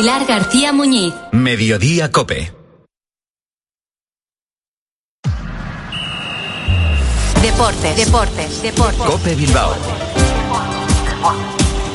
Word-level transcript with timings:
Pilar 0.00 0.24
García 0.24 0.72
Muñiz. 0.72 1.12
Mediodía 1.30 2.10
Cope. 2.10 2.50
Deportes, 7.42 7.96
deportes, 7.98 8.62
deportes. 8.62 9.02
Cope 9.02 9.34
Bilbao. 9.34 9.74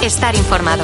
Estar 0.04 0.36
informado. 0.36 0.84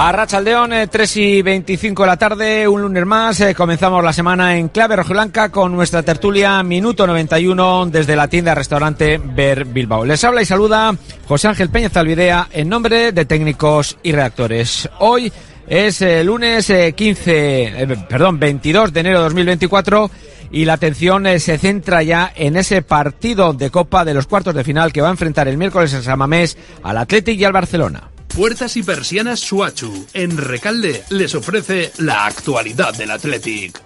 A 0.00 0.12
Rachaldeón, 0.12 0.70
3 0.88 1.16
y 1.16 1.42
25 1.42 2.04
de 2.04 2.06
la 2.06 2.16
tarde, 2.16 2.68
un 2.68 2.82
lunes 2.82 3.04
más. 3.04 3.40
eh, 3.40 3.52
comenzamos 3.52 4.04
la 4.04 4.12
semana 4.12 4.56
en 4.56 4.68
clave 4.68 4.94
rojiblanca 4.94 5.48
con 5.48 5.72
nuestra 5.72 6.04
tertulia 6.04 6.62
Minuto 6.62 7.04
91 7.04 7.86
desde 7.86 8.14
la 8.14 8.28
tienda 8.28 8.54
restaurante 8.54 9.18
Ver 9.18 9.64
Bilbao. 9.64 10.04
Les 10.04 10.22
habla 10.22 10.40
y 10.40 10.44
saluda 10.44 10.94
José 11.26 11.48
Ángel 11.48 11.70
Peña 11.70 11.90
Zalvidea 11.90 12.46
en 12.52 12.68
nombre 12.68 13.10
de 13.10 13.24
técnicos 13.24 13.98
y 14.04 14.12
redactores. 14.12 14.88
Hoy 15.00 15.32
es 15.66 16.00
eh, 16.00 16.22
lunes 16.22 16.70
eh, 16.70 16.92
15, 16.92 17.64
eh, 17.64 17.86
perdón, 18.08 18.38
22 18.38 18.92
de 18.92 19.00
enero 19.00 19.18
de 19.18 19.24
2024 19.24 20.10
y 20.52 20.64
la 20.64 20.74
atención 20.74 21.26
eh, 21.26 21.40
se 21.40 21.58
centra 21.58 22.04
ya 22.04 22.32
en 22.36 22.56
ese 22.56 22.82
partido 22.82 23.52
de 23.52 23.70
Copa 23.70 24.04
de 24.04 24.14
los 24.14 24.28
cuartos 24.28 24.54
de 24.54 24.62
final 24.62 24.92
que 24.92 25.00
va 25.00 25.08
a 25.08 25.10
enfrentar 25.10 25.48
el 25.48 25.58
miércoles 25.58 25.92
en 25.92 26.04
Samamés 26.04 26.56
al 26.84 26.98
Athletic 26.98 27.40
y 27.40 27.44
al 27.44 27.52
Barcelona. 27.52 28.10
Puertas 28.38 28.76
y 28.76 28.84
persianas 28.84 29.40
Suachu. 29.40 30.06
En 30.12 30.38
Recalde 30.38 31.02
les 31.10 31.34
ofrece 31.34 31.90
la 31.98 32.24
actualidad 32.24 32.94
del 32.94 33.10
Athletic. 33.10 33.82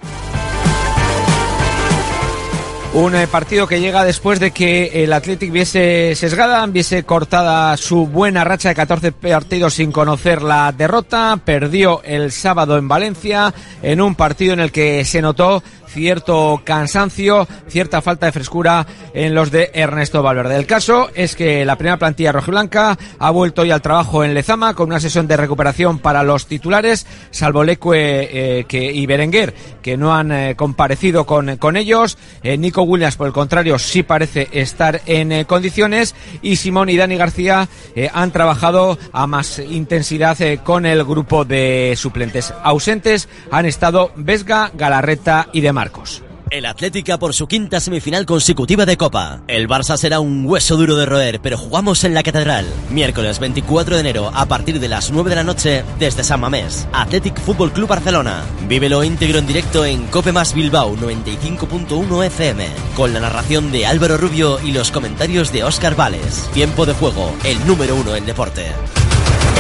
Un 2.93 3.15
eh, 3.15 3.27
partido 3.27 3.67
que 3.67 3.81
llega 3.81 4.05
después 4.05 4.39
de 4.39 4.51
que 4.51 5.03
el 5.05 5.15
Athletic 5.15 5.51
viese 5.51 6.15
sesgada, 6.15 6.67
viese 6.67 7.05
cortada 7.05 7.75
su 7.79 8.07
buena 8.07 8.45
racha 8.45 8.69
de 8.69 8.75
14 8.75 9.13
partidos 9.13 9.73
sin 9.73 9.91
conocer 9.91 10.43
la 10.43 10.71
derrota. 10.73 11.41
Perdió 11.43 12.03
el 12.05 12.31
sábado 12.31 12.77
en 12.77 12.89
Valencia 12.89 13.55
en 13.83 14.03
un 14.03 14.15
partido 14.15 14.53
en 14.53 14.61
el 14.61 14.71
que 14.71 15.07
se 15.07 15.23
notó 15.23 15.63
cierto 15.93 16.63
cansancio, 16.65 17.47
cierta 17.69 18.01
falta 18.01 18.27
de 18.27 18.33
frescura 18.33 18.87
en 19.15 19.35
los 19.35 19.51
de 19.51 19.71
Ernesto 19.75 20.23
Valverde. 20.23 20.57
El 20.57 20.67
caso 20.67 21.11
es 21.15 21.37
que 21.37 21.65
la 21.65 21.77
primera 21.77 21.99
plantilla 21.99 22.33
rojiblanca 22.33 22.99
ha 23.19 23.31
vuelto 23.31 23.63
hoy 23.63 23.71
al 23.71 23.83
trabajo 23.83 24.25
en 24.25 24.35
Lezama 24.35 24.75
con 24.75 24.89
una 24.89 25.01
sesión 25.01 25.27
de 25.29 25.37
recuperación 25.37 25.99
para 25.99 26.23
los 26.23 26.47
titulares, 26.47 27.07
salvo 27.31 27.65
Leque 27.65 28.65
eh, 28.71 28.93
y 28.95 29.07
Berenguer, 29.07 29.55
que 29.83 29.97
no 29.97 30.15
han 30.15 30.33
eh, 30.33 30.55
comparecido 30.57 31.27
con, 31.27 31.57
con 31.57 31.77
ellos. 31.77 32.17
Eh, 32.43 32.57
Nico 32.57 32.83
Williams, 32.83 33.17
por 33.17 33.27
el 33.27 33.33
contrario, 33.33 33.79
sí 33.79 34.03
parece 34.03 34.49
estar 34.53 35.03
en 35.07 35.45
condiciones 35.45 36.15
y 36.41 36.57
Simón 36.57 36.89
y 36.89 36.97
Dani 36.97 37.17
García 37.17 37.69
han 38.13 38.31
trabajado 38.31 38.99
a 39.13 39.27
más 39.27 39.59
intensidad 39.59 40.39
con 40.65 40.87
el 40.87 41.05
grupo 41.05 41.45
de 41.45 41.95
suplentes. 41.97 42.55
Ausentes 42.63 43.29
han 43.51 43.67
estado 43.67 44.13
Vesga, 44.17 44.71
Galarreta 44.75 45.49
y 45.53 45.61
De 45.61 45.73
Marcos. 45.83 46.23
El 46.49 46.65
Atlética 46.67 47.19
por 47.19 47.35
su 47.35 47.49
quinta 47.49 47.81
semifinal 47.81 48.25
consecutiva 48.25 48.87
de 48.87 48.97
Copa. 48.97 49.41
El 49.49 49.67
Barça 49.67 49.97
será 49.97 50.21
un 50.21 50.47
hueso 50.47 50.77
duro 50.77 50.95
de 50.97 51.07
roer, 51.07 51.41
pero 51.41 51.59
jugamos 51.59 52.05
en 52.05 52.15
la 52.15 52.23
Catedral. 52.23 52.67
Miércoles 52.91 53.41
24 53.41 53.97
de 53.97 54.01
enero 54.01 54.31
a 54.33 54.47
partir 54.47 54.79
de 54.79 54.89
las 54.89 55.11
9 55.11 55.31
de 55.31 55.37
la 55.37 55.43
noche 55.43 55.83
desde 55.99 56.23
San 56.23 56.39
Mamés. 56.39 56.87
Athletic 56.93 57.41
Fútbol 57.41 57.73
Club 57.73 57.89
Barcelona. 57.89 58.45
Vívelo 58.69 59.03
íntegro 59.03 59.41
en 59.41 59.47
directo 59.49 59.85
en 59.85 60.07
Cope 60.07 60.31
Más 60.31 60.55
Bilbao 60.55 60.95
95.1 60.95 62.27
FM. 62.27 62.69
Con 62.95 63.13
la 63.13 63.19
narración 63.19 63.73
de 63.73 63.87
Álvaro 63.87 64.17
Rubio 64.17 64.61
y 64.63 64.71
los 64.71 64.93
comentarios 64.93 65.53
de 65.53 65.65
Óscar 65.65 65.97
Vales. 65.97 66.49
Tiempo 66.55 66.87
de 66.87 66.93
juego, 66.93 67.35
el 67.43 67.67
número 67.67 67.97
uno 67.97 68.15
en 68.15 68.25
deporte. 68.25 68.67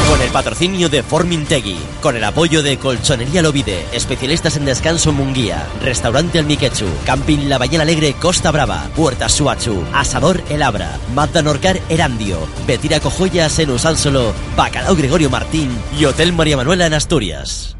Con 0.08 0.20
el 0.20 0.30
patrocinio 0.30 0.88
de 0.88 1.02
Formintegui, 1.02 1.78
con 2.02 2.16
el 2.16 2.24
apoyo 2.24 2.62
de 2.62 2.76
Colchonería 2.76 3.40
Lovide, 3.40 3.86
especialistas 3.92 4.56
en 4.56 4.66
descanso 4.66 5.10
Munguía, 5.12 5.66
Restaurante 5.82 6.38
Almiquechu, 6.38 6.86
Camping 7.06 7.48
La 7.48 7.58
Ballena 7.58 7.82
Alegre 7.82 8.12
Costa 8.14 8.50
Brava, 8.50 8.90
Puerta 8.94 9.28
Suachu, 9.28 9.82
Asador 9.94 10.42
El 10.50 10.62
Abra, 10.62 10.98
Mazda 11.14 11.42
Norcar 11.42 11.80
Erandio, 11.88 12.38
Betira 12.66 13.00
Cojoyas 13.00 13.58
en 13.58 13.70
Usánsolo, 13.70 14.34
Bacalao 14.54 14.94
Gregorio 14.94 15.30
Martín 15.30 15.70
y 15.98 16.04
Hotel 16.04 16.32
María 16.32 16.58
Manuela 16.58 16.86
en 16.86 16.94
Asturias. 16.94 17.76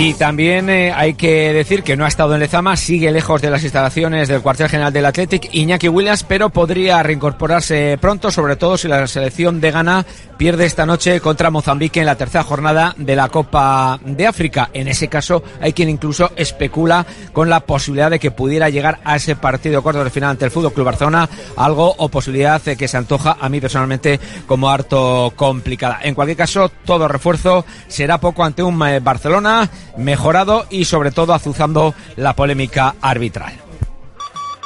Y 0.00 0.14
también 0.14 0.70
eh, 0.70 0.94
hay 0.96 1.12
que 1.12 1.52
decir 1.52 1.82
que 1.82 1.94
no 1.94 2.06
ha 2.06 2.08
estado 2.08 2.32
en 2.32 2.40
Lezama, 2.40 2.74
sigue 2.78 3.12
lejos 3.12 3.42
de 3.42 3.50
las 3.50 3.62
instalaciones 3.62 4.28
del 4.28 4.40
cuartel 4.40 4.70
general 4.70 4.94
del 4.94 5.04
Athletic, 5.04 5.50
Iñaki 5.52 5.88
Williams, 5.88 6.24
pero 6.24 6.48
podría 6.48 7.02
reincorporarse 7.02 7.98
pronto, 8.00 8.30
sobre 8.30 8.56
todo 8.56 8.78
si 8.78 8.88
la 8.88 9.06
selección 9.06 9.60
de 9.60 9.70
Ghana 9.70 10.06
pierde 10.38 10.64
esta 10.64 10.86
noche 10.86 11.20
contra 11.20 11.50
Mozambique 11.50 12.00
en 12.00 12.06
la 12.06 12.14
tercera 12.14 12.42
jornada 12.42 12.94
de 12.96 13.14
la 13.14 13.28
Copa 13.28 14.00
de 14.02 14.26
África. 14.26 14.70
En 14.72 14.88
ese 14.88 15.08
caso, 15.08 15.42
hay 15.60 15.74
quien 15.74 15.90
incluso 15.90 16.30
especula 16.34 17.04
con 17.34 17.50
la 17.50 17.60
posibilidad 17.60 18.10
de 18.10 18.18
que 18.18 18.30
pudiera 18.30 18.70
llegar 18.70 19.00
a 19.04 19.16
ese 19.16 19.36
partido 19.36 19.82
cuarto 19.82 20.02
de 20.02 20.08
final 20.08 20.30
ante 20.30 20.46
el 20.46 20.50
Fútbol 20.50 20.72
Club 20.72 20.86
Barcelona, 20.86 21.28
algo 21.58 21.94
o 21.98 22.08
posibilidad 22.08 22.66
eh, 22.66 22.74
que 22.74 22.88
se 22.88 22.96
antoja 22.96 23.36
a 23.38 23.50
mí 23.50 23.60
personalmente 23.60 24.18
como 24.46 24.70
harto 24.70 25.34
complicada. 25.36 26.00
En 26.02 26.14
cualquier 26.14 26.38
caso, 26.38 26.70
todo 26.86 27.06
refuerzo 27.06 27.66
será 27.86 28.16
poco 28.16 28.42
ante 28.42 28.62
un 28.62 28.82
eh, 28.86 28.98
Barcelona 29.00 29.68
mejorado 29.96 30.66
y 30.70 30.84
sobre 30.84 31.10
todo 31.10 31.34
azuzando 31.34 31.94
la 32.16 32.34
polémica 32.34 32.94
arbitral. 33.00 33.54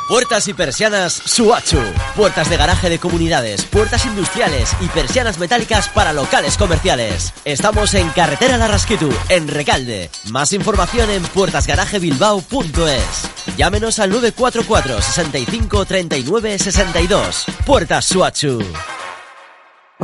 Puertas 0.09 0.49
y 0.49 0.55
persianas 0.55 1.15
Suachu. 1.15 1.81
Puertas 2.15 2.51
de 2.51 2.59
garaje 2.59 2.91
de 2.91 2.99
comunidades, 2.99 3.65
puertas 3.65 4.05
industriales 4.05 4.77
y 4.83 4.89
persianas 4.89 5.39
metálicas 5.39 5.89
para 5.89 6.12
locales 6.12 6.59
comerciales. 6.59 7.33
Estamos 7.47 7.95
en 7.95 8.11
Carretera 8.11 8.59
Larrasquitu, 8.59 9.11
en 9.31 9.49
Recalde. 9.49 10.11
Más 10.31 10.53
información 10.53 11.11
en 11.11 11.23
puertasgarajebilbao.es. 11.23 13.56
Llámenos 13.56 13.99
al 13.99 14.11
944 14.11 15.01
65 15.01 15.87
39 15.87 16.59
62. 16.59 17.47
Puertas 17.65 18.05
Suachu. 18.05 18.62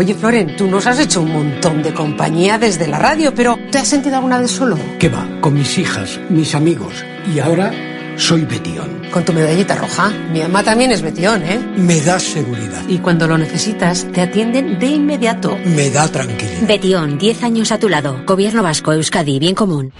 Oye, 0.00 0.14
Floren, 0.14 0.56
tú 0.56 0.66
nos 0.66 0.86
has 0.86 0.98
hecho 0.98 1.20
un 1.20 1.30
montón 1.30 1.82
de 1.82 1.92
compañía 1.92 2.58
desde 2.58 2.86
la 2.86 2.98
radio, 2.98 3.34
pero 3.34 3.58
¿te 3.70 3.76
has 3.76 3.86
sentido 3.86 4.16
alguna 4.16 4.38
vez 4.38 4.50
solo? 4.50 4.78
¿Qué 4.98 5.10
va? 5.10 5.28
Con 5.42 5.52
mis 5.52 5.76
hijas, 5.76 6.18
mis 6.30 6.54
amigos. 6.54 7.04
Y 7.30 7.38
ahora 7.38 7.70
soy 8.16 8.46
Betión. 8.46 9.02
Con 9.10 9.26
tu 9.26 9.34
medallita 9.34 9.74
roja. 9.74 10.08
Mi 10.32 10.40
mamá 10.40 10.62
también 10.62 10.90
es 10.90 11.02
Betión, 11.02 11.42
¿eh? 11.42 11.60
Me 11.76 12.00
da 12.00 12.18
seguridad. 12.18 12.80
Y 12.88 12.96
cuando 13.00 13.28
lo 13.28 13.36
necesitas, 13.36 14.06
te 14.10 14.22
atienden 14.22 14.78
de 14.78 14.86
inmediato. 14.86 15.58
Me 15.66 15.90
da 15.90 16.08
tranquilidad. 16.08 16.66
Betión, 16.66 17.18
10 17.18 17.42
años 17.42 17.70
a 17.70 17.78
tu 17.78 17.90
lado. 17.90 18.24
Gobierno 18.24 18.62
Vasco, 18.62 18.94
Euskadi, 18.94 19.38
bien 19.38 19.54
común. 19.54 19.92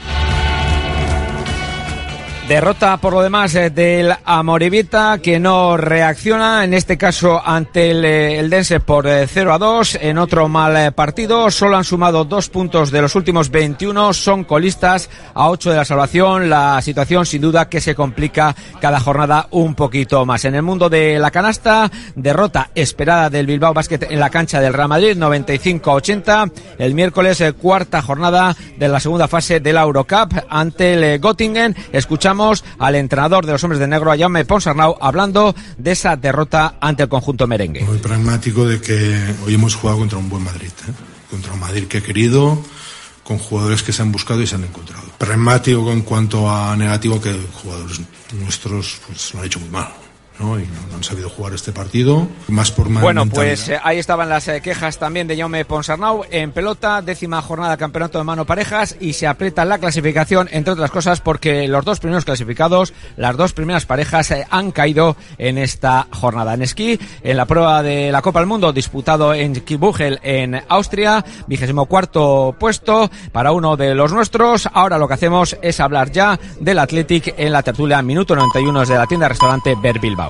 Derrota 2.50 2.96
por 2.96 3.12
lo 3.12 3.22
demás 3.22 3.54
eh, 3.54 3.70
del 3.70 4.12
Amoribita 4.24 5.18
que 5.22 5.38
no 5.38 5.76
reacciona, 5.76 6.64
en 6.64 6.74
este 6.74 6.98
caso 6.98 7.40
ante 7.44 7.92
el, 7.92 8.04
eh, 8.04 8.40
el 8.40 8.50
Dense 8.50 8.80
por 8.80 9.06
eh, 9.06 9.28
0 9.28 9.52
a 9.52 9.58
2, 9.58 9.98
en 10.00 10.18
otro 10.18 10.48
mal 10.48 10.76
eh, 10.76 10.90
partido, 10.90 11.48
solo 11.52 11.76
han 11.76 11.84
sumado 11.84 12.24
dos 12.24 12.48
puntos 12.48 12.90
de 12.90 13.02
los 13.02 13.14
últimos 13.14 13.50
21, 13.52 14.12
son 14.14 14.42
colistas 14.42 15.08
a 15.32 15.48
8 15.48 15.70
de 15.70 15.76
la 15.76 15.84
salvación, 15.84 16.50
la 16.50 16.82
situación 16.82 17.24
sin 17.24 17.40
duda 17.40 17.68
que 17.68 17.80
se 17.80 17.94
complica 17.94 18.56
cada 18.80 18.98
jornada 18.98 19.46
un 19.52 19.76
poquito 19.76 20.26
más. 20.26 20.44
En 20.44 20.56
el 20.56 20.62
mundo 20.62 20.88
de 20.88 21.20
la 21.20 21.30
canasta, 21.30 21.88
derrota 22.16 22.70
esperada 22.74 23.30
del 23.30 23.46
Bilbao 23.46 23.74
Basket 23.74 24.08
en 24.10 24.18
la 24.18 24.30
cancha 24.30 24.60
del 24.60 24.74
Real 24.74 24.88
Madrid, 24.88 25.16
95-80, 25.16 26.50
el 26.78 26.94
miércoles 26.94 27.40
eh, 27.42 27.52
cuarta 27.52 28.02
jornada 28.02 28.56
de 28.76 28.88
la 28.88 28.98
segunda 28.98 29.28
fase 29.28 29.60
de 29.60 29.72
la 29.72 29.82
Eurocup 29.82 30.32
ante 30.48 30.94
el 30.94 31.04
eh, 31.04 31.18
Göttingen, 31.20 31.76
escuchamos 31.92 32.39
al 32.78 32.94
entrenador 32.94 33.46
de 33.46 33.52
los 33.52 33.62
hombres 33.64 33.78
de 33.78 33.86
negro, 33.86 34.10
Ayame 34.10 34.44
Ponsarnau, 34.44 34.96
hablando 35.00 35.54
de 35.76 35.92
esa 35.92 36.16
derrota 36.16 36.76
ante 36.80 37.02
el 37.02 37.08
conjunto 37.08 37.46
merengue. 37.46 37.84
Muy 37.84 37.98
pragmático 37.98 38.66
de 38.66 38.80
que 38.80 39.18
hoy 39.44 39.54
hemos 39.54 39.74
jugado 39.74 39.98
contra 39.98 40.18
un 40.18 40.28
buen 40.28 40.42
Madrid, 40.42 40.70
¿eh? 40.88 40.92
contra 41.30 41.52
un 41.52 41.60
Madrid 41.60 41.86
que 41.86 41.98
he 41.98 42.02
querido, 42.02 42.62
con 43.22 43.38
jugadores 43.38 43.82
que 43.82 43.92
se 43.92 44.02
han 44.02 44.10
buscado 44.10 44.40
y 44.42 44.46
se 44.46 44.54
han 44.54 44.64
encontrado. 44.64 45.04
Pragmático 45.18 45.92
en 45.92 46.02
cuanto 46.02 46.50
a 46.50 46.74
negativo 46.76 47.20
que 47.20 47.36
jugadores 47.62 48.00
nuestros 48.32 49.00
pues, 49.06 49.34
lo 49.34 49.40
han 49.40 49.46
hecho 49.46 49.60
muy 49.60 49.68
mal. 49.68 49.88
¿No? 50.40 50.58
y 50.58 50.62
no, 50.62 50.68
no 50.90 50.96
han 50.96 51.04
sabido 51.04 51.28
jugar 51.30 51.52
este 51.54 51.72
partido, 51.72 52.26
más 52.48 52.70
por 52.72 52.88
ma- 52.88 53.00
Bueno, 53.00 53.24
mentalidad. 53.24 53.50
pues 53.54 53.68
eh, 53.68 53.78
ahí 53.82 53.98
estaban 53.98 54.28
las 54.28 54.48
eh, 54.48 54.60
quejas 54.60 54.98
también 54.98 55.26
de 55.28 55.36
Jaume 55.36 55.64
Ponsarnau 55.64 56.24
en 56.30 56.52
pelota, 56.52 57.02
décima 57.02 57.40
jornada 57.42 57.76
campeonato 57.76 58.18
de 58.18 58.24
mano 58.24 58.44
parejas 58.46 58.96
y 59.00 59.12
se 59.12 59.26
aprieta 59.26 59.64
la 59.64 59.78
clasificación, 59.78 60.48
entre 60.50 60.72
otras 60.72 60.90
cosas, 60.90 61.20
porque 61.20 61.68
los 61.68 61.84
dos 61.84 62.00
primeros 62.00 62.24
clasificados, 62.24 62.92
las 63.16 63.36
dos 63.36 63.52
primeras 63.52 63.86
parejas 63.86 64.30
eh, 64.30 64.46
han 64.50 64.70
caído 64.72 65.16
en 65.38 65.58
esta 65.58 66.06
jornada. 66.10 66.54
En 66.54 66.62
esquí, 66.62 66.98
en 67.22 67.36
la 67.36 67.46
prueba 67.46 67.82
de 67.82 68.10
la 68.10 68.22
Copa 68.22 68.40
del 68.40 68.48
Mundo 68.48 68.72
disputado 68.72 69.34
en 69.34 69.54
Kibuchel 69.60 70.18
en 70.22 70.60
Austria, 70.68 71.24
vigésimo 71.46 71.86
cuarto 71.86 72.54
puesto 72.58 73.10
para 73.32 73.52
uno 73.52 73.76
de 73.76 73.94
los 73.94 74.12
nuestros. 74.12 74.68
Ahora 74.72 74.98
lo 74.98 75.06
que 75.08 75.14
hacemos 75.14 75.56
es 75.62 75.80
hablar 75.80 76.10
ya 76.10 76.38
del 76.60 76.78
Athletic 76.78 77.34
en 77.36 77.52
la 77.52 77.62
tertulia 77.62 78.00
minuto 78.02 78.34
91 78.34 78.84
de 78.86 78.94
la 78.96 79.06
tienda 79.06 79.28
restaurante 79.28 79.74
Ver 79.80 79.98
Bilbao. 79.98 80.29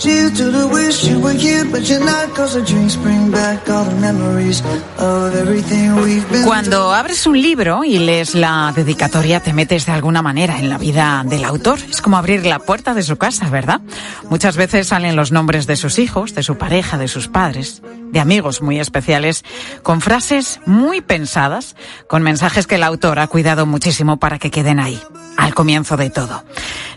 Cheers 0.00 0.32
to 0.38 0.50
the 0.50 0.66
wish 0.66 1.04
you 1.04 1.20
were 1.20 1.36
here, 1.36 1.66
but 1.70 1.82
you're 1.82 2.02
not. 2.02 2.34
Cause 2.34 2.54
the 2.54 2.62
drinks 2.62 2.96
bring 2.96 3.30
back 3.30 3.68
all 3.68 3.84
the 3.84 4.00
memories 4.00 4.62
of 4.96 5.34
everything 5.36 5.94
we've 5.96 6.26
been 6.30 6.44
Cuando 6.44 6.94
abres 6.94 7.26
un 7.26 7.38
libro 7.38 7.84
y 7.84 7.98
lees 7.98 8.34
la 8.34 8.72
dedicatoria, 8.74 9.40
te 9.40 9.52
metes 9.52 9.84
de 9.84 9.92
alguna 9.92 10.22
manera 10.22 10.58
en 10.58 10.70
la 10.70 10.78
vida 10.78 11.22
del 11.26 11.44
autor. 11.44 11.78
Es 11.90 12.00
como 12.00 12.16
abrir 12.16 12.46
la 12.46 12.60
puerta 12.60 12.94
de 12.94 13.02
su 13.02 13.18
casa, 13.18 13.50
¿verdad? 13.50 13.82
Muchas 14.30 14.56
veces 14.56 14.86
salen 14.86 15.16
los 15.16 15.32
nombres 15.32 15.66
de 15.66 15.76
sus 15.76 15.98
hijos, 15.98 16.34
de 16.34 16.44
su 16.44 16.56
pareja, 16.56 16.96
de 16.96 17.06
sus 17.06 17.28
padres, 17.28 17.82
de 18.10 18.20
amigos 18.20 18.62
muy 18.62 18.80
especiales, 18.80 19.44
con 19.82 20.00
frases 20.00 20.60
muy 20.64 21.02
pensadas, 21.02 21.76
con 22.08 22.22
mensajes 22.22 22.66
que 22.66 22.76
el 22.76 22.84
autor 22.84 23.18
ha 23.18 23.26
cuidado 23.26 23.66
muchísimo 23.66 24.18
para 24.18 24.38
que 24.38 24.50
queden 24.50 24.80
ahí, 24.80 24.98
al 25.36 25.54
comienzo 25.54 25.98
de 25.98 26.08
todo. 26.08 26.42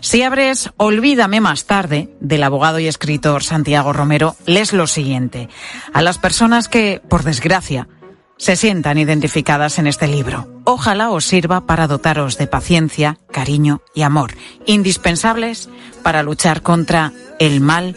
Si 0.00 0.22
abres 0.22 0.70
Olvídame 0.76 1.40
más 1.40 1.64
tarde, 1.64 2.10
del 2.20 2.42
abogado 2.42 2.78
y 2.78 2.86
escritor 2.94 3.42
Santiago 3.42 3.92
Romero, 3.92 4.36
lees 4.46 4.72
lo 4.72 4.86
siguiente. 4.86 5.48
A 5.92 6.00
las 6.00 6.18
personas 6.18 6.68
que, 6.68 7.02
por 7.08 7.24
desgracia, 7.24 7.88
se 8.36 8.54
sientan 8.54 8.98
identificadas 8.98 9.80
en 9.80 9.88
este 9.88 10.06
libro. 10.06 10.48
Ojalá 10.62 11.10
os 11.10 11.24
sirva 11.24 11.66
para 11.66 11.88
dotaros 11.88 12.38
de 12.38 12.46
paciencia, 12.46 13.18
cariño 13.32 13.82
y 13.96 14.02
amor, 14.02 14.34
indispensables 14.66 15.68
para 16.04 16.22
luchar 16.22 16.62
contra 16.62 17.12
el 17.40 17.60
mal 17.60 17.96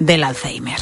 del 0.00 0.24
Alzheimer. 0.24 0.80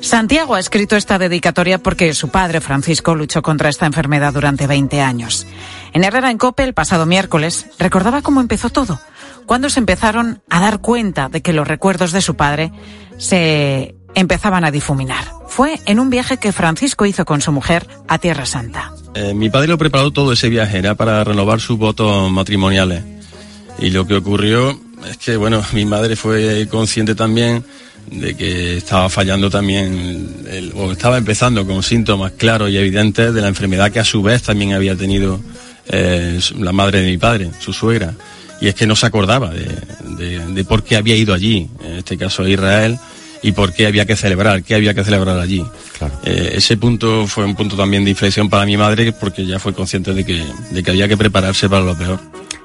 Santiago 0.00 0.54
ha 0.54 0.60
escrito 0.60 0.96
esta 0.96 1.18
dedicatoria 1.18 1.78
porque 1.78 2.14
su 2.14 2.28
padre, 2.28 2.62
Francisco, 2.62 3.14
luchó 3.14 3.42
contra 3.42 3.68
esta 3.68 3.86
enfermedad 3.86 4.32
durante 4.32 4.66
20 4.66 5.00
años. 5.02 5.46
En 5.92 6.02
Herrera 6.02 6.30
en 6.30 6.38
Cope, 6.38 6.64
el 6.64 6.74
pasado 6.74 7.04
miércoles, 7.04 7.66
recordaba 7.78 8.22
cómo 8.22 8.40
empezó 8.40 8.70
todo, 8.70 9.00
cuando 9.46 9.70
se 9.70 9.80
empezaron 9.80 10.42
a 10.48 10.60
dar 10.60 10.80
cuenta 10.80 11.28
de 11.28 11.42
que 11.42 11.52
los 11.52 11.66
recuerdos 11.66 12.12
de 12.12 12.20
su 12.20 12.36
padre 12.36 12.72
se 13.18 13.94
empezaban 14.14 14.64
a 14.64 14.70
difuminar. 14.70 15.24
Fue 15.48 15.78
en 15.86 16.00
un 16.00 16.10
viaje 16.10 16.36
que 16.36 16.52
Francisco 16.52 17.06
hizo 17.06 17.24
con 17.24 17.40
su 17.40 17.52
mujer 17.52 17.86
a 18.08 18.18
Tierra 18.18 18.46
Santa. 18.46 18.92
Eh, 19.14 19.34
mi 19.34 19.50
padre 19.50 19.68
lo 19.68 19.78
preparó 19.78 20.10
todo 20.10 20.32
ese 20.32 20.48
viaje, 20.48 20.78
era 20.78 20.94
para 20.94 21.22
renovar 21.22 21.60
sus 21.60 21.78
votos 21.78 22.30
matrimoniales. 22.30 23.02
Y 23.78 23.90
lo 23.90 24.06
que 24.06 24.14
ocurrió 24.14 24.78
es 25.08 25.16
que, 25.18 25.36
bueno, 25.36 25.62
mi 25.72 25.84
madre 25.84 26.16
fue 26.16 26.66
consciente 26.70 27.14
también 27.14 27.64
de 28.10 28.36
que 28.36 28.76
estaba 28.76 29.08
fallando 29.08 29.48
también, 29.48 30.72
o 30.74 30.92
estaba 30.92 31.16
empezando 31.16 31.66
con 31.66 31.82
síntomas 31.82 32.32
claros 32.32 32.70
y 32.70 32.76
evidentes 32.76 33.32
de 33.32 33.40
la 33.40 33.48
enfermedad 33.48 33.90
que 33.90 34.00
a 34.00 34.04
su 34.04 34.22
vez 34.22 34.42
también 34.42 34.74
había 34.74 34.94
tenido 34.94 35.40
eh, 35.88 36.38
la 36.58 36.72
madre 36.72 37.00
de 37.00 37.10
mi 37.10 37.18
padre, 37.18 37.50
su 37.60 37.72
suegra. 37.72 38.14
Y 38.64 38.68
es 38.68 38.74
que 38.74 38.86
no 38.86 38.96
se 38.96 39.04
acordaba 39.04 39.50
de, 39.50 39.66
de- 40.16 40.38
de 40.54 40.64
por 40.64 40.82
qué 40.82 40.96
había 40.96 41.14
ido 41.14 41.34
allí, 41.34 41.68
en 41.84 41.96
este 41.96 42.16
caso 42.16 42.44
a 42.44 42.48
Israel, 42.48 42.98
y 43.42 43.52
por 43.52 43.74
qué 43.74 43.86
había 43.86 44.06
que 44.06 44.16
celebrar, 44.16 44.62
qué 44.62 44.74
había 44.74 44.94
que 44.94 45.04
celebrar 45.04 45.38
allí. 45.38 45.62
Eh, 46.24 46.52
ese 46.56 46.78
punto 46.78 47.26
fue 47.26 47.44
un 47.44 47.54
punto 47.54 47.76
también 47.76 48.04
de 48.04 48.10
inflexión 48.12 48.48
para 48.48 48.64
mi 48.64 48.78
madre 48.78 49.12
porque 49.12 49.44
ya 49.44 49.58
fue 49.58 49.74
consciente 49.74 50.14
de 50.14 50.24
que, 50.24 50.42
de 50.70 50.82
que 50.82 50.90
había 50.92 51.06
que 51.08 51.16
prepararse 51.18 51.68
para 51.68 51.82
lo 51.84 51.94
peor. 51.94 52.18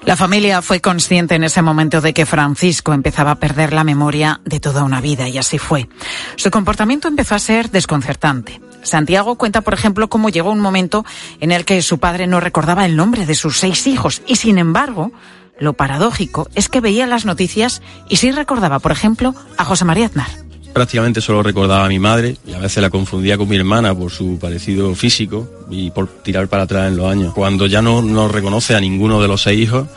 La 0.06 0.16
familia 0.16 0.62
fue 0.62 0.80
consciente 0.80 1.36
en 1.36 1.44
ese 1.44 1.62
momento 1.62 2.00
de 2.00 2.14
que 2.14 2.26
Francisco 2.26 2.94
empezaba 2.94 3.32
a 3.32 3.36
perder 3.36 3.74
la 3.74 3.84
memoria 3.84 4.40
de 4.46 4.62
toda 4.62 4.84
una 4.86 5.02
vida 5.02 5.28
y 5.28 5.38
así 5.38 5.58
fue. 5.58 5.90
Su 6.38 6.50
comportamiento 6.50 7.10
empezó 7.10 7.36
a 7.36 7.40
ser 7.40 7.72
desconcertante. 7.72 8.62
Santiago 8.84 9.36
cuenta, 9.36 9.60
por 9.60 9.74
ejemplo, 9.74 10.08
cómo 10.10 10.30
llegó 10.30 10.50
un 10.54 10.62
momento 10.62 11.06
en 11.42 11.52
el 11.52 11.66
que 11.66 11.82
su 11.82 11.98
padre 11.98 12.26
no 12.26 12.40
recordaba 12.40 12.86
el 12.86 12.96
nombre 12.96 13.26
de 13.26 13.36
sus 13.36 13.58
seis 13.58 13.86
hijos 13.86 14.22
y, 14.26 14.38
sin 14.38 14.58
embargo, 14.58 15.12
lo 15.60 15.74
paradójico 15.74 16.50
es 16.56 16.70
que 16.70 16.82
veía 16.82 17.08
las 17.08 17.26
noticias 17.26 17.82
y 18.10 18.18
sí 18.18 18.32
recordaba, 18.32 18.80
por 18.80 18.92
ejemplo, 18.92 19.36
a 19.58 19.66
José 19.66 19.86
María 19.86 20.08
Aznar. 20.08 20.30
Prácticamente 20.74 21.20
solo 21.20 21.42
recordaba 21.42 21.86
a 21.86 21.90
mi 21.90 22.00
madre 22.00 22.38
y 22.46 22.54
a 22.54 22.60
veces 22.60 22.82
la 22.82 22.90
confundía 22.90 23.38
con 23.38 23.50
mi 23.50 23.58
hermana 23.58 23.94
por 23.96 24.12
su 24.12 24.38
parecido 24.40 24.94
físico 24.96 25.50
y 25.70 25.92
por 25.92 26.08
tirar 26.08 26.48
para 26.48 26.64
atrás 26.64 26.88
en 26.88 26.98
los 26.98 27.12
años. 27.12 27.34
Cuando 27.34 27.66
ya 27.66 27.82
no, 27.82 28.02
no 28.02 28.28
reconoce 28.28 28.76
a 28.76 28.80
ninguno 28.80 29.22
de 29.22 29.28
los 29.28 29.42
seis 29.42 29.64
hijos, 29.64 29.88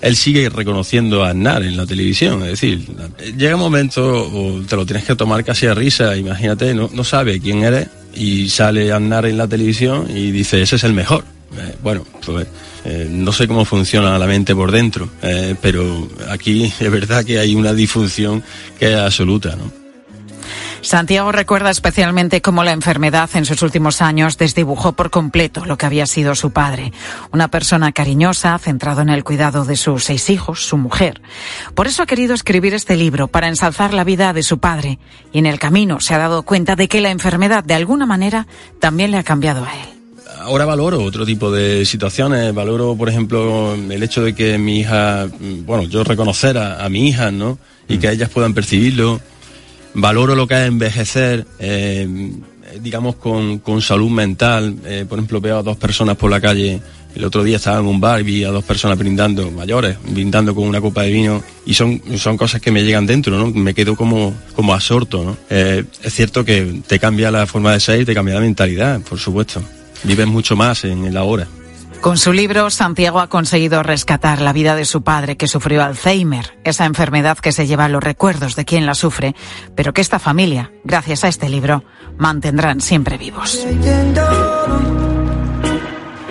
él 0.00 0.16
sigue 0.16 0.48
reconociendo 0.48 1.22
a 1.22 1.30
Aznar 1.30 1.62
en 1.62 1.76
la 1.76 1.86
televisión. 1.86 2.42
Es 2.42 2.48
decir, 2.60 2.84
llega 3.36 3.54
un 3.54 3.60
momento, 3.60 4.02
o 4.02 4.60
te 4.62 4.74
lo 4.74 4.84
tienes 4.84 5.04
que 5.04 5.14
tomar 5.14 5.44
casi 5.44 5.66
a 5.66 5.74
risa, 5.74 6.16
imagínate, 6.16 6.74
no, 6.74 6.90
no 6.92 7.04
sabe 7.04 7.38
quién 7.38 7.62
eres 7.62 7.88
y 8.14 8.48
sale 8.48 8.90
Aznar 8.90 9.26
en 9.26 9.36
la 9.36 9.46
televisión 9.46 10.06
y 10.10 10.32
dice, 10.32 10.62
ese 10.62 10.76
es 10.76 10.84
el 10.84 10.92
mejor. 10.92 11.24
Eh, 11.56 11.76
bueno, 11.82 12.04
pues 12.24 12.46
eh, 12.84 13.08
no 13.10 13.32
sé 13.32 13.46
cómo 13.46 13.64
funciona 13.64 14.18
la 14.18 14.26
mente 14.26 14.54
por 14.54 14.72
dentro, 14.72 15.08
eh, 15.22 15.54
pero 15.60 16.08
aquí 16.28 16.72
es 16.78 16.90
verdad 16.90 17.24
que 17.24 17.38
hay 17.38 17.54
una 17.54 17.72
disfunción 17.72 18.42
que 18.78 18.92
es 18.92 18.96
absoluta, 18.98 19.56
¿no? 19.56 19.82
Santiago 20.82 21.30
recuerda 21.30 21.70
especialmente 21.70 22.42
cómo 22.42 22.64
la 22.64 22.72
enfermedad 22.72 23.30
en 23.34 23.44
sus 23.44 23.62
últimos 23.62 24.02
años 24.02 24.36
desdibujó 24.36 24.94
por 24.94 25.10
completo 25.10 25.64
lo 25.64 25.78
que 25.78 25.86
había 25.86 26.06
sido 26.06 26.34
su 26.34 26.50
padre. 26.50 26.92
Una 27.30 27.46
persona 27.48 27.92
cariñosa, 27.92 28.58
centrado 28.58 29.00
en 29.00 29.08
el 29.08 29.22
cuidado 29.22 29.64
de 29.64 29.76
sus 29.76 30.02
seis 30.02 30.28
hijos, 30.28 30.66
su 30.66 30.76
mujer. 30.76 31.22
Por 31.76 31.86
eso 31.86 32.02
ha 32.02 32.06
querido 32.06 32.34
escribir 32.34 32.74
este 32.74 32.96
libro, 32.96 33.28
para 33.28 33.46
ensalzar 33.46 33.94
la 33.94 34.02
vida 34.02 34.32
de 34.32 34.42
su 34.42 34.58
padre. 34.58 34.98
Y 35.32 35.38
en 35.38 35.46
el 35.46 35.60
camino 35.60 36.00
se 36.00 36.14
ha 36.14 36.18
dado 36.18 36.42
cuenta 36.42 36.74
de 36.74 36.88
que 36.88 37.00
la 37.00 37.10
enfermedad, 37.10 37.62
de 37.62 37.74
alguna 37.74 38.04
manera, 38.04 38.48
también 38.80 39.12
le 39.12 39.18
ha 39.18 39.22
cambiado 39.22 39.64
a 39.64 39.72
él. 39.72 39.91
Ahora 40.40 40.64
valoro 40.64 41.02
otro 41.02 41.24
tipo 41.24 41.50
de 41.50 41.84
situaciones, 41.84 42.52
valoro, 42.54 42.96
por 42.96 43.08
ejemplo, 43.08 43.74
el 43.74 44.02
hecho 44.02 44.22
de 44.22 44.34
que 44.34 44.58
mi 44.58 44.80
hija, 44.80 45.26
mm, 45.26 45.64
bueno, 45.64 45.84
yo 45.84 46.04
reconocer 46.04 46.58
a, 46.58 46.84
a 46.84 46.88
mi 46.88 47.08
hija, 47.08 47.30
¿no? 47.30 47.58
Y 47.88 47.98
que 47.98 48.10
ellas 48.10 48.28
puedan 48.28 48.54
percibirlo. 48.54 49.20
Valoro 49.94 50.34
lo 50.34 50.46
que 50.46 50.54
es 50.54 50.68
envejecer, 50.68 51.46
eh, 51.58 52.08
digamos, 52.80 53.16
con, 53.16 53.58
con 53.58 53.82
salud 53.82 54.10
mental. 54.10 54.76
Eh, 54.84 55.04
por 55.08 55.18
ejemplo, 55.18 55.40
veo 55.40 55.58
a 55.58 55.62
dos 55.62 55.76
personas 55.76 56.16
por 56.16 56.30
la 56.30 56.40
calle. 56.40 56.80
El 57.14 57.24
otro 57.24 57.44
día 57.44 57.56
estaba 57.56 57.78
en 57.78 57.86
un 57.86 58.00
bar 58.00 58.20
y 58.20 58.24
vi 58.24 58.44
a 58.44 58.50
dos 58.50 58.64
personas 58.64 58.98
brindando, 58.98 59.50
mayores, 59.50 59.98
brindando 60.08 60.54
con 60.54 60.64
una 60.66 60.80
copa 60.80 61.02
de 61.02 61.10
vino. 61.10 61.42
Y 61.66 61.74
son, 61.74 62.00
son 62.16 62.38
cosas 62.38 62.62
que 62.62 62.70
me 62.70 62.82
llegan 62.82 63.06
dentro, 63.06 63.36
¿no? 63.36 63.50
Me 63.50 63.74
quedo 63.74 63.96
como, 63.96 64.32
como 64.56 64.72
absorto, 64.72 65.22
¿no? 65.22 65.36
Eh, 65.50 65.84
es 66.02 66.14
cierto 66.14 66.42
que 66.44 66.80
te 66.86 66.98
cambia 66.98 67.30
la 67.30 67.46
forma 67.46 67.72
de 67.72 67.80
ser 67.80 68.00
y 68.00 68.04
te 68.06 68.14
cambia 68.14 68.36
la 68.36 68.40
mentalidad, 68.40 69.00
por 69.02 69.18
supuesto. 69.18 69.62
Vives 70.04 70.26
mucho 70.26 70.56
más 70.56 70.84
en 70.84 71.04
el 71.04 71.16
ahora. 71.16 71.46
Con 72.00 72.18
su 72.18 72.32
libro, 72.32 72.68
Santiago 72.68 73.20
ha 73.20 73.28
conseguido 73.28 73.84
rescatar 73.84 74.40
la 74.40 74.52
vida 74.52 74.74
de 74.74 74.84
su 74.84 75.02
padre 75.02 75.36
que 75.36 75.46
sufrió 75.46 75.84
Alzheimer, 75.84 76.58
esa 76.64 76.84
enfermedad 76.84 77.38
que 77.38 77.52
se 77.52 77.68
lleva 77.68 77.88
los 77.88 78.02
recuerdos 78.02 78.56
de 78.56 78.64
quien 78.64 78.86
la 78.86 78.96
sufre, 78.96 79.36
pero 79.76 79.94
que 79.94 80.00
esta 80.00 80.18
familia, 80.18 80.72
gracias 80.82 81.22
a 81.22 81.28
este 81.28 81.48
libro, 81.48 81.84
mantendrán 82.18 82.80
siempre 82.80 83.18
vivos. 83.18 83.64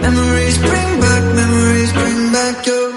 Memories 0.01 0.59
bring 0.59 0.99
back, 0.99 1.23
memories 1.35 1.93
bring 1.93 2.31
back 2.33 2.65
your 2.65 2.90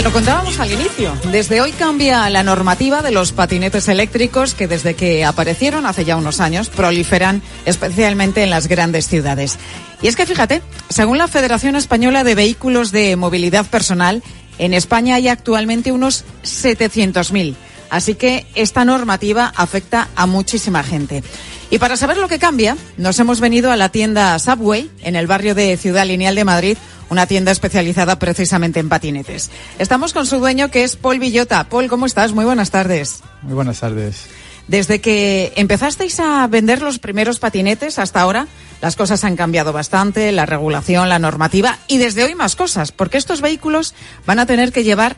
Te 0.00 0.04
lo 0.04 0.14
contábamos 0.14 0.58
al 0.58 0.72
inicio. 0.72 1.14
Desde 1.30 1.60
hoy 1.60 1.72
cambia 1.72 2.30
la 2.30 2.42
normativa 2.42 3.02
de 3.02 3.10
los 3.10 3.32
patinetes 3.32 3.86
eléctricos 3.86 4.54
que 4.54 4.66
desde 4.66 4.94
que 4.94 5.26
aparecieron 5.26 5.84
hace 5.84 6.06
ya 6.06 6.16
unos 6.16 6.40
años 6.40 6.70
proliferan 6.70 7.42
especialmente 7.66 8.42
en 8.42 8.48
las 8.48 8.66
grandes 8.66 9.08
ciudades. 9.08 9.58
Y 10.00 10.06
es 10.06 10.16
que 10.16 10.24
fíjate, 10.24 10.62
según 10.88 11.18
la 11.18 11.28
Federación 11.28 11.76
Española 11.76 12.24
de 12.24 12.34
Vehículos 12.34 12.92
de 12.92 13.14
Movilidad 13.16 13.66
Personal, 13.66 14.22
en 14.56 14.72
España 14.72 15.16
hay 15.16 15.28
actualmente 15.28 15.92
unos 15.92 16.24
700.000. 16.44 17.54
Así 17.90 18.14
que 18.14 18.46
esta 18.54 18.86
normativa 18.86 19.52
afecta 19.54 20.08
a 20.16 20.24
muchísima 20.24 20.82
gente. 20.82 21.22
Y 21.68 21.78
para 21.78 21.98
saber 21.98 22.16
lo 22.16 22.28
que 22.28 22.38
cambia, 22.38 22.74
nos 22.96 23.18
hemos 23.18 23.38
venido 23.38 23.70
a 23.70 23.76
la 23.76 23.90
tienda 23.90 24.38
Subway 24.38 24.90
en 25.02 25.14
el 25.14 25.26
barrio 25.26 25.54
de 25.54 25.76
Ciudad 25.76 26.06
Lineal 26.06 26.36
de 26.36 26.44
Madrid 26.44 26.78
una 27.10 27.26
tienda 27.26 27.52
especializada 27.52 28.18
precisamente 28.18 28.80
en 28.80 28.88
patinetes. 28.88 29.50
Estamos 29.78 30.12
con 30.14 30.26
su 30.26 30.38
dueño 30.38 30.70
que 30.70 30.84
es 30.84 30.96
Paul 30.96 31.18
Villota. 31.18 31.68
Paul, 31.68 31.88
¿cómo 31.88 32.06
estás? 32.06 32.32
Muy 32.32 32.44
buenas 32.44 32.70
tardes. 32.70 33.22
Muy 33.42 33.54
buenas 33.54 33.80
tardes. 33.80 34.26
Desde 34.68 35.00
que 35.00 35.52
empezasteis 35.56 36.20
a 36.20 36.46
vender 36.46 36.80
los 36.80 37.00
primeros 37.00 37.40
patinetes 37.40 37.98
hasta 37.98 38.20
ahora, 38.20 38.46
las 38.80 38.94
cosas 38.94 39.24
han 39.24 39.36
cambiado 39.36 39.72
bastante, 39.72 40.30
la 40.30 40.46
regulación, 40.46 41.08
la 41.08 41.18
normativa 41.18 41.78
y 41.88 41.98
desde 41.98 42.22
hoy 42.22 42.36
más 42.36 42.54
cosas, 42.54 42.92
porque 42.92 43.18
estos 43.18 43.40
vehículos 43.40 43.94
van 44.26 44.38
a 44.38 44.46
tener 44.46 44.72
que 44.72 44.84
llevar 44.84 45.16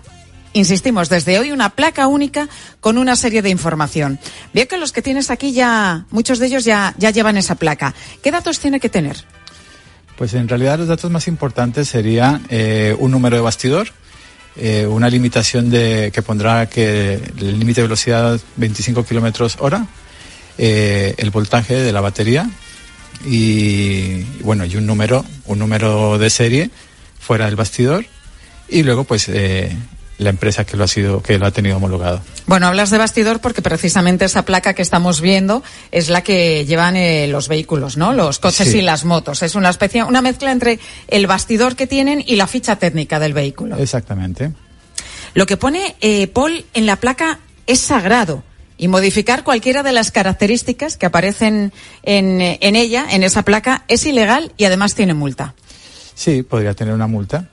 insistimos, 0.55 1.09
desde 1.09 1.39
hoy 1.39 1.53
una 1.53 1.71
placa 1.71 2.07
única 2.07 2.49
con 2.81 2.99
una 2.99 3.17
serie 3.17 3.43
de 3.43 3.51
información. 3.51 4.19
Veo 4.53 4.69
que 4.69 4.79
los 4.79 4.93
que 4.93 5.03
tienes 5.03 5.31
aquí 5.31 5.53
ya, 5.53 6.07
muchos 6.11 6.39
de 6.39 6.47
ellos 6.47 6.65
ya, 6.65 6.95
ya 6.99 7.11
llevan 7.11 7.37
esa 7.37 7.55
placa. 7.55 7.95
¿Qué 8.23 8.31
datos 8.31 8.59
tiene 8.59 8.81
que 8.81 8.89
tener? 8.89 9.25
Pues 10.17 10.35
en 10.35 10.49
realidad 10.49 10.79
los 10.79 10.89
datos 10.89 11.11
más 11.11 11.27
importantes 11.27 11.89
serían 11.89 12.45
eh, 12.49 12.95
un 12.99 13.11
número 13.11 13.37
de 13.37 13.43
bastidor, 13.43 13.89
eh, 14.57 14.87
una 14.87 15.09
limitación 15.09 15.71
de 15.71 16.11
que 16.13 16.23
pondrá 16.23 16.69
que 16.69 17.15
el 17.15 17.59
límite 17.59 17.81
de 17.81 17.89
velocidad 17.89 18.39
25 18.57 19.05
kilómetros 19.05 19.57
hora, 19.61 19.87
eh, 20.59 21.15
el 21.17 21.31
voltaje 21.31 21.75
de 21.75 21.93
la 21.93 22.01
batería 22.01 22.49
y 23.25 24.23
bueno 24.43 24.65
y 24.65 24.77
un 24.77 24.87
número 24.87 25.25
un 25.47 25.59
número 25.59 26.19
de 26.19 26.29
serie 26.29 26.71
fuera 27.19 27.47
del 27.47 27.57
bastidor. 27.57 28.05
Y 28.69 28.83
luego 28.83 29.05
pues 29.05 29.29
la 30.23 30.31
empresa 30.31 30.65
que 30.65 30.77
lo 30.77 30.85
ha 30.85 30.89
sido 30.89 31.23
que 31.23 31.39
lo 31.39 31.47
ha 31.47 31.51
tenido 31.51 31.77
homologado. 31.77 32.23
Bueno, 32.47 32.67
hablas 32.67 32.91
de 32.91 32.99
bastidor 32.99 33.41
porque 33.41 33.63
precisamente 33.63 34.25
esa 34.25 34.45
placa 34.45 34.75
que 34.75 34.83
estamos 34.83 35.21
viendo 35.21 35.63
es 35.91 36.09
la 36.09 36.23
que 36.23 36.65
llevan 36.65 36.97
eh, 36.97 37.27
los 37.29 37.49
vehículos, 37.49 37.97
¿no? 37.97 38.13
Los 38.13 38.39
coches 38.39 38.75
y 38.75 38.83
las 38.83 39.05
motos. 39.05 39.43
Es 39.43 39.55
una 39.55 39.71
especie, 39.71 40.05
una 40.05 40.23
mezcla 40.23 40.51
entre 40.53 40.79
el 41.09 41.27
bastidor 41.27 41.77
que 41.77 41.87
tienen 41.87 42.23
y 42.27 42.37
la 42.37 42.47
ficha 42.47 42.77
técnica 42.77 43.19
del 43.19 43.33
vehículo. 43.33 43.77
Exactamente. 43.77 44.53
Lo 45.35 45.47
que 45.47 45.57
pone 45.57 45.97
eh, 46.01 46.27
Paul 46.27 46.65
en 46.75 46.87
la 46.87 46.97
placa 46.97 47.39
es 47.67 47.81
sagrado 47.81 48.43
y 48.77 48.89
modificar 48.89 49.45
cualquiera 49.45 49.83
de 49.83 49.93
las 49.93 50.11
características 50.11 50.97
que 50.97 51.07
aparecen 51.07 51.73
en, 52.03 52.41
en 52.41 52.77
ella, 52.77 53.07
en 53.11 53.23
esa 53.23 53.43
placa, 53.43 53.85
es 53.89 54.05
ilegal 54.07 54.53
y 54.57 54.65
además 54.65 54.95
tiene 54.95 55.15
multa. 55.15 55.55
Sí, 56.15 56.43
podría 56.43 56.75
tener 56.75 56.93
una 56.93 57.07
multa. 57.07 57.49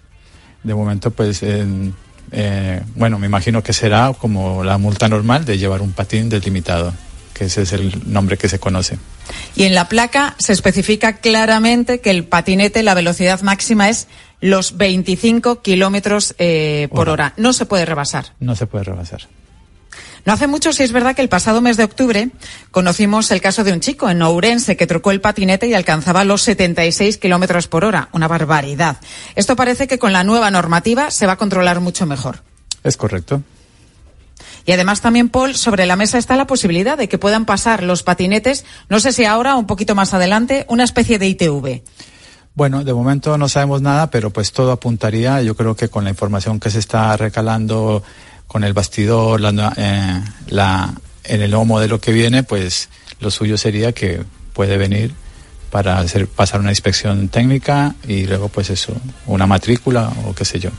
De 0.64 0.74
momento, 0.74 1.12
pues 1.12 1.42
en 1.44 1.94
eh, 2.32 2.82
bueno, 2.96 3.20
me 3.20 3.28
imagino 3.28 3.64
que 3.64 3.74
será 3.74 4.14
como 4.18 4.64
la 4.64 4.78
multa 4.78 5.08
normal 5.08 5.46
de 5.46 5.58
llevar 5.58 5.82
un 5.82 5.92
patín 5.92 6.30
delimitado, 6.30 6.94
que 7.34 7.46
ese 7.46 7.64
es 7.64 7.74
el 7.74 8.12
nombre 8.12 8.38
que 8.38 8.50
se 8.50 8.60
conoce. 8.60 8.98
Y 9.56 9.64
en 9.64 9.76
la 9.76 9.88
placa 9.88 10.36
se 10.40 10.54
especifica 10.54 11.18
claramente 11.18 12.02
que 12.02 12.10
el 12.12 12.24
patinete, 12.24 12.84
la 12.84 12.94
velocidad 12.94 13.42
máxima 13.42 13.90
es 13.90 14.08
los 14.42 14.78
25 14.78 15.62
kilómetros 15.62 16.36
eh, 16.40 16.88
por 16.92 17.10
hora. 17.10 17.34
No 17.38 17.54
se 17.54 17.66
puede 17.66 17.86
rebasar. 17.86 18.34
No 18.40 18.56
se 18.56 18.68
puede 18.68 18.86
rebasar. 18.86 19.22
No 20.30 20.34
hace 20.34 20.46
mucho, 20.46 20.74
si 20.74 20.84
es 20.84 20.92
verdad 20.92 21.16
que 21.16 21.24
el 21.24 21.28
pasado 21.28 21.60
mes 21.60 21.76
de 21.76 21.84
octubre 21.84 22.30
conocimos 22.70 23.32
el 23.32 23.42
caso 23.42 23.64
de 23.64 23.74
un 23.74 23.80
chico 23.80 24.12
en 24.12 24.22
Ourense 24.22 24.78
que 24.78 24.86
trucó 24.86 25.10
el 25.10 25.22
patinete 25.22 25.66
y 25.66 25.74
alcanzaba 25.74 26.24
los 26.24 26.44
76 26.44 27.18
kilómetros 27.18 27.68
por 27.68 27.84
hora. 27.84 28.10
Una 28.12 28.28
barbaridad. 28.28 28.98
Esto 29.36 29.56
parece 29.56 29.88
que 29.88 29.98
con 29.98 30.14
la 30.14 30.24
nueva 30.24 30.52
normativa 30.52 31.10
se 31.10 31.26
va 31.26 31.34
a 31.34 31.38
controlar 31.38 31.80
mucho 31.80 32.06
mejor. 32.06 32.44
Es 32.84 32.96
correcto. 32.96 33.42
Y 34.68 34.72
además 34.72 35.02
también, 35.02 35.30
Paul, 35.30 35.56
sobre 35.56 35.88
la 35.88 35.96
mesa 35.96 36.20
está 36.20 36.36
la 36.36 36.46
posibilidad 36.46 36.96
de 36.96 37.10
que 37.10 37.18
puedan 37.18 37.46
pasar 37.46 37.82
los 37.82 38.04
patinetes, 38.04 38.66
no 38.88 39.00
sé 39.00 39.14
si 39.14 39.26
ahora 39.26 39.56
o 39.56 39.60
un 39.60 39.66
poquito 39.66 39.96
más 39.96 40.14
adelante, 40.14 40.64
una 40.70 40.84
especie 40.84 41.18
de 41.18 41.28
ITV. 41.28 41.82
Bueno, 42.54 42.84
de 42.84 42.94
momento 42.94 43.36
no 43.40 43.50
sabemos 43.50 43.82
nada, 43.82 44.12
pero 44.12 44.30
pues 44.30 44.52
todo 44.52 44.72
apuntaría, 44.72 45.42
yo 45.42 45.56
creo 45.56 45.76
que 45.76 45.90
con 45.90 46.04
la 46.04 46.12
información 46.12 46.60
que 46.60 46.70
se 46.70 46.78
está 46.78 47.18
recalando 47.18 48.04
con 48.50 48.64
el 48.64 48.74
bastidor, 48.74 49.40
la, 49.40 49.74
eh, 49.78 50.22
la, 50.48 50.92
en 51.24 51.42
el 51.42 51.52
nuevo 51.52 51.66
modelo 51.66 52.02
que 52.02 52.12
viene, 52.12 52.42
pues 52.42 52.90
lo 53.20 53.30
suyo 53.30 53.58
sería 53.60 53.92
que 53.92 54.24
puede 54.54 54.76
venir 54.78 55.14
para 55.70 56.00
hacer, 56.00 56.28
pasar 56.28 56.60
una 56.60 56.72
inspección 56.72 57.30
técnica 57.30 57.94
y 58.08 58.26
luego 58.26 58.50
pues 58.50 58.72
eso, 58.72 58.94
una 59.28 59.46
matrícula 59.46 60.12
o 60.26 60.34
qué 60.34 60.46
sé 60.46 60.60
yo. 60.60 60.72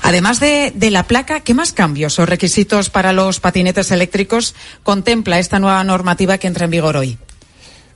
Además 0.00 0.40
de, 0.40 0.72
de, 0.74 0.90
la 0.90 1.02
placa, 1.02 1.40
¿qué 1.40 1.52
más 1.52 1.72
cambios 1.72 2.18
o 2.18 2.24
requisitos 2.24 2.88
para 2.88 3.12
los 3.12 3.38
patinetes 3.38 3.90
eléctricos 3.90 4.54
contempla 4.82 5.38
esta 5.38 5.58
nueva 5.58 5.84
normativa 5.84 6.38
que 6.38 6.46
entra 6.46 6.64
en 6.64 6.70
vigor 6.70 6.96
hoy? 6.96 7.18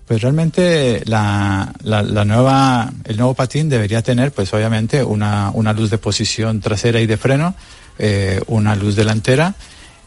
Pues 0.07 0.21
realmente 0.21 1.03
la, 1.07 1.73
la, 1.83 2.03
la, 2.03 2.27
nueva, 2.27 2.93
el 3.05 3.17
nuevo 3.17 3.33
patín 3.33 3.71
debería 3.71 4.03
tener, 4.03 4.33
pues 4.33 4.53
obviamente, 4.53 5.03
una, 5.03 5.51
una 5.55 5.73
luz 5.73 5.89
de 5.89 5.97
posición 5.97 6.61
trasera 6.61 7.01
y 7.01 7.07
de 7.07 7.17
freno, 7.17 7.55
eh, 7.99 8.41
una 8.47 8.75
luz 8.75 8.97
delantera, 8.97 9.55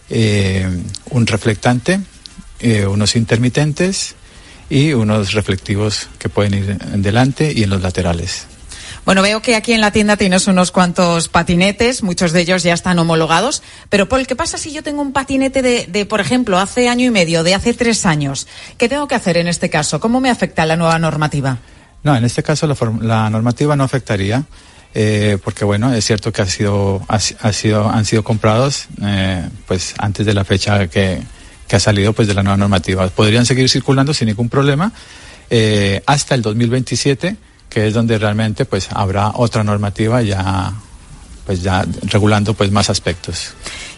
eh, 0.10 0.68
un 1.10 1.28
reflectante, 1.28 2.00
eh, 2.60 2.86
unos 2.86 3.16
intermitentes 3.16 4.16
y 4.70 4.94
unos 4.94 5.34
reflectivos 5.34 6.10
que 6.18 6.30
pueden 6.30 6.54
ir 6.54 6.78
en 6.94 7.02
delante 7.02 7.52
y 7.54 7.64
en 7.64 7.70
los 7.70 7.82
laterales. 7.82 8.48
Bueno, 9.06 9.22
veo 9.22 9.40
que 9.40 9.56
aquí 9.56 9.74
en 9.74 9.82
la 9.82 9.92
tienda 9.92 10.18
tienes 10.18 10.48
unos 10.48 10.72
cuantos 10.72 11.28
patinetes, 11.28 12.02
muchos 12.02 12.32
de 12.32 12.42
ellos 12.42 12.64
ya 12.64 12.74
están 12.74 12.98
homologados. 12.98 13.62
Pero, 13.90 14.10
Paul, 14.10 14.26
¿qué 14.26 14.36
pasa 14.36 14.58
si 14.58 14.74
yo 14.74 14.82
tengo 14.82 15.04
un 15.04 15.14
patinete 15.14 15.62
de, 15.62 15.86
de, 15.86 16.08
por 16.08 16.22
ejemplo, 16.22 16.58
hace 16.58 16.90
año 16.90 17.06
y 17.06 17.12
medio, 17.12 17.44
de 17.44 17.54
hace 17.54 17.76
tres 17.76 18.08
años? 18.08 18.48
¿Qué 18.80 18.90
tengo 18.90 19.08
que 19.08 19.14
hacer 19.14 19.38
en 19.38 19.48
este 19.48 19.70
caso? 19.70 20.00
¿Cómo 20.00 20.22
me 20.22 20.32
afecta 20.32 20.66
la 20.66 20.76
nueva 20.76 20.98
normativa? 20.98 21.60
No, 22.02 22.16
en 22.16 22.24
este 22.24 22.42
caso 22.42 22.66
la, 22.66 22.76
la 23.02 23.30
normativa 23.30 23.76
no 23.76 23.84
afectaría. 23.84 24.44
Eh, 24.98 25.38
porque 25.44 25.66
bueno, 25.66 25.94
es 25.94 26.06
cierto 26.06 26.32
que 26.32 26.42
ha 26.42 26.46
sido, 26.46 27.02
ha, 27.10 27.20
sido, 27.20 27.90
han 27.90 28.06
sido 28.06 28.24
comprados 28.24 28.88
eh, 29.04 29.46
pues 29.68 29.94
antes 29.98 30.26
de 30.26 30.34
la 30.34 30.46
fecha 30.46 30.88
que, 30.88 31.22
que, 31.68 31.76
ha 31.76 31.80
salido 31.82 32.14
pues 32.14 32.30
de 32.30 32.34
la 32.34 32.44
nueva 32.44 32.56
normativa. 32.56 33.06
Podrían 33.10 33.46
seguir 33.46 33.70
circulando 33.70 34.14
sin 34.14 34.30
ningún 34.30 34.48
problema 34.48 34.94
eh, 35.50 36.02
hasta 36.06 36.34
el 36.34 36.42
2027, 36.42 37.36
que 37.70 37.88
es 37.88 37.94
donde 37.94 38.18
realmente 38.18 38.64
pues 38.64 38.88
habrá 38.90 39.32
otra 39.36 39.66
normativa 39.66 40.22
ya 40.22 40.74
pues 41.46 41.62
ya 41.62 41.86
regulando 42.04 42.54
pues 42.54 42.72
más 42.72 42.90
aspectos. 42.90 43.54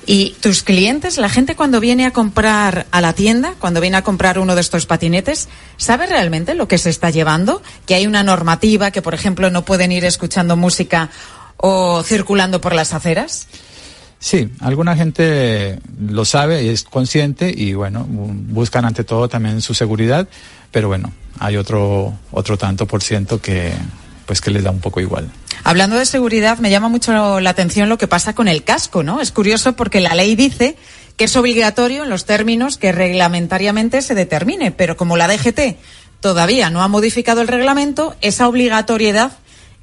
¿Y 0.10 0.38
tus 0.40 0.64
clientes, 0.64 1.18
la 1.18 1.28
gente 1.28 1.58
cuando 1.58 1.82
viene 1.82 2.06
a 2.06 2.12
comprar 2.12 2.88
a 2.92 3.02
la 3.02 3.12
tienda, 3.12 3.56
cuando 3.60 3.82
viene 3.82 3.98
a 3.98 4.04
comprar 4.04 4.40
uno 4.40 4.56
de 4.56 4.62
estos 4.62 4.86
patinetes, 4.86 5.50
sabe 5.76 6.08
realmente 6.08 6.56
lo 6.56 6.70
que 6.70 6.78
se 6.78 6.90
está 6.90 7.10
llevando? 7.10 7.62
Que 7.86 7.96
hay 7.96 8.08
una 8.08 8.24
normativa, 8.24 8.90
que 8.92 9.02
por 9.02 9.14
ejemplo 9.14 9.50
no 9.50 9.66
pueden 9.66 9.92
ir 9.92 10.06
escuchando 10.06 10.56
música 10.56 11.10
o 11.58 12.04
circulando 12.04 12.62
por 12.62 12.74
las 12.74 12.94
aceras? 12.94 13.48
Sí, 14.20 14.50
alguna 14.62 14.96
gente 14.96 15.78
lo 16.00 16.24
sabe 16.24 16.64
y 16.64 16.70
es 16.70 16.84
consciente 16.84 17.54
y 17.56 17.74
bueno, 17.74 18.06
buscan 18.08 18.86
ante 18.86 19.04
todo 19.04 19.28
también 19.28 19.62
su 19.62 19.74
seguridad, 19.74 20.26
pero 20.72 20.88
bueno, 20.88 21.12
hay 21.38 21.58
otro, 21.58 22.14
otro 22.32 22.58
tanto 22.58 22.88
por 22.88 23.04
ciento 23.04 23.42
que 23.42 23.74
pues 24.28 24.42
que 24.42 24.52
les 24.52 24.64
da 24.64 24.70
un 24.70 24.82
poco 24.82 25.00
igual. 25.00 25.32
Hablando 25.64 25.96
de 25.96 26.06
seguridad, 26.06 26.60
me 26.60 26.70
llama 26.70 26.90
mucho 26.90 27.40
la 27.40 27.50
atención 27.50 27.90
lo 27.90 27.98
que 27.98 28.08
pasa 28.08 28.36
con 28.36 28.48
el 28.48 28.64
casco, 28.64 29.02
¿no? 29.02 29.22
Es 29.22 29.32
curioso 29.32 29.74
porque 29.74 30.02
la 30.02 30.14
ley 30.14 30.36
dice 30.36 30.76
que 31.16 31.26
es 31.26 31.36
obligatorio 31.36 32.04
en 32.04 32.10
los 32.10 32.26
términos 32.26 32.78
que 32.78 32.92
reglamentariamente 32.92 34.04
se 34.04 34.14
determine, 34.14 34.72
pero 34.72 34.96
como 34.98 35.18
la 35.18 35.28
DGT 35.28 35.78
todavía 36.20 36.70
no 36.70 36.84
ha 36.84 36.88
modificado 36.88 37.42
el 37.42 37.48
reglamento, 37.48 38.16
esa 38.22 38.48
obligatoriedad 38.48 39.32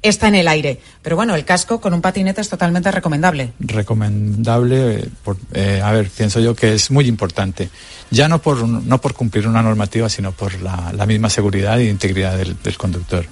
está 0.01 0.27
en 0.27 0.35
el 0.35 0.47
aire. 0.47 0.79
Pero 1.01 1.15
bueno, 1.15 1.35
el 1.35 1.43
casco 1.45 1.81
con 1.81 1.93
un 1.93 2.01
patinete 2.01 2.41
es 2.41 2.49
totalmente 2.49 2.91
recomendable. 2.91 3.53
Recomendable, 3.59 4.95
eh, 4.95 5.09
por, 5.23 5.37
eh, 5.53 5.81
a 5.83 5.91
ver, 5.91 6.09
pienso 6.09 6.39
yo 6.39 6.55
que 6.55 6.73
es 6.73 6.91
muy 6.91 7.07
importante. 7.07 7.69
Ya 8.11 8.27
no 8.27 8.39
por, 8.39 8.67
no 8.67 9.01
por 9.01 9.13
cumplir 9.13 9.47
una 9.47 9.63
normativa, 9.63 10.07
sino 10.09 10.31
por 10.31 10.61
la, 10.61 10.93
la 10.95 11.05
misma 11.05 11.29
seguridad 11.29 11.79
e 11.79 11.89
integridad 11.89 12.37
del, 12.37 12.55
del 12.61 12.77
conductor. 12.77 13.25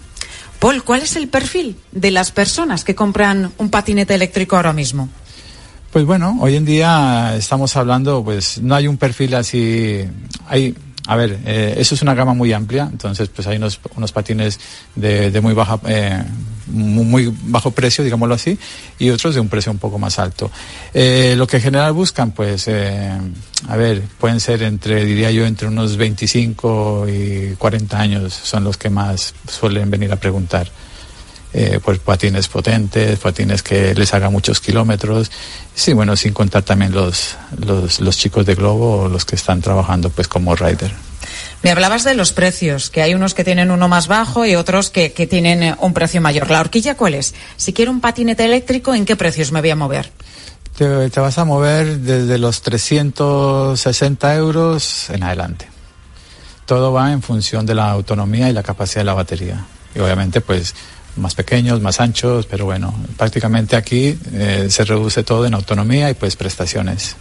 Paul, 0.64 0.82
¿cuál 0.82 1.02
es 1.02 1.18
el 1.18 1.28
perfil 1.28 1.76
de 1.92 2.10
las 2.10 2.32
personas 2.32 2.86
que 2.86 2.96
compran 2.96 3.52
un 3.58 3.70
patinete 3.70 4.16
eléctrico 4.16 4.56
ahora 4.56 4.72
mismo? 4.72 5.10
Pues 5.92 6.06
bueno, 6.06 6.38
hoy 6.40 6.56
en 6.56 6.64
día 6.64 7.36
estamos 7.36 7.76
hablando, 7.76 8.24
pues 8.24 8.62
no 8.62 8.74
hay 8.74 8.88
un 8.88 8.96
perfil 8.96 9.36
así, 9.36 10.06
hay, 10.48 10.74
a 11.06 11.18
ver, 11.18 11.38
eh, 11.46 11.76
eso 11.80 11.96
es 11.96 12.02
una 12.02 12.14
gama 12.14 12.34
muy 12.34 12.54
amplia, 12.54 12.88
entonces 12.90 13.28
pues 13.28 13.46
hay 13.46 13.58
unos, 13.58 13.78
unos 13.98 14.14
patines 14.14 14.58
de, 14.96 15.32
de 15.32 15.42
muy 15.42 15.54
baja, 15.54 15.82
eh, 15.86 16.24
muy 16.68 17.34
bajo 17.44 17.72
precio, 17.72 18.04
digámoslo 18.04 18.36
así, 18.36 18.58
y 19.00 19.10
otros 19.10 19.36
de 19.36 19.42
un 19.42 19.50
precio 19.50 19.72
un 19.72 19.78
poco 19.78 20.00
más 20.00 20.20
alto. 20.20 20.52
Eh, 20.94 21.36
lo 21.38 21.48
que 21.48 21.58
en 21.58 21.64
general 21.64 21.94
buscan, 21.94 22.32
pues, 22.32 22.68
eh, 22.68 23.12
a 23.68 23.76
ver, 23.76 24.02
pueden 24.20 24.40
ser 24.40 24.64
entre, 24.64 25.06
diría 25.06 25.32
yo, 25.32 25.46
entre 25.46 25.68
unos 25.68 25.98
25 25.98 27.08
y 27.10 27.56
40 27.58 28.00
años 28.00 28.34
son 28.34 28.64
los 28.64 28.78
que 28.78 28.90
más 28.90 29.34
suelen 29.48 29.90
venir 29.90 30.12
a 30.12 30.18
preguntar. 30.18 30.70
Eh, 31.56 31.80
pues 31.86 32.00
patines 32.00 32.48
potentes, 32.48 33.20
patines 33.20 33.62
que 33.62 33.94
les 33.94 34.12
haga 34.16 34.32
muchos 34.32 34.60
kilómetros. 34.60 35.30
Sí, 35.76 35.94
bueno, 35.94 36.16
sin 36.16 36.34
contar 36.34 36.64
también 36.64 36.92
los, 36.92 37.36
los, 37.64 38.00
los 38.00 38.18
chicos 38.18 38.44
de 38.48 38.56
Globo 38.56 39.04
o 39.04 39.08
los 39.08 39.24
que 39.24 39.36
están 39.36 39.62
trabajando 39.62 40.10
pues 40.10 40.28
como 40.28 40.56
rider. 40.56 40.92
Me 41.64 41.72
hablabas 41.72 42.04
de 42.04 42.14
los 42.14 42.34
precios, 42.34 42.90
que 42.90 43.02
hay 43.02 43.14
unos 43.14 43.34
que 43.34 43.46
tienen 43.46 43.72
uno 43.72 43.88
más 43.88 44.08
bajo 44.08 44.46
y 44.46 44.56
otros 44.56 44.90
que, 44.90 45.14
que 45.14 45.28
tienen 45.28 45.64
eh, 45.64 45.76
un 45.80 45.94
precio 45.94 46.20
mayor. 46.20 46.52
¿La 46.52 46.60
horquilla 46.60 46.96
cuál 46.96 47.14
es? 47.14 47.34
Si 47.56 47.72
quiero 47.72 47.90
un 47.90 48.02
patinete 48.02 48.44
eléctrico, 48.44 48.94
¿en 48.94 49.06
qué 49.06 49.16
precios 49.16 49.54
me 49.54 49.62
voy 49.62 49.70
a 49.70 49.76
mover? 49.78 50.12
Te, 50.78 51.20
vas 51.20 51.38
a 51.38 51.46
mover 51.46 52.00
desde 52.00 52.38
los 52.38 52.62
360 52.64 54.36
euros 54.36 55.10
en 55.10 55.24
adelante. 55.24 55.68
Todo 56.66 56.92
va 56.92 57.12
en 57.14 57.22
función 57.22 57.66
de 57.66 57.76
la 57.76 57.92
autonomía 57.92 58.50
y 58.50 58.54
la 58.54 58.64
capacidad 58.64 59.02
de 59.02 59.06
la 59.06 59.14
batería. 59.14 59.66
Y 59.96 60.00
obviamente, 60.00 60.42
pues, 60.42 60.76
más 61.16 61.36
pequeños, 61.36 61.80
más 61.80 62.02
anchos, 62.02 62.46
pero 62.46 62.66
bueno, 62.66 62.94
prácticamente 63.16 63.76
aquí 63.78 64.18
eh, 64.34 64.68
se 64.70 64.84
reduce 64.84 65.24
todo 65.24 65.46
en 65.46 65.54
autonomía 65.54 66.10
y 66.10 66.16
pues 66.16 66.36
prestaciones. 66.36 67.16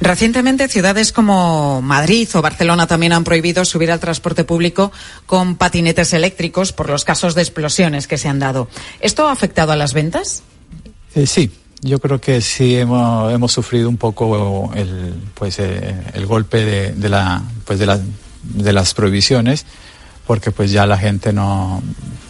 Recientemente, 0.00 0.68
ciudades 0.68 1.12
como 1.12 1.82
Madrid 1.82 2.28
o 2.34 2.42
Barcelona 2.42 2.86
también 2.86 3.12
han 3.12 3.24
prohibido 3.24 3.64
subir 3.64 3.90
al 3.90 4.00
transporte 4.00 4.44
público 4.44 4.92
con 5.26 5.56
patinetes 5.56 6.12
eléctricos 6.12 6.72
por 6.72 6.88
los 6.88 7.04
casos 7.04 7.34
de 7.34 7.42
explosiones 7.42 8.06
que 8.06 8.18
se 8.18 8.28
han 8.28 8.38
dado. 8.38 8.68
¿Esto 9.00 9.28
ha 9.28 9.32
afectado 9.32 9.72
a 9.72 9.76
las 9.76 9.94
ventas? 9.94 10.42
Eh, 11.14 11.26
sí, 11.26 11.50
yo 11.80 11.98
creo 11.98 12.20
que 12.20 12.40
sí 12.40 12.76
hemos, 12.76 13.32
hemos 13.32 13.52
sufrido 13.52 13.88
un 13.88 13.96
poco 13.96 14.70
el, 14.74 15.14
pues, 15.34 15.58
eh, 15.58 15.94
el 16.14 16.26
golpe 16.26 16.92
de, 16.92 17.08
la, 17.08 17.42
pues 17.64 17.78
de, 17.78 17.86
la, 17.86 18.00
de 18.42 18.72
las 18.72 18.94
prohibiciones, 18.94 19.64
porque 20.26 20.50
pues 20.50 20.70
ya 20.72 20.86
la 20.86 20.98
gente 20.98 21.32
no, 21.32 21.82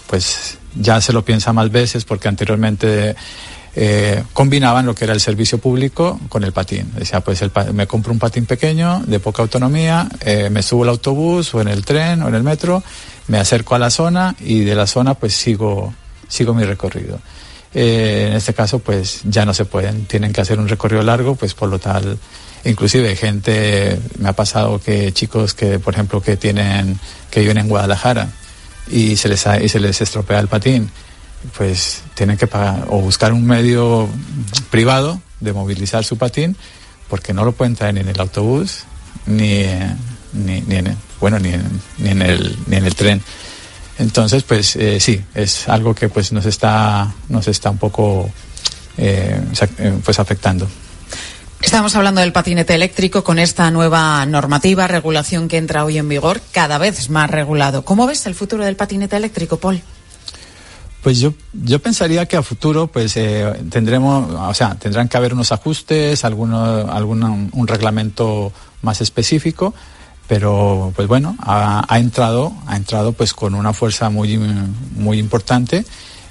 pues 0.06 0.58
ya 0.74 1.00
se 1.00 1.12
lo 1.12 1.24
piensa 1.24 1.52
más 1.52 1.70
veces, 1.70 2.04
porque 2.04 2.28
anteriormente 2.28 3.16
eh, 3.78 4.24
combinaban 4.32 4.86
lo 4.86 4.94
que 4.94 5.04
era 5.04 5.12
el 5.12 5.20
servicio 5.20 5.58
público 5.58 6.18
con 6.30 6.44
el 6.44 6.52
patín. 6.52 6.90
Decía, 6.96 7.20
pues 7.20 7.44
me 7.74 7.86
compro 7.86 8.10
un 8.10 8.18
patín 8.18 8.46
pequeño, 8.46 9.02
de 9.06 9.20
poca 9.20 9.42
autonomía, 9.42 10.08
eh, 10.22 10.48
me 10.48 10.62
subo 10.62 10.84
al 10.84 10.88
autobús 10.88 11.54
o 11.54 11.60
en 11.60 11.68
el 11.68 11.84
tren 11.84 12.22
o 12.22 12.28
en 12.28 12.34
el 12.34 12.42
metro, 12.42 12.82
me 13.28 13.38
acerco 13.38 13.74
a 13.74 13.78
la 13.78 13.90
zona 13.90 14.34
y 14.40 14.60
de 14.60 14.74
la 14.74 14.86
zona 14.86 15.12
pues 15.12 15.34
sigo, 15.34 15.92
sigo 16.26 16.54
mi 16.54 16.64
recorrido. 16.64 17.20
Eh, 17.74 18.28
en 18.30 18.36
este 18.36 18.54
caso 18.54 18.78
pues 18.78 19.20
ya 19.24 19.44
no 19.44 19.52
se 19.52 19.66
pueden, 19.66 20.06
tienen 20.06 20.32
que 20.32 20.40
hacer 20.40 20.58
un 20.58 20.68
recorrido 20.68 21.02
largo, 21.02 21.34
pues 21.34 21.52
por 21.52 21.68
lo 21.68 21.78
tal, 21.78 22.16
inclusive 22.64 23.14
gente, 23.14 24.00
me 24.18 24.30
ha 24.30 24.32
pasado 24.32 24.80
que 24.80 25.12
chicos 25.12 25.52
que, 25.52 25.78
por 25.80 25.92
ejemplo, 25.92 26.22
que 26.22 26.38
tienen, 26.38 26.98
que 27.30 27.40
viven 27.40 27.58
en 27.58 27.68
Guadalajara 27.68 28.28
y 28.90 29.16
se 29.16 29.28
les, 29.28 29.44
y 29.60 29.68
se 29.68 29.80
les 29.80 30.00
estropea 30.00 30.38
el 30.38 30.48
patín 30.48 30.90
pues 31.56 32.02
tienen 32.14 32.36
que 32.36 32.46
pagar 32.46 32.86
o 32.88 33.00
buscar 33.00 33.32
un 33.32 33.46
medio 33.46 34.08
privado 34.70 35.20
de 35.40 35.52
movilizar 35.52 36.04
su 36.04 36.16
patín 36.16 36.56
porque 37.08 37.32
no 37.32 37.44
lo 37.44 37.52
pueden 37.52 37.76
traer 37.76 37.94
ni 37.94 38.00
en 38.00 38.08
el 38.08 38.20
autobús 38.20 38.84
ni, 39.26 39.64
ni, 40.32 40.76
en, 40.76 40.96
bueno 41.20 41.38
ni 41.38 41.50
en, 41.50 41.80
ni 41.98 42.10
en 42.10 42.22
el 42.22 42.56
ni 42.66 42.76
en 42.76 42.84
el 42.84 42.94
tren 42.94 43.22
entonces 43.98 44.42
pues 44.42 44.76
eh, 44.76 44.98
sí 45.00 45.22
es 45.34 45.68
algo 45.68 45.94
que 45.94 46.08
pues 46.08 46.32
nos 46.32 46.46
está 46.46 47.12
nos 47.28 47.48
está 47.48 47.70
un 47.70 47.78
poco 47.78 48.30
eh, 48.96 49.40
pues 50.04 50.18
afectando 50.18 50.68
Estamos 51.62 51.96
hablando 51.96 52.20
del 52.20 52.32
patinete 52.32 52.74
eléctrico 52.74 53.24
con 53.24 53.38
esta 53.38 53.70
nueva 53.70 54.24
normativa, 54.26 54.86
regulación 54.86 55.48
que 55.48 55.56
entra 55.56 55.84
hoy 55.84 55.98
en 55.98 56.08
vigor, 56.08 56.40
cada 56.52 56.78
vez 56.78 57.08
más 57.08 57.30
regulado. 57.30 57.84
¿Cómo 57.84 58.06
ves 58.06 58.26
el 58.26 58.34
futuro 58.34 58.64
del 58.64 58.76
patinete 58.76 59.16
eléctrico, 59.16 59.56
Paul? 59.56 59.82
Pues 61.06 61.20
yo, 61.20 61.34
yo 61.52 61.78
pensaría 61.78 62.26
que 62.26 62.36
a 62.36 62.42
futuro 62.42 62.88
pues 62.88 63.16
eh, 63.16 63.48
tendremos, 63.70 64.28
o 64.28 64.54
sea, 64.54 64.74
tendrán 64.74 65.08
que 65.08 65.16
haber 65.16 65.34
unos 65.34 65.52
ajustes, 65.52 66.24
alguno, 66.24 66.60
alguna, 66.92 67.30
un 67.30 67.68
reglamento 67.68 68.52
más 68.82 69.00
específico, 69.00 69.72
pero 70.26 70.92
pues 70.96 71.06
bueno, 71.06 71.36
ha, 71.38 71.84
ha, 71.88 71.98
entrado, 72.00 72.52
ha 72.66 72.76
entrado 72.76 73.12
pues 73.12 73.34
con 73.34 73.54
una 73.54 73.72
fuerza 73.72 74.10
muy, 74.10 74.36
muy 74.96 75.20
importante, 75.20 75.84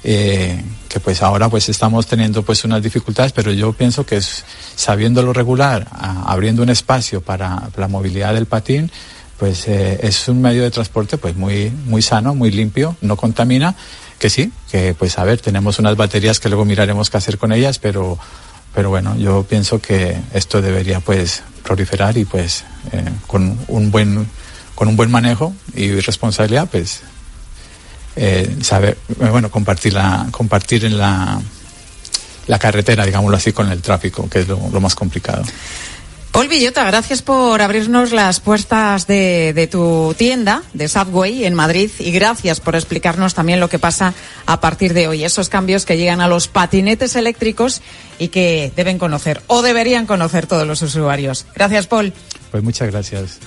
eh, 0.04 0.62
que 0.90 1.00
pues 1.00 1.24
ahora 1.24 1.48
pues 1.48 1.70
estamos 1.70 2.06
teniendo 2.06 2.44
pues 2.44 2.66
unas 2.66 2.84
dificultades, 2.84 3.32
pero 3.32 3.54
yo 3.54 3.72
pienso 3.72 4.06
que 4.06 4.20
sabiéndolo 4.20 5.32
regular, 5.32 5.88
abriendo 6.26 6.64
un 6.64 6.70
espacio 6.70 7.22
para 7.22 7.70
la 7.78 7.88
movilidad 7.88 8.34
del 8.34 8.46
patín, 8.46 8.92
pues 9.40 9.70
eh, 9.70 10.02
es 10.04 10.28
un 10.28 10.42
medio 10.42 10.64
de 10.64 10.72
transporte 10.72 11.18
pues 11.18 11.38
muy, 11.38 11.72
muy 11.86 12.02
sano, 12.02 12.36
muy 12.36 12.52
limpio, 12.52 12.98
no 13.00 13.16
contamina 13.16 13.74
que 14.20 14.30
sí, 14.30 14.52
que 14.72 14.94
pues 14.94 15.18
a 15.18 15.24
ver, 15.24 15.42
tenemos 15.42 15.80
unas 15.80 15.96
baterías 15.96 16.40
que 16.40 16.50
luego 16.50 16.66
miraremos 16.66 17.10
qué 17.10 17.18
hacer 17.18 17.38
con 17.38 17.52
ellas, 17.52 17.80
pero, 17.80 18.18
pero 18.74 18.90
bueno, 18.90 19.16
yo 19.18 19.44
pienso 19.44 19.82
que 19.82 20.18
esto 20.34 20.62
debería 20.62 21.00
pues 21.00 21.44
proliferar 21.64 22.18
y 22.18 22.26
pues 22.26 22.64
eh, 22.92 23.04
con 23.28 23.58
un 23.68 23.92
buen 23.92 24.28
con 24.76 24.88
un 24.88 24.96
buen 24.96 25.10
manejo 25.10 25.54
y 25.74 26.00
responsabilidad 26.00 26.70
pues 26.70 27.02
eh, 28.16 28.58
saber 28.62 28.98
bueno 29.18 29.50
compartir 29.50 29.94
la 29.94 30.28
compartir 30.32 30.86
en 30.86 30.98
la 30.98 31.42
la 32.48 32.60
carretera 32.60 33.06
digámoslo 33.06 33.38
así 33.38 33.52
con 33.52 33.72
el 33.72 33.82
tráfico 33.82 34.30
que 34.30 34.40
es 34.40 34.48
lo, 34.48 34.60
lo 34.72 34.82
más 34.82 34.94
complicado 34.94 35.44
Paul 36.36 36.50
Villota, 36.50 36.84
gracias 36.84 37.22
por 37.22 37.62
abrirnos 37.62 38.12
las 38.12 38.42
puertas 38.42 39.08
de, 39.08 39.54
de, 39.54 39.68
tu 39.68 40.14
tienda 40.18 40.64
de 40.74 40.90
Subway 40.90 41.46
en 41.46 41.54
Madrid 41.54 41.90
y 41.98 42.12
gracias 42.12 42.60
por 42.60 42.76
explicarnos 42.76 43.34
también 43.34 43.62
lo 43.62 43.70
que 43.70 43.80
pasa 43.80 44.14
a 44.46 44.60
partir 44.60 44.94
de 44.94 45.08
hoy, 45.08 45.24
esos 45.24 45.48
cambios 45.48 45.86
que 45.86 45.96
llegan 45.96 46.20
a 46.20 46.28
los 46.28 46.50
patinetes 46.50 47.16
eléctricos 47.16 47.82
y 48.20 48.28
que 48.28 48.70
deben 48.76 49.00
conocer 49.00 49.44
o 49.48 49.62
deberían 49.62 50.06
conocer 50.06 50.46
todos 50.46 50.68
los 50.68 50.82
usuarios. 50.82 51.46
Gracias, 51.56 51.88
Paul. 51.88 52.12
Pues 52.52 52.62
muchas 52.62 52.92
gracias. 52.92 53.40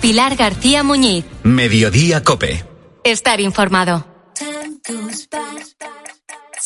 Pilar 0.00 0.34
García 0.36 0.82
Muñiz. 0.82 1.26
Mediodía 1.42 2.24
Cope. 2.24 2.64
Estar 3.04 3.38
informado. 3.42 4.06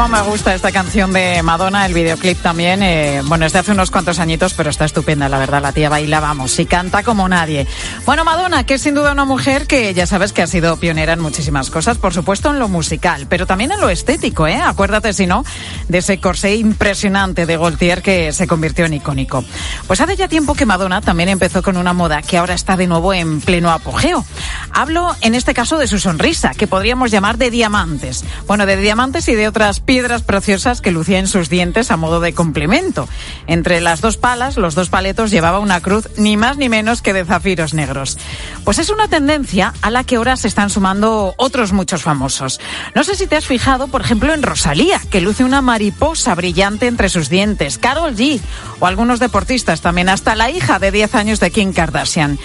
Cómo 0.00 0.16
me 0.16 0.22
gusta 0.22 0.54
esta 0.54 0.72
canción 0.72 1.12
de 1.12 1.42
Madonna, 1.42 1.84
el 1.84 1.92
videoclip 1.92 2.40
también. 2.40 2.82
Eh, 2.82 3.20
bueno, 3.26 3.44
es 3.44 3.52
de 3.52 3.58
hace 3.58 3.72
unos 3.72 3.90
cuantos 3.90 4.18
añitos, 4.18 4.54
pero 4.54 4.70
está 4.70 4.86
estupenda, 4.86 5.28
la 5.28 5.38
verdad. 5.38 5.60
La 5.60 5.72
tía 5.72 5.90
baila, 5.90 6.20
vamos, 6.20 6.58
y 6.58 6.64
canta 6.64 7.02
como 7.02 7.28
nadie. 7.28 7.66
Bueno, 8.06 8.24
Madonna, 8.24 8.64
que 8.64 8.74
es 8.74 8.80
sin 8.80 8.94
duda 8.94 9.12
una 9.12 9.26
mujer 9.26 9.66
que 9.66 9.92
ya 9.92 10.06
sabes 10.06 10.32
que 10.32 10.40
ha 10.40 10.46
sido 10.46 10.78
pionera 10.78 11.12
en 11.12 11.20
muchísimas 11.20 11.68
cosas, 11.68 11.98
por 11.98 12.14
supuesto 12.14 12.48
en 12.48 12.58
lo 12.58 12.66
musical, 12.66 13.26
pero 13.28 13.46
también 13.46 13.72
en 13.72 13.80
lo 13.82 13.90
estético, 13.90 14.46
¿eh? 14.46 14.56
Acuérdate, 14.56 15.12
si 15.12 15.26
no, 15.26 15.44
de 15.88 15.98
ese 15.98 16.18
corsé 16.18 16.56
impresionante 16.56 17.44
de 17.44 17.58
Gaultier 17.58 18.00
que 18.00 18.32
se 18.32 18.46
convirtió 18.46 18.86
en 18.86 18.94
icónico. 18.94 19.44
Pues 19.86 20.00
hace 20.00 20.16
ya 20.16 20.28
tiempo 20.28 20.54
que 20.54 20.64
Madonna 20.64 21.02
también 21.02 21.28
empezó 21.28 21.62
con 21.62 21.76
una 21.76 21.92
moda 21.92 22.22
que 22.22 22.38
ahora 22.38 22.54
está 22.54 22.78
de 22.78 22.86
nuevo 22.86 23.12
en 23.12 23.42
pleno 23.42 23.70
apogeo. 23.70 24.24
Hablo, 24.72 25.14
en 25.20 25.34
este 25.34 25.52
caso, 25.52 25.76
de 25.76 25.86
su 25.86 25.98
sonrisa, 25.98 26.52
que 26.56 26.66
podríamos 26.66 27.10
llamar 27.10 27.36
de 27.36 27.50
diamantes. 27.50 28.24
Bueno, 28.46 28.64
de 28.64 28.78
diamantes 28.78 29.28
y 29.28 29.34
de 29.34 29.46
otras 29.46 29.80
piedras 29.90 30.22
preciosas 30.22 30.80
que 30.80 30.92
lucía 30.92 31.18
en 31.18 31.26
sus 31.26 31.48
dientes 31.48 31.90
a 31.90 31.96
modo 31.96 32.20
de 32.20 32.32
complemento. 32.32 33.08
Entre 33.48 33.80
las 33.80 34.00
dos 34.00 34.18
palas, 34.18 34.56
los 34.56 34.76
dos 34.76 34.88
paletos 34.88 35.32
llevaba 35.32 35.58
una 35.58 35.80
cruz 35.80 36.08
ni 36.16 36.36
más 36.36 36.58
ni 36.58 36.68
menos 36.68 37.02
que 37.02 37.12
de 37.12 37.24
zafiros 37.24 37.74
negros. 37.74 38.16
Pues 38.62 38.78
es 38.78 38.90
una 38.90 39.08
tendencia 39.08 39.74
a 39.82 39.90
la 39.90 40.04
que 40.04 40.14
ahora 40.14 40.36
se 40.36 40.46
están 40.46 40.70
sumando 40.70 41.34
otros 41.38 41.72
muchos 41.72 42.04
famosos. 42.04 42.60
No 42.94 43.02
sé 43.02 43.16
si 43.16 43.26
te 43.26 43.34
has 43.34 43.46
fijado, 43.46 43.88
por 43.88 44.02
ejemplo, 44.02 44.32
en 44.32 44.44
Rosalía, 44.44 45.00
que 45.10 45.20
luce 45.20 45.42
una 45.42 45.60
mariposa 45.60 46.36
brillante 46.36 46.86
entre 46.86 47.08
sus 47.08 47.28
dientes, 47.28 47.76
Carol 47.76 48.14
G 48.14 48.40
o 48.78 48.86
algunos 48.86 49.18
deportistas 49.18 49.80
también, 49.80 50.08
hasta 50.08 50.36
la 50.36 50.52
hija 50.52 50.78
de 50.78 50.92
10 50.92 51.16
años 51.16 51.40
de 51.40 51.50
Kim 51.50 51.72
Kardashian. 51.72 52.38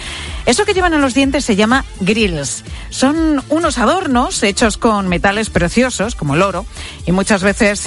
Eso 0.46 0.64
que 0.64 0.74
llevan 0.74 0.94
en 0.94 1.00
los 1.00 1.12
dientes 1.12 1.44
se 1.44 1.56
llama 1.56 1.84
grills. 2.00 2.64
Son 2.88 3.42
unos 3.48 3.78
adornos 3.78 4.42
hechos 4.44 4.76
con 4.76 5.08
metales 5.08 5.50
preciosos, 5.50 6.14
como 6.14 6.36
el 6.36 6.42
oro, 6.42 6.64
y 7.04 7.12
muchas 7.12 7.42
veces 7.42 7.84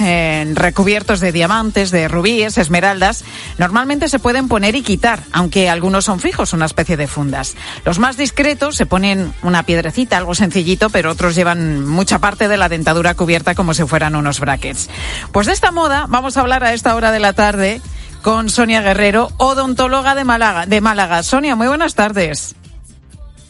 recubiertos 0.54 1.20
de 1.20 1.32
diamantes, 1.32 1.90
de 1.90 2.06
rubíes, 2.06 2.58
esmeraldas. 2.58 3.24
Normalmente 3.58 4.08
se 4.08 4.18
pueden 4.18 4.48
poner 4.48 4.76
y 4.76 4.82
quitar, 4.82 5.22
aunque 5.32 5.70
algunos 5.70 6.04
son 6.04 6.20
fijos, 6.20 6.52
una 6.52 6.66
especie 6.66 6.98
de 6.98 7.06
fundas. 7.06 7.54
Los 7.84 7.98
más 7.98 8.18
discretos 8.18 8.76
se 8.76 8.86
ponen 8.86 9.32
una 9.42 9.62
piedrecita, 9.62 10.18
algo 10.18 10.34
sencillito, 10.34 10.90
pero 10.90 11.10
otros 11.10 11.34
llevan 11.34 11.88
mucha 11.88 12.18
parte 12.18 12.46
de 12.46 12.58
la 12.58 12.68
dentadura 12.68 13.14
cubierta 13.14 13.54
como 13.54 13.72
si 13.72 13.84
fueran 13.84 14.14
unos 14.14 14.38
brackets. 14.38 14.90
Pues 15.32 15.46
de 15.46 15.54
esta 15.54 15.72
moda 15.72 16.04
vamos 16.08 16.36
a 16.36 16.42
hablar 16.42 16.62
a 16.62 16.74
esta 16.74 16.94
hora 16.94 17.10
de 17.10 17.20
la 17.20 17.32
tarde 17.32 17.80
con 18.22 18.48
Sonia 18.48 18.82
Guerrero, 18.82 19.28
odontóloga 19.38 20.14
de 20.14 20.24
Málaga. 20.24 20.66
De 20.66 20.80
Málaga. 20.80 21.22
Sonia, 21.22 21.56
muy 21.56 21.68
buenas 21.68 21.94
tardes. 21.94 22.54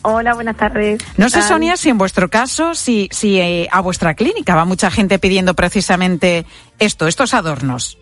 Hola, 0.03 0.35
buenas 0.35 0.57
tardes. 0.57 1.03
No 1.19 1.29
sé, 1.29 1.43
Sonia, 1.43 1.77
si 1.77 1.91
en 1.91 1.99
vuestro 1.99 2.31
caso, 2.31 2.75
si, 2.75 3.09
si 3.13 3.39
eh, 3.39 3.69
a 3.71 3.81
vuestra 3.81 4.15
clínica 4.15 4.55
va 4.55 4.65
mucha 4.65 4.91
gente 4.91 5.19
pidiendo 5.19 5.55
precisamente 5.55 6.47
esto, 6.79 7.07
estos 7.07 7.35
adornos. 7.35 7.99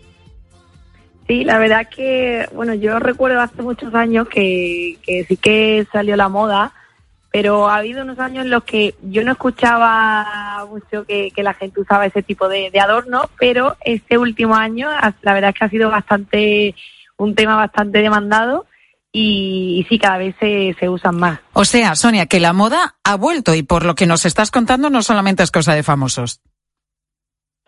Sí, 1.27 1.43
la 1.43 1.59
verdad 1.59 1.87
que, 1.93 2.47
bueno, 2.53 2.73
yo 2.73 2.99
recuerdo 2.99 3.41
hace 3.41 3.61
muchos 3.61 3.93
años 3.93 4.27
que, 4.29 4.97
que 5.03 5.25
sí 5.25 5.35
que 5.37 5.85
salió 5.91 6.15
la 6.15 6.29
moda 6.29 6.73
pero 7.31 7.69
ha 7.69 7.77
habido 7.77 8.03
unos 8.03 8.19
años 8.19 8.45
en 8.45 8.51
los 8.51 8.63
que 8.63 8.95
yo 9.03 9.23
no 9.23 9.33
escuchaba 9.33 10.65
mucho 10.69 11.05
que, 11.05 11.31
la 11.37 11.53
gente 11.53 11.81
usaba 11.81 12.05
ese 12.05 12.23
tipo 12.23 12.47
de, 12.47 12.71
de 12.71 12.79
adornos, 12.79 13.27
pero 13.39 13.77
este 13.81 14.17
último 14.17 14.55
año 14.55 14.89
la 15.21 15.33
verdad 15.33 15.51
es 15.51 15.59
que 15.59 15.65
ha 15.65 15.69
sido 15.69 15.89
bastante 15.89 16.75
un 17.17 17.35
tema 17.35 17.55
bastante 17.55 18.01
demandado 18.01 18.65
y, 19.11 19.85
sí, 19.89 19.97
cada 19.97 20.17
vez 20.17 20.35
se, 20.39 20.75
se 20.79 20.87
usan 20.87 21.17
más. 21.17 21.39
O 21.53 21.65
sea, 21.65 21.95
Sonia, 21.95 22.27
que 22.27 22.39
la 22.39 22.53
moda 22.53 22.95
ha 23.03 23.15
vuelto 23.15 23.55
y 23.55 23.63
por 23.63 23.85
lo 23.85 23.95
que 23.95 24.05
nos 24.05 24.25
estás 24.25 24.51
contando 24.51 24.89
no 24.89 25.01
solamente 25.01 25.43
es 25.43 25.51
cosa 25.51 25.73
de 25.73 25.83
famosos. 25.83 26.41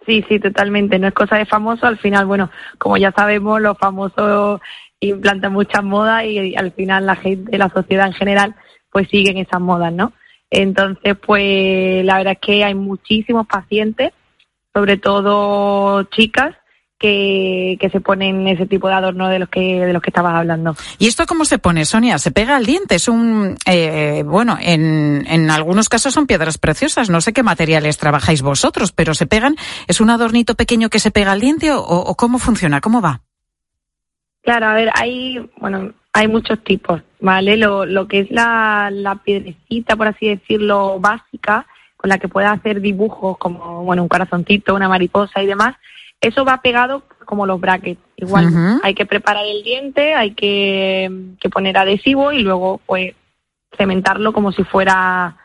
Sí, 0.06 0.24
sí, 0.28 0.40
totalmente. 0.40 1.00
No 1.00 1.08
es 1.08 1.14
cosa 1.14 1.38
de 1.38 1.46
famosos. 1.46 1.84
Al 1.84 1.98
final, 1.98 2.26
bueno, 2.26 2.50
como 2.78 2.98
ya 2.98 3.12
sabemos, 3.12 3.62
los 3.62 3.78
famosos 3.78 4.62
implantan 5.00 5.54
muchas 5.54 5.84
modas 5.84 6.24
y 6.26 6.56
al 6.56 6.72
final 6.74 7.06
la 7.08 7.16
gente, 7.16 7.58
la 7.58 7.70
sociedad 7.70 8.08
en 8.08 8.14
general, 8.14 8.56
pues 8.92 9.08
siguen 9.10 9.38
esas 9.38 9.62
modas, 9.62 9.94
¿no? 9.94 10.14
Entonces, 10.50 11.16
pues 11.26 12.04
la 12.06 12.18
verdad 12.18 12.34
es 12.34 12.40
que 12.40 12.64
hay 12.64 12.76
muchísimos 12.76 13.48
pacientes, 13.48 14.12
sobre 14.74 14.98
todo 14.98 16.04
chicas, 16.04 16.56
que, 17.00 17.78
que, 17.80 17.90
se 17.90 18.00
ponen 18.00 18.48
ese 18.48 18.68
tipo 18.68 18.88
de 18.88 18.94
adorno 18.94 19.28
de 19.28 19.40
los 19.40 19.50
que 19.50 19.84
de 19.84 19.92
los 19.92 20.04
que 20.04 20.12
estabas 20.12 20.36
hablando. 20.36 20.76
¿Y 21.00 21.08
esto 21.08 21.26
cómo 21.26 21.46
se 21.46 21.58
pone, 21.58 21.84
Sonia? 21.86 22.20
¿Se 22.20 22.30
pega 22.30 22.56
al 22.56 22.66
diente? 22.68 22.94
Es 22.96 23.08
un, 23.08 23.58
eh, 23.66 24.24
bueno, 24.24 24.58
en, 24.62 25.26
en 25.28 25.50
algunos 25.50 25.90
casos 25.90 26.14
son 26.14 26.28
piedras 26.28 26.60
preciosas. 26.60 27.10
No 27.10 27.20
sé 27.20 27.34
qué 27.34 27.42
materiales 27.42 27.98
trabajáis 27.98 28.44
vosotros, 28.44 28.92
pero 28.92 29.16
se 29.16 29.26
pegan. 29.26 29.56
¿Es 29.88 30.00
un 30.00 30.12
adornito 30.12 30.54
pequeño 30.54 30.90
que 30.90 31.00
se 31.00 31.10
pega 31.10 31.32
al 31.32 31.40
diente 31.40 31.72
o, 31.72 31.80
o 31.80 32.16
cómo 32.16 32.38
funciona? 32.38 32.82
¿Cómo 32.82 33.02
va? 33.02 33.22
Claro, 34.44 34.68
a 34.68 34.74
ver, 34.74 34.92
hay, 34.94 35.40
bueno, 35.58 35.94
hay 36.14 36.28
muchos 36.28 36.64
tipos, 36.64 37.02
¿vale? 37.20 37.58
Lo, 37.58 37.86
lo 37.86 38.08
que 38.08 38.20
es 38.20 38.32
la, 38.32 38.90
la 38.92 39.16
piedrecita, 39.16 39.96
por 39.96 40.08
así 40.08 40.28
decirlo, 40.28 41.00
básica, 41.00 41.66
con 41.96 42.10
la 42.10 42.18
que 42.18 42.28
puedes 42.28 42.50
hacer 42.50 42.82
dibujos 42.82 43.38
como, 43.38 43.84
bueno, 43.84 44.04
un 44.04 44.10
corazoncito, 44.10 44.76
una 44.76 44.90
mariposa 44.90 45.42
y 45.42 45.46
demás, 45.46 45.76
eso 46.20 46.44
va 46.44 46.62
pegado 46.62 47.04
como 47.26 47.46
los 47.46 47.60
brackets. 47.60 48.02
Igual 48.18 48.80
hay 48.84 48.94
que 48.94 49.06
preparar 49.06 49.46
el 49.46 49.64
diente, 49.64 50.14
hay 50.14 50.32
que, 50.32 51.10
que, 51.40 51.50
poner 51.50 51.78
adhesivo 51.78 52.32
y 52.32 52.44
luego, 52.44 52.82
pues, 52.86 53.16
cementarlo 53.78 54.34
como 54.34 54.52
si 54.52 54.64
fuera 54.64 55.38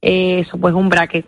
eh, 0.00 0.40
eso, 0.40 0.58
pues, 0.58 0.74
un 0.74 0.88
bracket. 0.88 1.26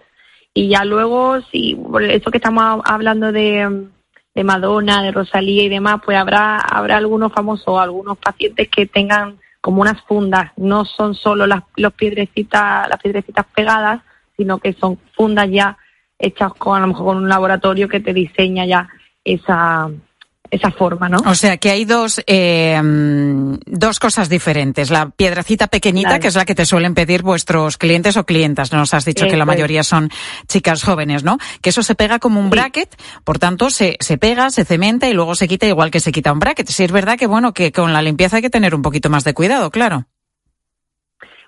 Y 0.55 0.69
ya 0.69 0.85
luego, 0.85 1.41
si, 1.53 1.79
eso 2.09 2.31
que 2.31 2.39
estamos 2.39 2.83
hablando 2.85 3.31
de 3.31 3.89
de 4.37 4.45
Madonna, 4.45 5.03
de 5.03 5.13
Rosalía 5.13 5.63
y 5.63 5.71
demás, 5.71 6.03
pues 6.05 6.19
habrá, 6.19 6.59
habrá 6.59 6.99
algunos 6.99 7.33
famosos, 7.33 7.81
algunos 7.81 8.19
pacientes 8.19 8.69
que 8.69 8.85
tengan 8.85 9.39
como 9.63 9.81
unas 9.81 10.03
fundas, 10.03 10.53
no 10.59 10.85
son 10.85 11.15
solo 11.15 11.47
las 11.47 11.63
los 11.77 11.95
piedrecitas, 11.95 12.87
las 12.87 13.01
piedrecitas 13.01 13.47
pegadas, 13.55 14.03
sino 14.37 14.59
que 14.59 14.75
son 14.75 14.99
fundas 15.17 15.49
ya 15.51 15.79
hechas 16.19 16.53
con 16.53 16.77
a 16.77 16.81
lo 16.83 16.89
mejor 16.89 17.07
con 17.07 17.17
un 17.17 17.31
laboratorio 17.31 17.89
que 17.89 18.01
te 18.01 18.13
diseña 18.13 18.67
ya 18.67 18.91
esa, 19.25 19.89
esa 20.51 20.71
forma, 20.71 21.09
¿no? 21.09 21.19
O 21.27 21.35
sea 21.35 21.57
que 21.57 21.71
hay 21.71 21.85
dos, 21.85 22.23
eh, 22.27 22.81
dos 22.83 23.99
cosas 23.99 24.29
diferentes. 24.29 24.91
La 24.91 25.11
piedrecita 25.11 25.67
pequeñita, 25.67 26.19
que 26.19 26.29
es 26.29 26.35
la 26.35 26.45
que 26.45 26.55
te 26.55 26.65
suelen 26.65 26.95
pedir 26.95 27.23
vuestros 27.23 27.77
clientes 27.79 28.17
o 28.17 28.25
clientas. 28.25 28.73
Nos 28.73 28.95
has 28.95 29.05
dicho 29.05 29.27
que 29.27 29.37
la 29.37 29.45
mayoría 29.45 29.83
son 29.83 30.11
chicas 30.49 30.83
jóvenes, 30.83 31.25
¿no? 31.25 31.39
Que 31.63 31.71
eso 31.71 31.83
se 31.83 31.95
pega 31.95 32.19
como 32.19 32.41
un 32.41 32.51
bracket, 32.51 32.95
por 33.25 33.39
tanto 33.39 33.71
se, 33.71 33.97
se 34.01 34.19
pega, 34.19 34.51
se 34.51 34.65
cementa 34.65 35.09
y 35.09 35.13
luego 35.13 35.35
se 35.35 35.49
quita 35.49 35.67
igual 35.67 35.91
que 35.91 36.01
se 36.01 36.13
quita 36.13 36.33
un 36.33 36.39
bracket. 36.39 36.69
Sí 36.69 36.85
es 36.85 36.93
verdad 36.93 37.19
que, 37.19 37.27
bueno, 37.27 37.53
que 37.53 37.73
con 37.73 37.93
la 37.93 38.03
limpieza 38.03 38.37
hay 38.37 38.43
que 38.43 38.51
tener 38.51 38.75
un 38.75 38.83
poquito 38.83 39.11
más 39.11 39.25
de 39.25 39.35
cuidado, 39.35 39.71
claro. 39.71 40.07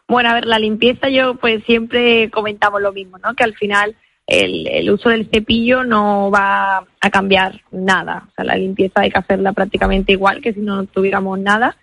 Bueno, 0.09 0.31
a 0.31 0.35
ver, 0.35 0.47
la 0.47 0.59
limpieza 0.59 1.11
yo 1.11 1.35
pues 1.37 1.63
siempre 1.65 2.31
comentamos 2.31 2.81
lo 2.81 2.93
mismo, 2.93 3.19
¿no? 3.19 3.35
Que 3.35 3.45
al 3.45 3.55
final 3.55 3.95
el, 4.29 4.91
uso 4.91 5.09
del 5.09 5.29
cepillo 5.33 5.85
no 5.85 6.31
va 6.31 6.85
a 7.01 7.11
cambiar 7.11 7.62
nada. 7.73 8.25
O 8.29 8.35
sea, 8.37 8.45
la 8.45 8.57
limpieza 8.57 9.01
hay 9.01 9.11
que 9.11 9.19
hacerla 9.19 9.53
prácticamente 9.53 10.12
igual 10.12 10.43
que 10.43 10.53
si 10.53 10.61
no 10.61 10.85
tuviéramos 10.85 11.38
nada. 11.38 11.77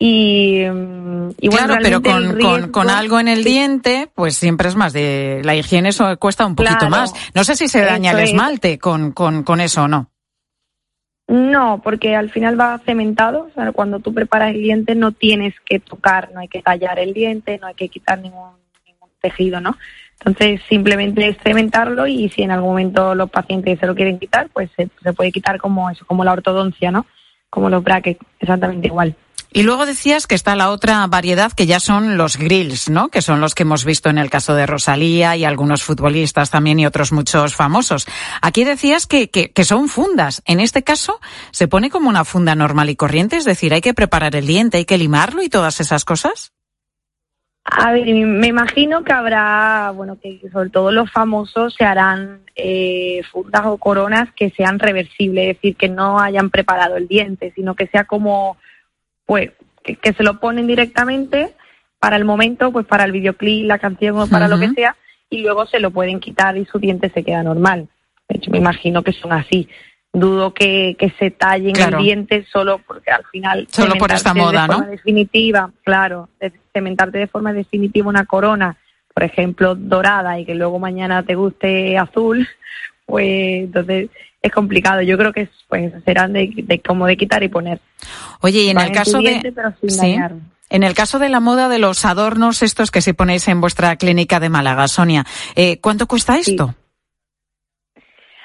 Y, 0.00 0.64
mm, 0.64 1.30
y 1.40 1.48
bueno, 1.48 1.66
claro, 1.66 1.80
pero 1.80 2.02
con, 2.02 2.72
con, 2.72 2.90
algo 2.90 3.20
en 3.20 3.28
el 3.28 3.44
diente, 3.44 4.10
pues 4.16 4.34
siempre 4.34 4.68
es 4.68 4.74
más 4.74 4.92
de 4.92 5.42
la 5.44 5.54
higiene, 5.54 5.90
eso 5.90 6.18
cuesta 6.18 6.44
un 6.44 6.56
poquito 6.56 6.90
más. 6.90 7.14
No 7.36 7.44
sé 7.44 7.54
si 7.54 7.68
se 7.68 7.82
daña 7.82 8.10
el 8.10 8.18
esmalte 8.18 8.80
con, 8.80 9.12
con, 9.12 9.44
con 9.44 9.60
eso 9.60 9.84
o 9.84 9.88
no. 9.88 10.10
No, 11.28 11.80
porque 11.84 12.16
al 12.16 12.30
final 12.30 12.58
va 12.58 12.80
cementado. 12.84 13.46
O 13.48 13.50
sea, 13.54 13.70
cuando 13.70 14.00
tú 14.00 14.12
preparas 14.12 14.50
el 14.50 14.60
diente 14.60 14.96
no 14.96 15.12
tienes 15.12 15.54
que 15.64 15.78
tocar, 15.78 16.32
no 16.34 16.40
hay 16.40 16.48
que 16.48 16.62
tallar 16.62 16.98
el 16.98 17.14
diente, 17.14 17.58
no 17.58 17.68
hay 17.68 17.74
que 17.74 17.88
quitar 17.88 18.18
ningún, 18.18 18.56
ningún 18.84 19.10
tejido, 19.20 19.60
¿no? 19.60 19.76
Entonces, 20.24 20.60
simplemente 20.68 21.28
es 21.28 21.36
cementarlo 21.42 22.06
y 22.06 22.28
si 22.28 22.42
en 22.42 22.52
algún 22.52 22.70
momento 22.70 23.14
los 23.14 23.30
pacientes 23.30 23.78
se 23.80 23.86
lo 23.86 23.94
quieren 23.94 24.18
quitar, 24.18 24.48
pues 24.52 24.70
se, 24.76 24.88
puede 25.12 25.32
quitar 25.32 25.58
como 25.58 25.90
eso, 25.90 26.04
como 26.06 26.24
la 26.24 26.32
ortodoncia, 26.32 26.92
¿no? 26.92 27.06
Como 27.50 27.68
los 27.68 27.82
brackets, 27.82 28.20
exactamente 28.38 28.86
igual. 28.86 29.16
Y 29.54 29.64
luego 29.64 29.84
decías 29.84 30.26
que 30.26 30.34
está 30.34 30.56
la 30.56 30.70
otra 30.70 31.06
variedad 31.08 31.52
que 31.52 31.66
ya 31.66 31.78
son 31.78 32.16
los 32.16 32.38
grills, 32.38 32.88
¿no? 32.88 33.08
Que 33.08 33.20
son 33.20 33.40
los 33.40 33.54
que 33.54 33.64
hemos 33.64 33.84
visto 33.84 34.08
en 34.08 34.16
el 34.16 34.30
caso 34.30 34.54
de 34.54 34.64
Rosalía 34.64 35.36
y 35.36 35.44
algunos 35.44 35.82
futbolistas 35.82 36.50
también 36.50 36.80
y 36.80 36.86
otros 36.86 37.12
muchos 37.12 37.54
famosos. 37.54 38.06
Aquí 38.40 38.64
decías 38.64 39.06
que, 39.06 39.28
que, 39.28 39.52
que, 39.52 39.64
son 39.64 39.90
fundas. 39.90 40.40
En 40.46 40.58
este 40.58 40.82
caso 40.82 41.20
se 41.50 41.68
pone 41.68 41.90
como 41.90 42.08
una 42.08 42.24
funda 42.24 42.54
normal 42.54 42.88
y 42.88 42.96
corriente, 42.96 43.36
es 43.36 43.44
decir, 43.44 43.74
hay 43.74 43.82
que 43.82 43.92
preparar 43.92 44.36
el 44.36 44.46
diente, 44.46 44.78
hay 44.78 44.86
que 44.86 44.96
limarlo 44.96 45.42
y 45.42 45.50
todas 45.50 45.80
esas 45.80 46.06
cosas. 46.06 46.52
A 47.64 47.92
ver, 47.92 48.06
me 48.06 48.48
imagino 48.48 49.04
que 49.04 49.12
habrá, 49.12 49.92
bueno, 49.94 50.18
que 50.20 50.40
sobre 50.52 50.70
todo 50.70 50.90
los 50.90 51.10
famosos 51.10 51.74
se 51.74 51.84
harán 51.84 52.40
eh, 52.56 53.22
fundas 53.30 53.62
o 53.66 53.78
coronas 53.78 54.30
que 54.34 54.50
sean 54.50 54.80
reversibles, 54.80 55.50
es 55.50 55.56
decir, 55.56 55.76
que 55.76 55.88
no 55.88 56.18
hayan 56.18 56.50
preparado 56.50 56.96
el 56.96 57.06
diente, 57.06 57.52
sino 57.54 57.76
que 57.76 57.86
sea 57.86 58.04
como, 58.04 58.56
pues, 59.26 59.52
que, 59.84 60.12
se 60.12 60.22
lo 60.24 60.40
ponen 60.40 60.66
directamente 60.66 61.54
para 62.00 62.16
el 62.16 62.24
momento, 62.24 62.72
pues 62.72 62.84
para 62.84 63.04
el 63.04 63.12
videoclip, 63.12 63.66
la 63.66 63.78
canción 63.78 64.18
o 64.18 64.26
para 64.26 64.48
lo 64.48 64.58
que 64.58 64.70
sea, 64.70 64.96
y 65.30 65.42
luego 65.42 65.66
se 65.66 65.78
lo 65.78 65.92
pueden 65.92 66.18
quitar 66.18 66.56
y 66.56 66.64
su 66.64 66.80
diente 66.80 67.10
se 67.10 67.22
queda 67.22 67.44
normal. 67.44 67.88
De 68.28 68.38
hecho, 68.38 68.50
me 68.50 68.58
imagino 68.58 69.02
que 69.02 69.12
son 69.12 69.32
así 69.32 69.68
dudo 70.12 70.52
que, 70.52 70.94
que 70.98 71.10
se 71.18 71.30
tallen 71.30 71.74
el 71.76 71.96
diente 71.96 72.44
solo 72.52 72.80
porque 72.86 73.10
al 73.10 73.24
final 73.26 73.66
solo 73.70 73.94
por 73.94 74.12
esta 74.12 74.34
moda, 74.34 74.62
de 74.62 74.74
forma 74.74 74.86
definitiva, 74.86 75.70
claro, 75.82 76.28
cementarte 76.72 77.18
de 77.18 77.26
forma 77.26 77.52
definitiva 77.52 78.08
una 78.08 78.26
corona, 78.26 78.76
por 79.14 79.22
ejemplo, 79.22 79.74
dorada 79.74 80.38
y 80.38 80.44
que 80.44 80.54
luego 80.54 80.78
mañana 80.78 81.22
te 81.22 81.34
guste 81.34 81.96
azul, 81.96 82.46
pues 83.06 83.64
entonces 83.64 84.10
es 84.42 84.52
complicado. 84.52 85.02
Yo 85.02 85.16
creo 85.16 85.32
que 85.32 85.48
pues 85.68 85.92
serán 86.04 86.32
de, 86.32 86.52
de 86.56 86.80
como 86.80 87.06
de 87.06 87.16
quitar 87.16 87.42
y 87.42 87.48
poner. 87.48 87.80
Oye, 88.40 88.62
y 88.62 88.68
en 88.70 88.80
el 88.80 88.92
caso 88.92 89.18
de 89.18 89.54
En 90.68 90.82
el 90.82 90.94
caso 90.94 91.18
de 91.18 91.28
la 91.28 91.40
moda 91.40 91.68
de 91.68 91.78
los 91.78 92.04
adornos 92.04 92.62
estos 92.62 92.90
que 92.90 93.00
si 93.00 93.12
ponéis 93.12 93.48
en 93.48 93.60
vuestra 93.60 93.96
clínica 93.96 94.40
de 94.40 94.50
Málaga, 94.50 94.88
Sonia, 94.88 95.24
eh, 95.54 95.78
¿cuánto 95.80 96.06
cuesta 96.06 96.36
esto? 96.36 96.74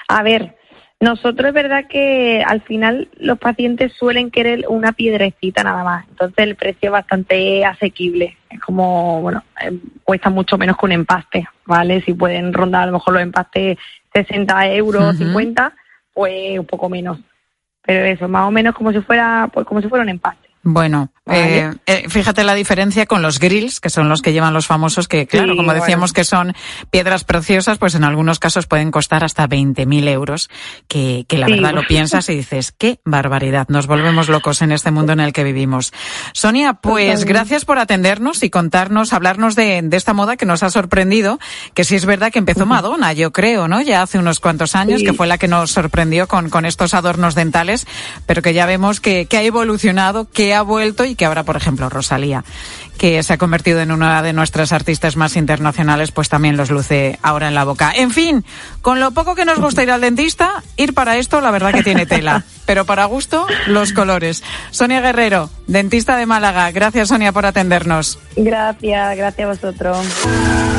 A 0.10 0.23
ver, 0.23 0.57
Nosotros 1.00 1.50
es 1.50 1.54
verdad 1.54 1.86
que 1.88 2.44
al 2.44 2.62
final 2.62 3.08
los 3.20 3.38
pacientes 3.38 3.94
suelen 3.94 4.32
querer 4.32 4.66
una 4.68 4.94
piedrecita 4.94 5.64
nada 5.64 5.84
más, 5.84 6.08
entonces 6.10 6.40
el 6.40 6.56
precio 6.56 6.88
es 6.88 6.92
bastante 6.92 7.64
asequible. 7.64 8.36
Es 8.50 8.60
como, 8.62 9.22
bueno, 9.22 9.44
eh, 9.62 9.78
cuesta 10.04 10.32
mucho 10.32 10.58
menos 10.58 10.76
que 10.76 10.86
un 10.88 10.94
empaste, 10.94 11.48
¿vale? 11.66 12.02
Si 12.02 12.16
pueden 12.16 12.52
rondar 12.52 12.84
a 12.84 12.86
lo 12.88 12.94
mejor 12.94 13.14
los 13.14 13.22
empastes 13.22 13.78
60 14.12 14.72
euros, 14.74 15.14
Ujú. 15.14 15.26
50, 15.26 15.74
pues 16.14 16.58
un 16.58 16.66
poco 16.66 16.90
menos. 16.90 17.20
Pero 17.84 18.04
eso, 18.06 18.28
más 18.28 18.48
o 18.48 18.52
menos 18.52 18.74
como 18.74 18.92
si 18.92 19.00
fuera, 19.02 19.52
pues 19.54 19.68
como 19.68 19.82
si 19.82 19.90
fuera 19.90 20.02
un 20.02 20.10
empaste. 20.10 20.47
Bueno, 20.69 21.13
Vale. 21.25 21.60
eh, 21.60 21.73
eh, 21.86 22.06
fíjate 22.10 22.43
la 22.43 22.53
diferencia 22.53 23.06
con 23.06 23.21
los 23.21 23.39
grills, 23.39 23.80
que 23.80 23.89
son 23.89 24.10
los 24.10 24.21
que 24.21 24.34
llevan 24.34 24.53
los 24.53 24.67
famosos, 24.67 25.08
que 25.08 25.25
claro, 25.25 25.53
Sí, 25.53 25.58
como 25.58 25.73
decíamos 25.73 26.12
bueno. 26.12 26.13
que 26.15 26.23
son 26.25 26.53
piedras 26.91 27.23
preciosas, 27.23 27.77
pues 27.77 27.95
en 27.95 28.03
algunos 28.03 28.38
casos 28.39 28.67
pueden 28.67 28.91
costar 28.91 29.23
hasta 29.23 29.47
20.000 29.47 30.10
euros, 30.10 30.49
que, 30.89 31.23
que 31.30 31.38
la 31.38 31.45
Sí. 31.45 31.53
verdad 31.53 31.73
lo 31.73 31.88
piensas 31.88 32.27
y 32.27 32.36
dices, 32.36 32.73
qué 32.77 32.99
barbaridad, 33.06 33.65
nos 33.69 33.88
volvemos 33.88 34.27
locos 34.27 34.62
en 34.62 34.73
este 34.73 34.91
mundo 34.91 35.13
en 35.13 35.21
el 35.21 35.32
que 35.32 35.45
vivimos. 35.45 35.93
Sonia, 36.34 36.73
pues 36.73 37.23
gracias 37.23 37.63
por 37.63 37.80
atendernos 37.80 38.43
y 38.43 38.49
contarnos, 38.49 39.13
hablarnos 39.13 39.56
de, 39.56 39.82
de 39.82 39.95
esta 39.95 40.13
moda 40.13 40.36
que 40.36 40.45
nos 40.45 40.63
ha 40.63 40.69
sorprendido, 40.69 41.39
que 41.75 41.86
sí 41.86 41.95
es 41.95 42.06
verdad 42.06 42.30
que 42.30 42.39
empezó 42.39 42.65
Madonna, 42.65 43.13
yo 43.13 43.32
creo, 43.32 43.69
¿no? 43.69 43.82
Ya 43.82 44.01
hace 44.01 44.19
unos 44.19 44.41
cuantos 44.41 44.75
años, 44.75 44.99
Sí. 44.99 45.06
que 45.06 45.13
fue 45.13 45.27
la 45.27 45.38
que 45.38 45.47
nos 45.47 45.71
sorprendió 45.71 46.27
con, 46.27 46.49
con 46.49 46.65
estos 46.65 46.93
adornos 46.93 47.36
dentales, 47.36 47.88
pero 48.25 48.41
que 48.41 48.53
ya 48.53 48.65
vemos 48.65 48.99
que, 48.99 49.27
que 49.27 49.38
ha 49.38 49.43
evolucionado, 49.43 50.27
que 50.30 50.57
ha 50.58 50.62
vuelto 50.63 51.06
y 51.06 51.15
que 51.15 51.26
ahora, 51.26 51.43
por 51.43 51.56
ejemplo, 51.56 51.89
Rosalía, 51.89 52.43
que 52.98 53.22
se 53.24 53.34
ha 53.34 53.38
convertido 53.38 53.80
en 53.80 53.91
una 53.91 54.22
de 54.22 54.34
nuestras 54.34 54.72
artistas 54.72 55.15
más 55.15 55.36
internacionales, 55.36 56.12
pues 56.12 56.30
también 56.30 56.58
los 56.58 56.70
luce 56.70 57.20
ahora 57.22 57.48
en 57.48 57.56
la 57.56 57.63
boca. 57.63 57.91
En 57.96 58.12
fin, 58.12 58.43
con 58.82 59.00
lo 59.00 59.12
poco 59.12 59.36
que 59.36 59.46
nos 59.46 59.60
gusta 59.60 59.84
ir 59.84 59.91
al 59.91 60.02
dentista, 60.02 60.63
ir 60.76 60.93
para 60.93 61.17
esto, 61.17 61.41
la 61.41 61.52
verdad 61.52 61.74
que 61.74 61.84
tiene 61.84 62.06
tela. 62.06 62.43
Pero 62.65 62.86
para 62.86 63.06
gusto, 63.06 63.48
los 63.67 63.93
colores. 63.93 64.43
Sonia 64.72 65.00
Guerrero, 65.00 65.50
dentista 65.67 66.17
de 66.17 66.26
Málaga. 66.26 66.70
Gracias, 66.72 67.08
Sonia, 67.08 67.32
por 67.32 67.46
atendernos. 67.46 68.20
Gracias, 68.36 69.17
gracias 69.17 69.46
a 69.46 69.48
vosotros. 69.48 70.77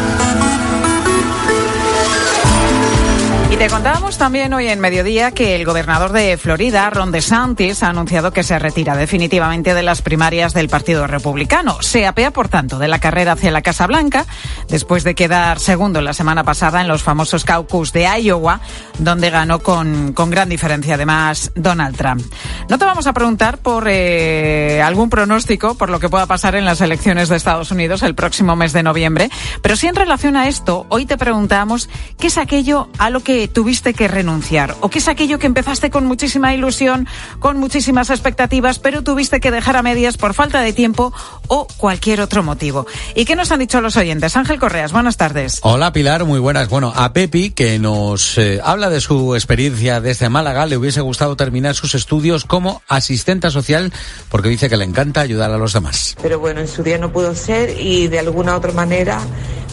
Te 3.59 3.69
contábamos 3.69 4.19
también 4.19 4.55
hoy 4.55 4.69
en 4.69 4.79
mediodía 4.79 5.33
que 5.33 5.57
el 5.57 5.65
gobernador 5.65 6.13
de 6.13 6.37
Florida, 6.37 6.89
Ron 6.91 7.11
DeSantis, 7.11 7.83
ha 7.83 7.89
anunciado 7.89 8.31
que 8.31 8.45
se 8.45 8.57
retira 8.57 8.97
definitivamente 8.97 9.75
de 9.75 9.83
las 9.83 10.01
primarias 10.01 10.55
del 10.55 10.69
Partido 10.69 11.09
Republicano. 11.09 11.83
Se 11.83 12.07
apea, 12.07 12.31
por 12.31 12.49
tanto, 12.49 12.79
de 12.79 12.87
la 12.87 13.01
carrera 13.01 13.33
hacia 13.33 13.51
la 13.51 13.63
Casa 13.63 13.89
Blanca, 13.89 14.27
después 14.69 15.03
de 15.03 15.17
quedar 15.17 15.59
segundo 15.59 16.01
la 16.03 16.13
semana 16.13 16.45
pasada 16.45 16.81
en 16.81 16.87
los 16.87 17.03
famosos 17.03 17.45
caucus 17.45 17.93
de 17.93 18.07
Iowa, 18.23 18.61
donde 19.01 19.29
ganó 19.29 19.59
con, 19.59 20.13
con 20.13 20.31
gran 20.31 20.49
diferencia, 20.49 20.95
además, 20.95 21.51
Donald 21.57 21.97
Trump. 21.97 22.23
No 22.69 22.79
te 22.79 22.85
vamos 22.85 23.09
a 23.09 23.13
preguntar 23.13 23.59
por 23.59 23.89
eh, 23.89 24.81
algún 24.83 25.11
pronóstico 25.11 25.75
por 25.75 25.91
lo 25.91 25.99
que 25.99 26.09
pueda 26.09 26.27
pasar 26.27 26.55
en 26.55 26.65
las 26.65 26.81
elecciones 26.81 27.29
de 27.29 27.35
Estados 27.35 27.73
Unidos 27.73 28.05
el 28.05 28.15
próximo 28.15 28.55
mes 28.55 28.73
de 28.73 28.85
noviembre, 28.85 29.31
pero 29.63 29.75
sí 29.75 29.89
en 29.89 29.97
relación 29.97 30.37
a 30.37 30.47
esto, 30.47 30.87
hoy 30.91 31.07
te 31.07 31.19
preguntamos 31.19 31.89
qué 32.21 32.29
es 32.29 32.39
aquello 32.39 32.89
a 32.99 33.11
lo 33.11 33.21
que 33.21 33.48
tuviste 33.49 33.95
que 33.95 34.09
renunciar 34.09 34.77
o 34.81 34.89
qué 34.89 34.99
es 34.99 35.09
aquello 35.09 35.39
que 35.39 35.47
empezaste 35.47 35.91
con 35.91 36.07
muchísima 36.07 36.55
ilusión, 36.55 37.07
con 37.39 37.59
muchísimas 37.59 38.11
expectativas, 38.11 38.79
pero 38.79 39.03
tuviste 39.03 39.41
que 39.41 39.51
dejar 39.51 39.77
a 39.77 39.83
medias 39.83 40.17
por 40.17 40.35
falta 40.35 40.61
de 40.61 40.73
tiempo 40.73 41.13
o 41.49 41.67
cualquier 41.77 42.21
otro 42.21 42.43
motivo. 42.43 42.87
¿Y 43.15 43.25
qué 43.25 43.37
nos 43.37 43.51
han 43.51 43.61
dicho 43.61 43.81
los 43.81 43.97
oyentes? 43.97 44.37
Ángel 44.37 44.59
Correas, 44.59 44.93
buenas 44.93 45.17
tardes. 45.17 45.61
Hola 45.63 45.93
Pilar, 45.93 46.25
muy 46.25 46.39
buenas. 46.41 46.69
Bueno, 46.69 46.93
a 46.95 47.13
Pepi, 47.13 47.51
que 47.51 47.79
nos 47.79 48.39
eh, 48.39 48.61
habla 48.63 48.91
de 48.91 49.01
su 49.01 49.35
experiencia 49.35 50.01
desde 50.01 50.29
Málaga, 50.29 50.67
le 50.67 50.77
hubiese 50.77 51.01
gustado 51.01 51.37
terminar 51.37 51.75
sus 51.75 51.95
estudios 51.95 52.45
como 52.45 52.83
asistenta 52.89 53.51
social 53.51 53.93
porque 54.29 54.49
dice 54.49 54.69
que 54.69 54.77
le 54.77 54.85
encanta 54.85 55.21
ayudar 55.21 55.51
a 55.51 55.59
los 55.59 55.73
demás. 55.73 56.17
pero 56.23 56.39
bueno, 56.39 56.61
en 56.61 56.69
su 56.69 56.83
día 56.83 56.99
no 56.99 57.13
pudo 57.13 57.35
ser 57.35 57.81
y 57.81 58.09
de 58.09 58.19
alguna 58.19 58.57
otra 58.57 58.73
manera, 58.73 59.21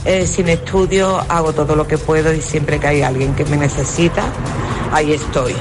eh, 0.06 0.28
sin 0.28 0.48
estudio, 0.50 1.20
hago 1.30 1.54
todo 1.54 1.76
lo 1.76 1.88
que 1.88 1.98
puedo 1.98 2.34
y 2.34 2.42
siempre 2.42 2.80
que 2.80 2.88
hay 2.88 3.02
alguien 3.02 3.36
que 3.36 3.44
me 3.46 3.58
necesita, 3.58 4.24
ahí 4.92 5.14
estoy. 5.14 5.56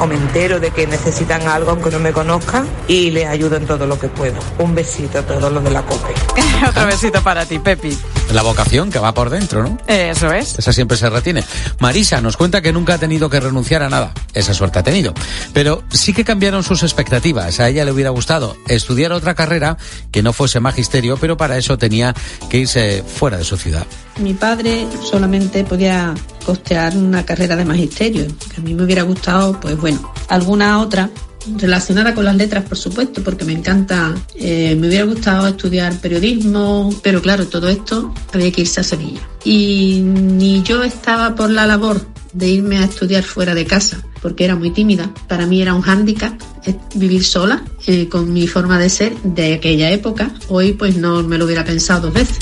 O 0.00 0.06
me 0.06 0.14
entero 0.14 0.58
de 0.58 0.70
que 0.70 0.86
necesitan 0.86 1.46
algo 1.46 1.72
aunque 1.72 1.90
no 1.90 1.98
me 1.98 2.12
conozcan 2.12 2.66
y 2.88 3.10
les 3.10 3.26
ayudo 3.26 3.56
en 3.56 3.66
todo 3.66 3.86
lo 3.86 3.98
que 3.98 4.08
puedo. 4.08 4.38
Un 4.58 4.74
besito 4.74 5.18
a 5.18 5.22
todos 5.22 5.52
los 5.52 5.62
de 5.62 5.70
la 5.70 5.82
COPE. 5.82 6.14
Otro 6.68 6.86
besito 6.86 7.22
para 7.22 7.44
ti, 7.46 7.58
Pepi. 7.58 7.96
La 8.32 8.42
vocación 8.42 8.90
que 8.90 8.98
va 8.98 9.12
por 9.12 9.28
dentro, 9.28 9.62
¿no? 9.62 9.78
Eso 9.86 10.32
es. 10.32 10.58
Esa 10.58 10.72
siempre 10.72 10.96
se 10.96 11.10
retiene. 11.10 11.44
Marisa 11.80 12.20
nos 12.20 12.36
cuenta 12.36 12.62
que 12.62 12.72
nunca 12.72 12.94
ha 12.94 12.98
tenido 12.98 13.28
que 13.28 13.40
renunciar 13.40 13.82
a 13.82 13.88
nada. 13.88 14.12
Esa 14.34 14.54
suerte 14.54 14.78
ha 14.78 14.82
tenido. 14.82 15.12
Pero 15.52 15.82
sí 15.90 16.12
que 16.12 16.24
cambiaron 16.24 16.62
sus 16.62 16.82
expectativas. 16.82 17.60
A 17.60 17.68
ella 17.68 17.84
le 17.84 17.92
hubiera 17.92 18.10
gustado 18.10 18.56
estudiar 18.68 19.12
otra 19.12 19.34
carrera 19.34 19.76
que 20.10 20.22
no 20.22 20.32
fuese 20.32 20.60
magisterio, 20.60 21.16
pero 21.16 21.36
para 21.36 21.58
eso 21.58 21.76
tenía 21.76 22.14
que 22.48 22.58
irse 22.58 23.02
fuera 23.02 23.36
de 23.36 23.44
su 23.44 23.56
ciudad. 23.56 23.86
Mi 24.20 24.34
padre 24.34 24.86
solamente 25.02 25.64
podía 25.64 26.14
costear 26.44 26.96
una 26.96 27.24
carrera 27.24 27.56
de 27.56 27.64
magisterio. 27.64 28.26
A 28.56 28.60
mí 28.60 28.74
me 28.74 28.84
hubiera 28.84 29.02
gustado, 29.02 29.58
pues 29.58 29.76
bueno, 29.78 30.12
alguna 30.28 30.80
otra 30.80 31.10
relacionada 31.56 32.14
con 32.14 32.24
las 32.24 32.36
letras, 32.36 32.64
por 32.64 32.76
supuesto, 32.76 33.22
porque 33.22 33.44
me 33.44 33.52
encanta. 33.52 34.14
eh, 34.34 34.76
me 34.78 34.88
hubiera 34.88 35.04
gustado 35.04 35.48
estudiar 35.48 35.94
periodismo, 36.00 36.94
pero 37.02 37.22
claro, 37.22 37.46
todo 37.46 37.68
esto 37.68 38.12
había 38.32 38.52
que 38.52 38.62
irse 38.62 38.80
a 38.80 38.84
Sevilla. 38.84 39.20
Y 39.44 40.00
ni 40.04 40.62
yo 40.62 40.82
estaba 40.82 41.34
por 41.34 41.50
la 41.50 41.66
labor 41.66 42.00
de 42.32 42.48
irme 42.48 42.78
a 42.78 42.84
estudiar 42.84 43.22
fuera 43.22 43.54
de 43.54 43.64
casa, 43.64 44.04
porque 44.20 44.44
era 44.44 44.54
muy 44.54 44.70
tímida. 44.70 45.10
Para 45.28 45.46
mí 45.46 45.62
era 45.62 45.74
un 45.74 45.82
hándicap 45.82 46.40
eh, 46.66 46.74
vivir 46.94 47.24
sola, 47.24 47.64
eh, 47.86 48.08
con 48.08 48.32
mi 48.32 48.46
forma 48.46 48.78
de 48.78 48.90
ser 48.90 49.16
de 49.22 49.54
aquella 49.54 49.90
época. 49.90 50.30
Hoy 50.48 50.72
pues 50.72 50.96
no 50.96 51.22
me 51.22 51.38
lo 51.38 51.46
hubiera 51.46 51.64
pensado 51.64 52.02
dos 52.02 52.14
veces. 52.14 52.38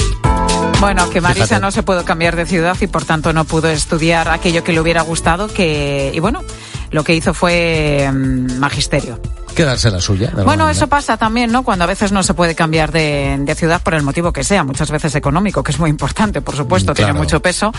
Bueno, 0.81 1.11
que 1.11 1.21
Marisa 1.21 1.47
Fíjate. 1.47 1.61
no 1.61 1.71
se 1.73 1.83
pudo 1.83 2.05
cambiar 2.05 2.37
de 2.37 2.47
ciudad 2.47 2.77
y 2.81 2.87
por 2.87 3.05
tanto 3.05 3.33
no 3.33 3.45
pudo 3.45 3.69
estudiar 3.69 4.29
aquello 4.29 4.62
que 4.62 4.73
le 4.73 4.81
hubiera 4.81 5.03
gustado, 5.03 5.49
que 5.49 6.12
y 6.14 6.21
bueno, 6.21 6.45
lo 6.93 7.03
que 7.03 7.14
hizo 7.14 7.35
fue 7.35 8.09
mm, 8.12 8.59
magisterio. 8.59 9.21
Quedarse 9.57 9.91
la 9.91 10.01
suya. 10.01 10.31
Bueno, 10.33 10.47
manera. 10.47 10.71
eso 10.71 10.87
pasa 10.87 11.17
también, 11.17 11.51
¿no? 11.51 11.64
Cuando 11.64 11.83
a 11.83 11.88
veces 11.88 12.12
no 12.12 12.23
se 12.23 12.33
puede 12.33 12.55
cambiar 12.55 12.93
de, 12.93 13.38
de 13.41 13.55
ciudad 13.57 13.83
por 13.83 13.95
el 13.95 14.05
motivo 14.05 14.33
que 14.33 14.45
sea, 14.45 14.62
muchas 14.62 14.88
veces 14.93 15.17
económico, 15.17 15.64
que 15.64 15.73
es 15.73 15.81
muy 15.81 15.91
importante, 15.91 16.41
por 16.43 16.55
supuesto, 16.55 16.95
tiene 16.95 17.11
claro. 17.11 17.25
mucho 17.25 17.41
peso, 17.41 17.73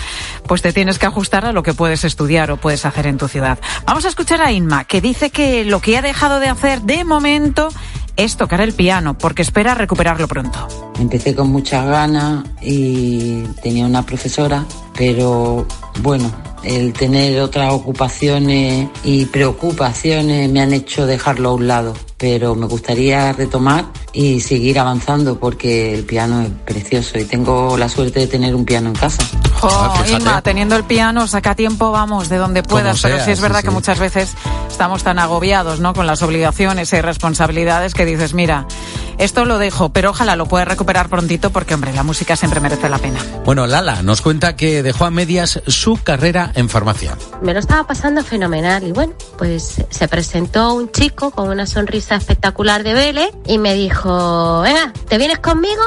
pues 0.46 0.62
te 0.62 0.74
tienes 0.74 1.00
que 1.00 1.06
ajustar 1.06 1.46
a 1.46 1.54
lo 1.54 1.64
que 1.64 1.74
puedes 1.74 2.04
estudiar 2.04 2.52
o 2.52 2.58
puedes 2.58 2.86
hacer 2.86 3.08
en 3.08 3.18
tu 3.18 3.30
ciudad. 3.30 3.60
Vamos 3.86 4.04
a 4.04 4.10
escuchar 4.10 4.42
a 4.42 4.52
Inma, 4.52 4.84
que 4.84 5.00
dice 5.00 5.30
que 5.30 5.64
lo 5.64 5.80
que 5.80 5.98
ha 5.98 6.02
dejado 6.02 6.42
de 6.42 6.50
hacer 6.50 6.82
de 6.82 7.06
momento 7.06 7.70
es 8.18 8.38
tocar 8.38 8.62
el 8.62 8.74
piano, 8.74 9.18
porque 9.18 9.42
espera 9.42 9.76
recuperarlo 9.76 10.28
pronto. 10.28 10.68
Empecé 11.00 11.36
con 11.36 11.50
muchas 11.52 11.86
ganas 11.86 12.44
y 12.62 13.44
tenía 13.62 13.86
una 13.86 14.06
profesora, 14.06 14.66
pero 14.96 15.66
bueno, 16.02 16.32
el 16.64 16.94
tener 16.94 17.40
otras 17.42 17.72
ocupaciones 17.74 18.90
y 19.04 19.26
preocupaciones 19.26 20.50
me 20.50 20.62
han 20.62 20.74
hecho 20.74 21.06
dejarlo 21.06 21.50
a 21.50 21.54
un 21.54 21.68
lado. 21.68 21.94
Pero 22.18 22.54
me 22.56 22.66
gustaría 22.66 23.32
retomar 23.32 23.86
y 24.12 24.42
seguir 24.42 24.80
avanzando 24.80 25.40
porque 25.40 25.94
el 25.94 26.04
piano 26.04 26.42
es 26.42 26.50
precioso 26.66 27.18
y 27.18 27.24
tengo 27.24 27.78
la 27.78 27.88
suerte 27.88 28.20
de 28.20 28.28
tener 28.28 28.56
un 28.56 28.66
piano 28.66 28.90
en 28.90 28.96
casa. 28.96 29.24
Ah, 29.68 30.02
fíjate. 30.04 30.24
Inma, 30.24 30.42
teniendo 30.42 30.76
el 30.76 30.84
piano, 30.84 31.28
saca 31.28 31.56
tiempo, 31.56 31.92
vamos, 31.92 32.30
de 32.30 32.38
donde 32.38 32.64
puedas. 32.64 33.02
pero 33.02 33.16
sea, 33.18 33.26
sí 33.26 33.32
es 33.32 33.38
sí, 33.40 33.42
verdad 33.42 33.60
sí. 33.60 33.66
que 33.66 33.72
muchas 33.72 34.00
veces 34.00 34.34
estamos 34.70 35.04
tan 35.04 35.20
agobiados, 35.20 35.80
¿no? 35.80 35.94
Con 35.94 36.08
las 36.08 36.22
obligaciones 36.22 36.94
y 36.94 37.02
responsabilidades 37.02 37.94
que 37.94 38.06
dices, 38.06 38.34
mira, 38.34 38.66
esto 39.18 39.44
lo 39.44 39.58
dejo, 39.58 39.90
pero 39.90 40.12
ojalá 40.12 40.38
lo 40.38 40.46
puedas 40.46 40.68
recuperar 40.68 41.10
prontito 41.10 41.50
porque, 41.50 41.74
hombre, 41.74 41.92
la 41.94 42.04
música 42.04 42.38
siempre 42.38 42.62
merece 42.62 42.88
la 42.88 42.98
pena. 43.00 43.20
Bueno, 43.44 43.68
Lala 43.68 44.02
nos 44.02 44.22
cuenta 44.22 44.56
que 44.56 44.82
dejó 44.82 45.06
a 45.06 45.12
medias 45.12 45.62
su 45.68 46.00
carrera 46.02 46.52
en 46.56 46.70
farmacia. 46.70 47.18
Me 47.42 47.54
lo 47.54 47.60
estaba 47.60 47.86
pasando 47.86 48.24
fenomenal 48.24 48.84
y 48.84 48.94
bueno, 48.94 49.14
pues 49.38 49.84
se 49.90 50.08
presentó 50.08 50.74
un 50.74 50.90
chico 50.92 51.32
con 51.32 51.50
una 51.50 51.66
sonrisa 51.66 52.16
espectacular 52.16 52.84
de 52.84 52.94
Vélez 52.94 53.32
y 53.46 53.58
me 53.58 53.74
dijo, 53.74 54.62
venga, 54.62 54.94
¿te 55.10 55.18
vienes 55.18 55.40
conmigo? 55.40 55.82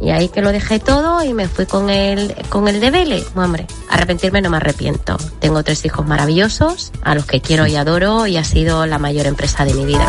Y 0.00 0.10
ahí 0.10 0.28
que 0.28 0.42
lo 0.42 0.52
dejé 0.52 0.78
todo 0.78 1.22
y 1.24 1.34
me 1.34 1.48
fui 1.48 1.66
con 1.66 1.90
el, 1.90 2.34
con 2.48 2.68
el 2.68 2.80
de 2.80 2.90
Vélez. 2.90 3.26
Hombre, 3.34 3.66
arrepentirme 3.90 4.40
no 4.40 4.50
me 4.50 4.58
arrepiento. 4.58 5.16
Tengo 5.40 5.62
tres 5.62 5.84
hijos 5.84 6.06
maravillosos, 6.06 6.92
a 7.02 7.14
los 7.14 7.26
que 7.26 7.40
quiero 7.40 7.66
y 7.66 7.76
adoro 7.76 8.26
y 8.26 8.36
ha 8.36 8.44
sido 8.44 8.86
la 8.86 8.98
mayor 8.98 9.26
empresa 9.26 9.64
de 9.64 9.74
mi 9.74 9.84
vida. 9.84 10.06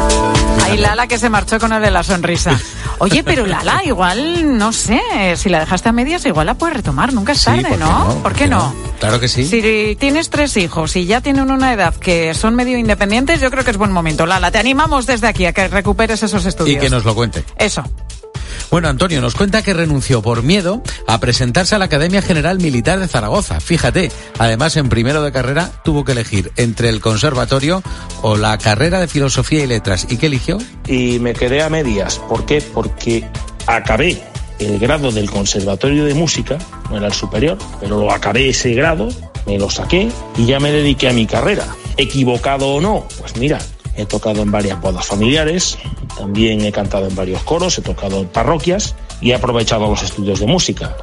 Ahí 0.63 0.77
Lala 0.77 1.07
que 1.07 1.17
se 1.17 1.29
marchó 1.29 1.59
con 1.59 1.73
el 1.73 1.81
de 1.81 1.91
la 1.91 2.03
sonrisa. 2.03 2.59
Oye, 2.99 3.23
pero 3.23 3.45
Lala, 3.45 3.81
igual, 3.85 4.57
no 4.57 4.71
sé, 4.71 5.01
si 5.35 5.49
la 5.49 5.59
dejaste 5.59 5.89
a 5.89 5.91
medias, 5.91 6.25
igual 6.25 6.47
la 6.47 6.53
puedes 6.53 6.77
retomar, 6.77 7.13
nunca 7.13 7.31
es 7.31 7.39
Sí, 7.39 7.45
tarde, 7.45 7.63
¿por 7.63 7.71
qué 7.71 7.77
¿no? 7.77 8.05
no? 8.05 8.23
¿Por 8.23 8.33
qué 8.33 8.47
no? 8.47 8.75
Claro 8.99 9.19
que 9.19 9.27
sí. 9.27 9.45
Si 9.45 9.95
tienes 9.97 10.29
tres 10.29 10.57
hijos 10.57 10.95
y 10.95 11.05
ya 11.05 11.21
tienen 11.21 11.49
una 11.49 11.73
edad 11.73 11.95
que 11.95 12.33
son 12.33 12.55
medio 12.55 12.77
independientes, 12.77 13.39
yo 13.39 13.49
creo 13.49 13.63
que 13.63 13.71
es 13.71 13.77
buen 13.77 13.91
momento. 13.91 14.25
Lala, 14.25 14.51
te 14.51 14.57
animamos 14.57 15.05
desde 15.05 15.27
aquí 15.27 15.45
a 15.45 15.53
que 15.53 15.67
recuperes 15.67 16.21
esos 16.21 16.45
estudios. 16.45 16.77
Y 16.77 16.79
que 16.79 16.89
nos 16.89 17.05
lo 17.05 17.15
cuente. 17.15 17.43
Eso. 17.57 17.83
Bueno, 18.71 18.87
Antonio 18.87 19.19
nos 19.19 19.33
cuenta 19.33 19.63
que 19.63 19.73
renunció 19.73 20.21
por 20.21 20.43
miedo 20.43 20.83
a 21.07 21.19
presentarse 21.19 21.73
a 21.73 21.79
la 21.79 21.85
Academia 21.85 22.21
General 22.21 22.59
Militar 22.59 22.99
de 22.99 23.07
Zaragoza. 23.07 23.59
Fíjate, 23.59 24.11
además 24.37 24.77
en 24.77 24.89
primero 24.89 25.23
de 25.23 25.31
carrera 25.31 25.71
tuvo 25.83 26.05
que 26.05 26.11
elegir 26.11 26.51
entre 26.55 26.89
el 26.89 27.01
conservatorio 27.01 27.81
o 28.21 28.37
la 28.37 28.57
carrera 28.59 28.99
de 28.99 29.07
filosofía 29.07 29.63
y 29.63 29.67
letras. 29.67 30.05
¿Y 30.09 30.17
qué 30.17 30.27
eligió? 30.27 30.59
Y 30.87 31.17
me 31.17 31.33
quedé 31.33 31.63
a 31.63 31.69
medias. 31.69 32.19
¿Por 32.19 32.45
qué? 32.45 32.61
Porque 32.61 33.27
acabé 33.65 34.21
el 34.59 34.77
grado 34.77 35.11
del 35.11 35.31
Conservatorio 35.31 36.05
de 36.05 36.13
Música, 36.13 36.57
no 36.91 36.97
era 36.97 37.07
el 37.07 37.13
superior, 37.13 37.57
pero 37.79 37.99
lo 37.99 38.11
acabé 38.11 38.49
ese 38.49 38.73
grado, 38.73 39.09
me 39.47 39.57
lo 39.57 39.69
saqué 39.69 40.11
y 40.37 40.45
ya 40.45 40.59
me 40.59 40.71
dediqué 40.71 41.09
a 41.09 41.13
mi 41.13 41.25
carrera. 41.25 41.65
¿Equivocado 41.97 42.67
o 42.67 42.81
no? 42.81 43.07
Pues 43.19 43.35
mira, 43.37 43.59
he 43.95 44.05
tocado 44.05 44.41
en 44.41 44.51
varias 44.51 44.79
bodas 44.81 45.05
familiares, 45.05 45.77
también 46.17 46.61
he 46.61 46.71
cantado 46.71 47.07
en 47.07 47.15
varios 47.15 47.41
coros, 47.43 47.77
he 47.77 47.81
tocado 47.81 48.19
en 48.21 48.27
parroquias 48.27 48.95
y 49.21 49.31
he 49.31 49.35
aprovechado 49.35 49.89
los 49.89 50.01
estudios 50.03 50.39
de 50.39 50.45
música. 50.47 50.95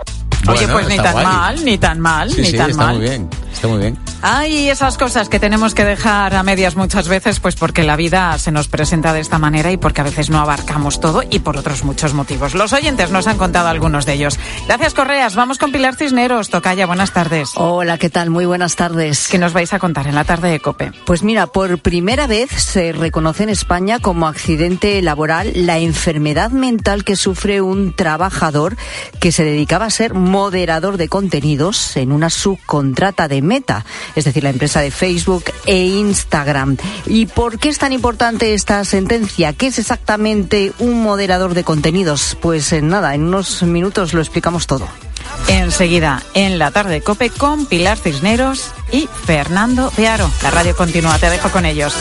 Oye, 0.49 0.69
pues 0.69 0.87
ni 0.89 0.97
tan 0.97 1.15
mal, 1.25 1.65
ni 1.65 1.79
tan 1.79 2.01
mal, 2.01 2.31
Sí, 2.31 2.41
ni 2.43 2.47
sí, 2.49 2.57
tan 2.57 2.71
está 2.71 2.87
mal. 2.87 2.97
muy 2.99 3.09
bien, 3.09 3.29
está 3.53 3.69
muy 3.69 3.79
bien. 3.79 3.99
Hay 4.23 4.69
esas 4.71 4.99
cosas 4.99 5.29
que 5.29 5.39
tenemos 5.39 5.75
que 5.75 5.85
dejar 5.85 6.35
a 6.35 6.43
medias 6.43 6.75
muchas 6.75 7.09
veces, 7.09 7.39
pues 7.41 7.55
porque 7.55 7.83
la 7.83 7.97
vida 7.97 8.37
se 8.39 8.51
nos 8.51 8.69
presenta 8.69 9.13
de 9.13 9.21
esta 9.21 9.39
manera 9.39 9.71
y 9.71 9.77
porque 9.77 10.01
a 10.01 10.05
veces 10.05 10.31
no 10.31 10.39
abarcamos 10.41 11.01
todo 11.01 11.23
y 11.29 11.41
por 11.41 11.57
otros 11.57 11.85
muchos 11.85 12.15
motivos. 12.15 12.55
Los 12.55 12.73
oyentes 12.73 13.11
nos 13.11 13.27
han 13.27 13.39
contado 13.39 13.69
algunos 13.69 14.07
de 14.07 14.15
ellos. 14.15 14.39
Gracias, 14.67 14.95
Correas. 14.95 15.35
Vamos 15.35 15.59
con 15.59 15.71
Pilar 15.71 15.97
Cisneros. 15.97 16.51
Tocaya, 16.51 16.87
buenas 16.87 17.13
tardes. 17.13 17.53
Hola, 17.57 17.99
¿qué 17.99 18.11
tal? 18.11 18.31
Muy 18.31 18.47
buenas 18.47 18.77
tardes. 18.77 19.29
¿Qué 19.29 19.39
nos 19.39 19.53
vais 19.53 19.73
a 19.73 19.79
contar 19.79 20.07
en 20.07 20.15
la 20.15 20.25
tarde 20.25 20.51
de 20.51 20.61
COPE? 20.61 20.93
Pues 21.05 21.23
mira, 21.23 21.47
por 21.47 21.79
primera 21.79 22.27
vez 22.27 22.51
se 22.51 22.93
reconoce 22.93 23.45
en 23.45 23.51
España 23.51 23.99
como 24.01 24.27
accidente 24.27 25.01
laboral 25.03 25.53
la 25.55 25.79
enfermedad 25.79 26.51
mental 26.51 27.05
que 27.05 27.17
sufre 27.17 27.61
un 27.61 27.93
trabajador 27.93 28.77
que 29.21 29.33
se 29.33 29.45
dedicaba 29.45 29.87
a 29.87 29.91
ser 29.91 30.15
moderador 30.15 30.97
de 30.97 31.09
contenidos 31.09 31.97
en 31.97 32.13
una 32.13 32.31
subcontrata 32.31 33.29
de 33.29 33.43
Meta, 33.43 33.85
es 34.15 34.25
decir, 34.25 34.43
la 34.43 34.51
empresa 34.51 34.81
de 34.81 34.91
Facebook 34.91 35.45
e 35.67 35.85
Instagram. 35.85 36.77
¿Y 37.07 37.27
por 37.27 37.59
qué 37.59 37.69
es 37.69 37.79
tan 37.79 37.93
importante 37.93 38.55
esta 38.55 38.85
sentencia? 38.85 39.53
¿Qué 39.53 39.69
es 39.69 39.79
exactamente 39.79 40.73
un 40.79 41.03
moderador 41.03 41.55
de 41.55 41.65
contenidos? 41.65 42.37
Pues 42.41 42.73
eh, 42.73 42.83
nada, 42.83 43.15
en 43.15 43.25
unos 43.25 43.63
minutos 43.63 44.15
lo 44.15 44.21
explicamos 44.21 44.67
todo. 44.67 44.89
Enseguida, 45.49 46.23
en 46.35 46.59
la 46.59 46.71
tarde 46.71 46.95
de 46.95 47.01
COPE 47.03 47.31
con 47.31 47.67
Pilar 47.67 47.99
Cisneros 47.99 48.73
y 48.93 49.09
Fernando 49.27 49.93
de 49.97 50.09
Aro. 50.09 50.31
La 50.43 50.51
radio 50.51 50.77
continúa, 50.77 51.19
te 51.19 51.31
dejo 51.31 51.51
con 51.51 51.65
ellos. 51.65 51.95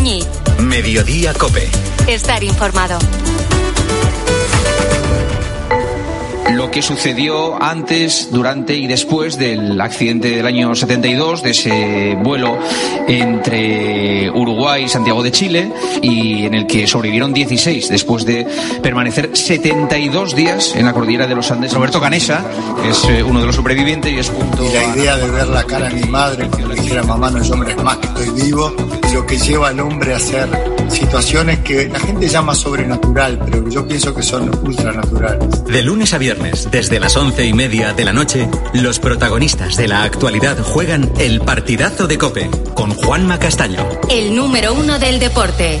Muñiz. 0.00 0.26
Mediodía 0.62 1.34
Cope. 1.34 1.68
Estar 2.06 2.42
informado. 2.42 2.98
Lo 6.54 6.70
que 6.70 6.80
sucedió 6.80 7.62
antes, 7.62 8.28
durante 8.32 8.74
y 8.74 8.86
después 8.86 9.36
del 9.36 9.78
accidente 9.78 10.30
del 10.30 10.46
año 10.46 10.74
72, 10.74 11.42
de 11.42 11.50
ese 11.50 12.16
vuelo 12.22 12.58
entre 13.08 14.30
Uruguay 14.30 14.84
y 14.84 14.88
Santiago 14.88 15.22
de 15.22 15.32
Chile, 15.32 15.70
y 16.00 16.46
en 16.46 16.54
el 16.54 16.66
que 16.66 16.86
sobrevivieron 16.86 17.34
16 17.34 17.90
después 17.90 18.24
de 18.24 18.46
permanecer 18.82 19.36
72 19.36 20.34
días 20.34 20.74
en 20.76 20.86
la 20.86 20.94
cordillera 20.94 21.26
de 21.26 21.34
los 21.34 21.50
Andes. 21.50 21.74
Roberto 21.74 22.00
Canesa 22.00 22.42
es 22.88 23.04
eh, 23.04 23.22
uno 23.22 23.40
de 23.40 23.46
los 23.46 23.54
sobrevivientes 23.54 24.10
y 24.10 24.18
es 24.18 24.30
junto 24.30 24.64
Y 24.64 24.72
la 24.72 24.96
idea 24.96 25.16
de 25.18 25.30
ver 25.30 25.48
la 25.48 25.64
cara 25.64 25.90
de 25.90 26.00
mi 26.00 26.08
madre, 26.08 26.48
que 26.48 26.66
le 26.66 26.74
dijera 26.74 27.02
mamá 27.02 27.30
no 27.30 27.42
es 27.42 27.50
hombre, 27.50 27.72
es 27.72 27.82
más 27.82 27.98
que 27.98 28.06
estoy 28.06 28.30
vivo, 28.46 28.74
lo 29.12 29.26
que 29.26 29.38
lleva 29.38 29.68
al 29.68 29.80
hombre 29.80 30.14
a 30.14 30.16
hacer 30.16 30.48
situaciones 30.88 31.60
que 31.60 31.88
la 31.88 31.98
gente 31.98 32.28
llama 32.28 32.54
sobrenatural, 32.54 33.38
pero 33.44 33.64
que 33.64 33.70
yo 33.70 33.86
pienso 33.86 34.14
que 34.14 34.22
son 34.22 34.50
ultranaturales. 34.64 35.64
De 35.64 35.82
lunes 35.82 36.12
a 36.14 36.18
viernes, 36.18 36.68
desde 36.70 37.00
las 37.00 37.16
once 37.16 37.44
y 37.46 37.52
media 37.52 37.92
de 37.92 38.04
la 38.04 38.12
noche, 38.12 38.48
los 38.74 38.98
protagonistas 38.98 39.76
de 39.76 39.88
la 39.88 40.02
actualidad 40.02 40.58
juegan 40.62 41.10
el 41.18 41.40
partidazo 41.40 42.06
de 42.06 42.18
Cope 42.18 42.50
con 42.74 42.90
Juanma 42.90 43.38
Castaño. 43.38 43.84
El 44.08 44.34
número 44.34 44.74
uno 44.74 44.98
del 44.98 45.18
deporte. 45.18 45.80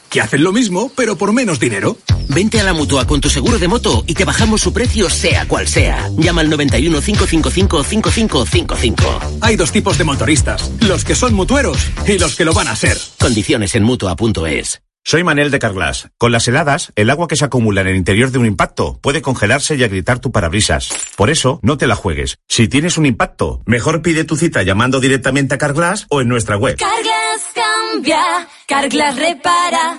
que 0.11 0.21
hacen 0.21 0.43
lo 0.43 0.51
mismo, 0.51 0.91
pero 0.95 1.17
por 1.17 1.33
menos 1.33 1.59
dinero. 1.59 1.97
Vente 2.27 2.59
a 2.59 2.63
la 2.63 2.73
mutua 2.73 3.07
con 3.07 3.21
tu 3.21 3.29
seguro 3.29 3.57
de 3.57 3.67
moto 3.67 4.03
y 4.05 4.13
te 4.13 4.25
bajamos 4.25 4.61
su 4.61 4.73
precio 4.73 5.09
sea 5.09 5.47
cual 5.47 5.67
sea. 5.67 6.07
Llama 6.17 6.41
al 6.41 6.49
91 6.49 7.01
555 7.01 7.83
5555. 7.83 9.19
Hay 9.41 9.55
dos 9.55 9.71
tipos 9.71 9.97
de 9.97 10.03
motoristas. 10.03 10.69
Los 10.81 11.03
que 11.03 11.15
son 11.15 11.33
mutueros 11.33 11.77
y 12.05 12.19
los 12.19 12.35
que 12.35 12.45
lo 12.45 12.53
van 12.53 12.67
a 12.67 12.75
ser. 12.75 12.97
Condiciones 13.19 13.73
en 13.73 13.83
mutua.es. 13.83 14.81
Soy 15.03 15.23
Manel 15.23 15.49
de 15.49 15.57
Carglass. 15.57 16.09
Con 16.19 16.31
las 16.31 16.47
heladas, 16.47 16.91
el 16.95 17.09
agua 17.09 17.27
que 17.27 17.35
se 17.35 17.45
acumula 17.45 17.81
en 17.81 17.87
el 17.87 17.95
interior 17.95 18.29
de 18.29 18.37
un 18.37 18.45
impacto 18.45 18.99
puede 19.01 19.23
congelarse 19.23 19.75
y 19.75 19.83
agrietar 19.83 20.19
tu 20.19 20.31
parabrisas. 20.31 20.89
Por 21.15 21.31
eso, 21.31 21.59
no 21.63 21.77
te 21.77 21.87
la 21.87 21.95
juegues. 21.95 22.37
Si 22.47 22.67
tienes 22.67 22.99
un 22.99 23.07
impacto, 23.07 23.63
mejor 23.65 24.03
pide 24.03 24.25
tu 24.25 24.35
cita 24.35 24.61
llamando 24.61 24.99
directamente 24.99 25.55
a 25.55 25.57
Carglass 25.57 26.05
o 26.09 26.21
en 26.21 26.27
nuestra 26.27 26.55
web. 26.55 26.77
Carglass 26.77 27.70
cambia, 27.91 28.47
Carglass 28.67 29.15
repara. 29.15 29.97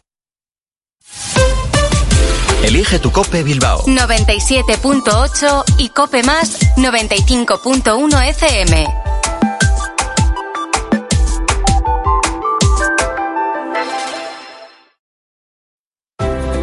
Elige 2.63 2.99
tu 2.99 3.11
Cope 3.11 3.43
Bilbao. 3.43 3.85
97.8 3.87 5.65
y 5.79 5.89
Cope 5.89 6.23
Más 6.23 6.59
95.1 6.77 8.29
FM. 8.29 9.02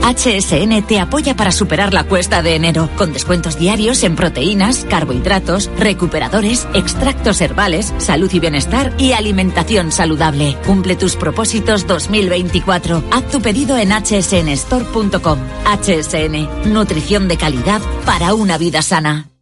HSN 0.10 0.88
te 0.88 1.00
apoya 1.00 1.36
para 1.36 1.52
superar 1.52 1.94
la 1.94 2.04
cuesta 2.04 2.42
de 2.42 2.56
enero, 2.56 2.90
con 2.98 3.14
descuentos 3.14 3.60
diarios 3.60 4.04
en 4.04 4.16
proteínas, 4.16 4.86
carbohidratos, 4.90 5.70
recuperadores, 5.78 6.68
extractos 6.74 7.42
herbales, 7.42 7.94
salud 8.00 8.32
y 8.34 8.40
bienestar 8.40 8.92
y 8.98 9.12
alimentación 9.12 9.92
saludable. 9.92 10.58
Cumple 10.66 10.96
tus 10.96 11.16
propósitos 11.16 11.86
2024. 11.86 13.04
Haz 13.12 13.30
tu 13.30 13.40
pedido 13.40 13.78
en 13.78 13.92
hsnstore.com. 13.92 15.40
HSN, 15.66 16.74
nutrición 16.74 17.28
de 17.28 17.38
calidad 17.38 17.82
para 18.06 18.34
una 18.34 18.58
vida 18.58 18.82
sana. 18.82 19.29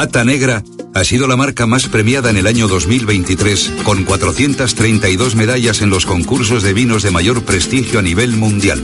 Pata 0.00 0.24
Negra 0.24 0.62
ha 0.94 1.04
sido 1.04 1.28
la 1.28 1.36
marca 1.36 1.66
más 1.66 1.86
premiada 1.86 2.30
en 2.30 2.38
el 2.38 2.46
año 2.46 2.68
2023, 2.68 3.82
con 3.84 4.04
432 4.04 5.34
medallas 5.34 5.82
en 5.82 5.90
los 5.90 6.06
concursos 6.06 6.62
de 6.62 6.72
vinos 6.72 7.02
de 7.02 7.10
mayor 7.10 7.44
prestigio 7.44 7.98
a 7.98 8.02
nivel 8.02 8.30
mundial. 8.32 8.82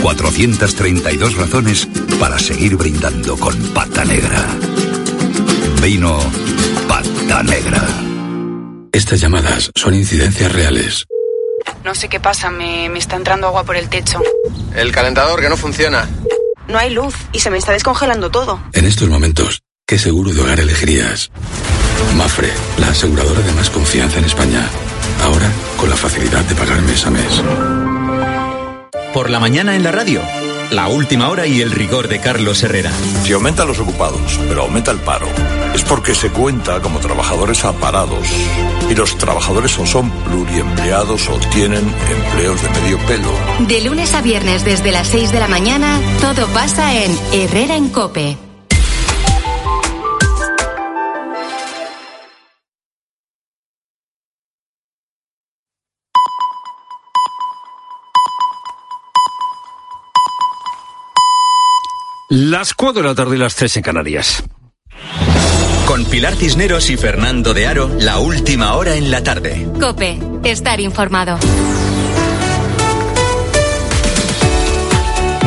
432 0.00 1.36
razones 1.36 1.86
para 2.18 2.38
seguir 2.38 2.76
brindando 2.76 3.36
con 3.36 3.54
pata 3.74 4.06
negra. 4.06 4.46
Vino 5.82 6.18
pata 6.88 7.42
negra. 7.42 7.86
Estas 8.92 9.20
llamadas 9.20 9.70
son 9.74 9.92
incidencias 9.92 10.50
reales. 10.50 11.06
No 11.84 11.94
sé 11.94 12.08
qué 12.08 12.18
pasa, 12.18 12.50
me, 12.50 12.88
me 12.88 12.98
está 12.98 13.16
entrando 13.16 13.48
agua 13.48 13.64
por 13.64 13.76
el 13.76 13.90
techo. 13.90 14.22
El 14.74 14.90
calentador 14.90 15.42
que 15.42 15.50
no 15.50 15.58
funciona. 15.58 16.08
No 16.66 16.78
hay 16.78 16.94
luz 16.94 17.14
y 17.32 17.40
se 17.40 17.50
me 17.50 17.58
está 17.58 17.72
descongelando 17.72 18.30
todo. 18.30 18.58
En 18.72 18.86
estos 18.86 19.10
momentos, 19.10 19.62
¿qué 19.88 19.98
seguro 19.98 20.34
de 20.34 20.42
hogar 20.42 20.60
elegirías? 20.60 21.30
Mafre, 22.14 22.50
la 22.76 22.88
aseguradora 22.88 23.40
de 23.40 23.52
más 23.54 23.70
confianza 23.70 24.18
en 24.18 24.26
España. 24.26 24.68
Ahora, 25.22 25.50
con 25.78 25.88
la 25.88 25.96
facilidad 25.96 26.44
de 26.44 26.54
pagar 26.54 26.82
mes 26.82 27.06
a 27.06 27.10
mes. 27.10 27.42
Por 29.14 29.30
la 29.30 29.40
mañana 29.40 29.74
en 29.74 29.82
la 29.82 29.90
radio. 29.90 30.20
La 30.70 30.88
última 30.88 31.30
hora 31.30 31.46
y 31.46 31.62
el 31.62 31.70
rigor 31.70 32.08
de 32.08 32.20
Carlos 32.20 32.62
Herrera. 32.62 32.92
Si 33.24 33.32
aumentan 33.32 33.66
los 33.66 33.78
ocupados, 33.78 34.38
pero 34.46 34.60
aumenta 34.60 34.90
el 34.90 34.98
paro, 34.98 35.26
es 35.74 35.82
porque 35.84 36.14
se 36.14 36.28
cuenta 36.28 36.82
como 36.82 37.00
trabajadores 37.00 37.64
aparados. 37.64 38.28
Y 38.90 38.94
los 38.94 39.16
trabajadores 39.16 39.78
o 39.78 39.86
son 39.86 40.10
pluriempleados 40.10 41.30
o 41.30 41.38
tienen 41.50 41.94
empleos 42.10 42.62
de 42.62 42.68
medio 42.68 42.98
pelo. 43.06 43.32
De 43.66 43.80
lunes 43.80 44.12
a 44.12 44.20
viernes 44.20 44.66
desde 44.66 44.92
las 44.92 45.08
6 45.08 45.32
de 45.32 45.40
la 45.40 45.48
mañana, 45.48 45.98
todo 46.20 46.46
pasa 46.48 46.94
en 46.94 47.18
Herrera 47.32 47.74
en 47.76 47.88
Cope. 47.88 48.47
Las 62.30 62.74
4 62.74 63.00
de 63.00 63.08
la 63.08 63.14
tarde 63.14 63.36
y 63.36 63.38
las 63.38 63.54
3 63.54 63.78
en 63.78 63.82
Canarias. 63.82 64.44
Con 65.86 66.04
Pilar 66.04 66.36
Cisneros 66.36 66.90
y 66.90 66.98
Fernando 66.98 67.54
de 67.54 67.66
Aro, 67.66 67.90
la 68.00 68.18
última 68.18 68.74
hora 68.74 68.96
en 68.96 69.10
la 69.10 69.22
tarde. 69.22 69.66
Cope, 69.80 70.18
estar 70.44 70.78
informado. 70.78 71.38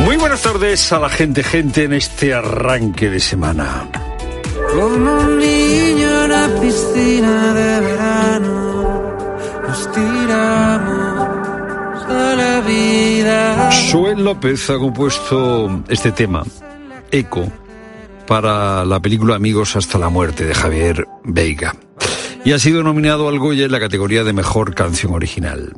Muy 0.04 0.18
buenas 0.18 0.42
tardes 0.42 0.92
a 0.92 0.98
la 0.98 1.10
gente, 1.10 1.44
gente, 1.44 1.84
en 1.84 1.94
este 1.94 2.34
arranque 2.34 3.12
de 3.12 3.20
semana. 3.20 3.88
Como 4.74 5.20
un 5.20 5.38
niño 5.38 6.24
en 6.24 6.32
la 6.32 6.48
piscina 6.60 7.54
de 7.54 7.80
verano, 7.80 9.18
nos 9.68 9.92
tiramos 9.92 11.22
a 12.10 12.36
la 12.36 12.62
vida. 12.62 13.72
Suel 13.72 14.24
López 14.24 14.68
ha 14.72 14.80
compuesto 14.80 15.84
este 15.88 16.12
tema, 16.12 16.44
Eco, 17.12 17.52
para 18.28 18.86
la 18.86 19.00
película 19.02 19.36
Amigos 19.36 19.76
hasta 19.76 19.98
la 19.98 20.10
muerte 20.10 20.46
de 20.46 20.54
Javier 20.54 21.08
Veiga. 21.24 21.76
Y 22.44 22.54
ha 22.54 22.60
sido 22.60 22.84
nominado 22.84 23.28
al 23.30 23.40
Goya 23.40 23.66
en 23.66 23.72
la 23.72 23.80
categoría 23.80 24.24
de 24.24 24.34
Mejor 24.34 24.74
Canción 24.74 25.14
Original. 25.14 25.74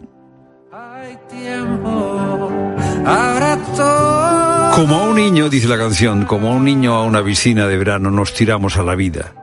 Como 4.76 4.96
a 4.96 5.04
un 5.04 5.16
niño, 5.16 5.50
dice 5.50 5.68
la 5.68 5.78
canción, 5.78 6.26
como 6.26 6.50
a 6.50 6.56
un 6.56 6.64
niño 6.64 6.96
a 6.96 7.04
una 7.04 7.24
piscina 7.24 7.68
de 7.68 7.78
verano 7.78 8.10
nos 8.10 8.34
tiramos 8.34 8.78
a 8.78 8.84
la 8.84 8.96
vida, 8.96 9.34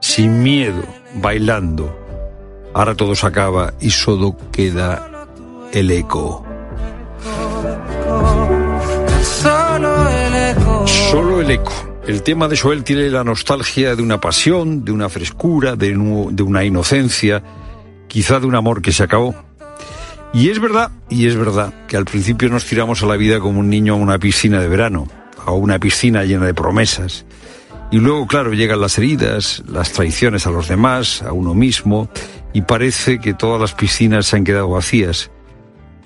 sin 0.00 0.42
miedo, 0.42 0.82
bailando. 1.14 1.98
Ahora 2.74 2.94
todo 2.94 3.14
se 3.14 3.26
acaba 3.26 3.74
y 3.80 3.90
solo 3.90 4.36
queda 4.52 5.28
el 5.72 5.90
eco. 5.90 6.43
Solo 11.10 11.40
el 11.40 11.50
eco. 11.50 11.72
El 12.06 12.22
tema 12.22 12.48
de 12.48 12.56
Joel 12.56 12.82
tiene 12.82 13.08
la 13.10 13.24
nostalgia 13.24 13.94
de 13.94 14.02
una 14.02 14.20
pasión, 14.20 14.84
de 14.84 14.92
una 14.92 15.08
frescura, 15.08 15.76
de, 15.76 15.88
de 15.88 16.42
una 16.42 16.64
inocencia, 16.64 17.42
quizá 18.08 18.40
de 18.40 18.46
un 18.46 18.54
amor 18.54 18.82
que 18.82 18.92
se 18.92 19.02
acabó. 19.02 19.34
Y 20.32 20.50
es 20.50 20.60
verdad, 20.60 20.90
y 21.08 21.26
es 21.26 21.36
verdad, 21.36 21.72
que 21.86 21.96
al 21.96 22.04
principio 22.04 22.48
nos 22.48 22.64
tiramos 22.64 23.02
a 23.02 23.06
la 23.06 23.16
vida 23.16 23.38
como 23.38 23.60
un 23.60 23.70
niño 23.70 23.94
a 23.94 23.96
una 23.96 24.18
piscina 24.18 24.60
de 24.60 24.68
verano, 24.68 25.06
a 25.44 25.52
una 25.52 25.78
piscina 25.78 26.24
llena 26.24 26.46
de 26.46 26.54
promesas. 26.54 27.24
Y 27.90 27.98
luego, 27.98 28.26
claro, 28.26 28.52
llegan 28.52 28.80
las 28.80 28.98
heridas, 28.98 29.62
las 29.68 29.92
traiciones 29.92 30.46
a 30.46 30.50
los 30.50 30.68
demás, 30.68 31.22
a 31.22 31.32
uno 31.32 31.54
mismo, 31.54 32.08
y 32.52 32.62
parece 32.62 33.20
que 33.20 33.34
todas 33.34 33.60
las 33.60 33.74
piscinas 33.74 34.26
se 34.26 34.36
han 34.36 34.44
quedado 34.44 34.70
vacías 34.70 35.30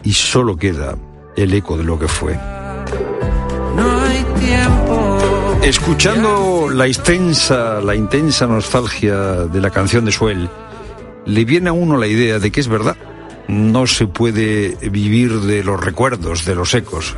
y 0.02 0.12
solo 0.12 0.56
queda 0.56 0.96
el 1.36 1.54
eco 1.54 1.76
de 1.78 1.84
lo 1.84 1.98
que 1.98 2.08
fue. 2.08 2.57
No 3.76 4.00
hay 4.02 4.24
tiempo. 4.40 5.58
Escuchando 5.62 6.70
la 6.72 6.86
extensa, 6.86 7.80
la 7.80 7.94
intensa 7.94 8.46
nostalgia 8.46 9.16
de 9.16 9.60
la 9.60 9.70
canción 9.70 10.04
de 10.04 10.12
Suel, 10.12 10.48
le 11.26 11.44
viene 11.44 11.68
a 11.68 11.72
uno 11.72 11.96
la 11.96 12.06
idea 12.06 12.38
de 12.38 12.50
que 12.50 12.60
es 12.60 12.68
verdad. 12.68 12.96
No 13.48 13.86
se 13.86 14.06
puede 14.06 14.76
vivir 14.90 15.40
de 15.40 15.62
los 15.62 15.78
recuerdos, 15.82 16.44
de 16.44 16.54
los 16.54 16.74
ecos. 16.74 17.16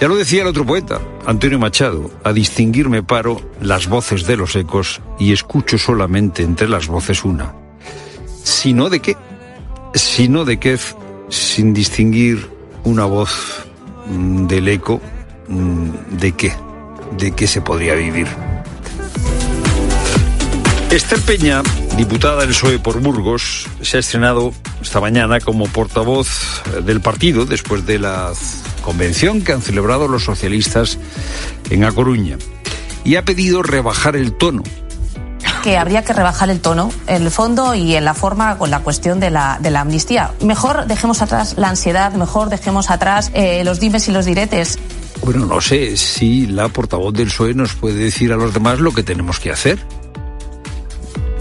Ya 0.00 0.08
lo 0.08 0.16
decía 0.16 0.42
el 0.42 0.48
otro 0.48 0.66
poeta, 0.66 1.00
Antonio 1.26 1.60
Machado, 1.60 2.10
a 2.24 2.32
distinguir 2.32 2.88
me 2.88 3.04
paro 3.04 3.40
las 3.60 3.86
voces 3.86 4.26
de 4.26 4.36
los 4.36 4.56
ecos 4.56 5.00
y 5.20 5.32
escucho 5.32 5.78
solamente 5.78 6.42
entre 6.42 6.68
las 6.68 6.88
voces 6.88 7.24
una. 7.24 7.54
Sino 8.42 8.90
de 8.90 8.98
qué, 8.98 9.16
sino 9.94 10.44
de 10.44 10.58
qué, 10.58 10.76
sin 11.28 11.72
distinguir 11.72 12.50
una 12.82 13.04
voz 13.04 13.68
del 14.06 14.68
eco, 14.68 15.00
mm, 15.48 15.90
de 16.18 16.32
qué, 16.32 16.52
de 17.18 17.32
qué 17.32 17.46
se 17.46 17.60
podría 17.60 17.94
vivir. 17.94 18.26
Esther 20.90 21.20
Peña, 21.20 21.62
diputada 21.96 22.42
del 22.42 22.50
PSOE 22.50 22.78
por 22.78 23.00
Burgos, 23.00 23.66
se 23.80 23.96
ha 23.96 24.00
estrenado 24.00 24.52
esta 24.82 25.00
mañana 25.00 25.40
como 25.40 25.66
portavoz 25.66 26.62
del 26.84 27.00
partido 27.00 27.46
después 27.46 27.86
de 27.86 27.98
la 27.98 28.32
convención 28.82 29.40
que 29.40 29.52
han 29.52 29.62
celebrado 29.62 30.06
los 30.06 30.24
socialistas 30.24 30.98
en 31.70 31.84
A 31.84 31.92
Coruña. 31.92 32.36
Y 33.04 33.16
ha 33.16 33.24
pedido 33.24 33.62
rebajar 33.62 34.16
el 34.16 34.34
tono 34.34 34.62
que 35.62 35.78
habría 35.78 36.04
que 36.04 36.12
rebajar 36.12 36.50
el 36.50 36.60
tono 36.60 36.90
el 37.06 37.30
fondo 37.30 37.74
y 37.74 37.94
en 37.94 38.04
la 38.04 38.14
forma 38.14 38.58
con 38.58 38.70
la 38.70 38.80
cuestión 38.80 39.20
de 39.20 39.30
la, 39.30 39.58
de 39.60 39.70
la 39.70 39.80
amnistía. 39.80 40.32
Mejor 40.42 40.86
dejemos 40.86 41.22
atrás 41.22 41.54
la 41.56 41.68
ansiedad, 41.68 42.12
mejor 42.12 42.50
dejemos 42.50 42.90
atrás 42.90 43.30
eh, 43.34 43.62
los 43.64 43.80
dimes 43.80 44.08
y 44.08 44.12
los 44.12 44.24
diretes. 44.26 44.78
Bueno, 45.24 45.46
no 45.46 45.60
sé 45.60 45.96
si 45.96 46.46
la 46.46 46.68
portavoz 46.68 47.14
del 47.14 47.28
PSOE 47.28 47.54
nos 47.54 47.74
puede 47.74 47.94
decir 47.94 48.32
a 48.32 48.36
los 48.36 48.52
demás 48.52 48.80
lo 48.80 48.92
que 48.92 49.02
tenemos 49.04 49.38
que 49.38 49.52
hacer. 49.52 49.78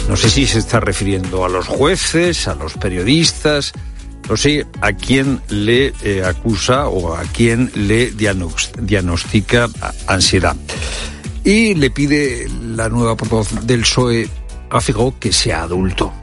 No 0.07 0.15
sé 0.15 0.29
si 0.29 0.45
se 0.45 0.59
está 0.59 0.79
refiriendo 0.79 1.45
a 1.45 1.49
los 1.49 1.67
jueces, 1.67 2.47
a 2.47 2.55
los 2.55 2.73
periodistas, 2.73 3.71
no 4.29 4.37
sé 4.37 4.65
a 4.81 4.93
quién 4.93 5.41
le 5.49 5.93
eh, 6.03 6.23
acusa 6.25 6.87
o 6.87 7.15
a 7.15 7.21
quién 7.33 7.71
le 7.75 8.11
diagnos- 8.13 8.71
diagnostica 8.79 9.67
ansiedad. 10.07 10.55
Y 11.43 11.73
le 11.75 11.89
pide 11.89 12.47
la 12.75 12.89
nueva 12.89 13.15
portavoz 13.15 13.65
del 13.65 13.81
PSOE 13.81 14.29
a 14.69 14.79
Fijó 14.79 15.15
que 15.19 15.33
sea 15.33 15.63
adulto. 15.63 16.13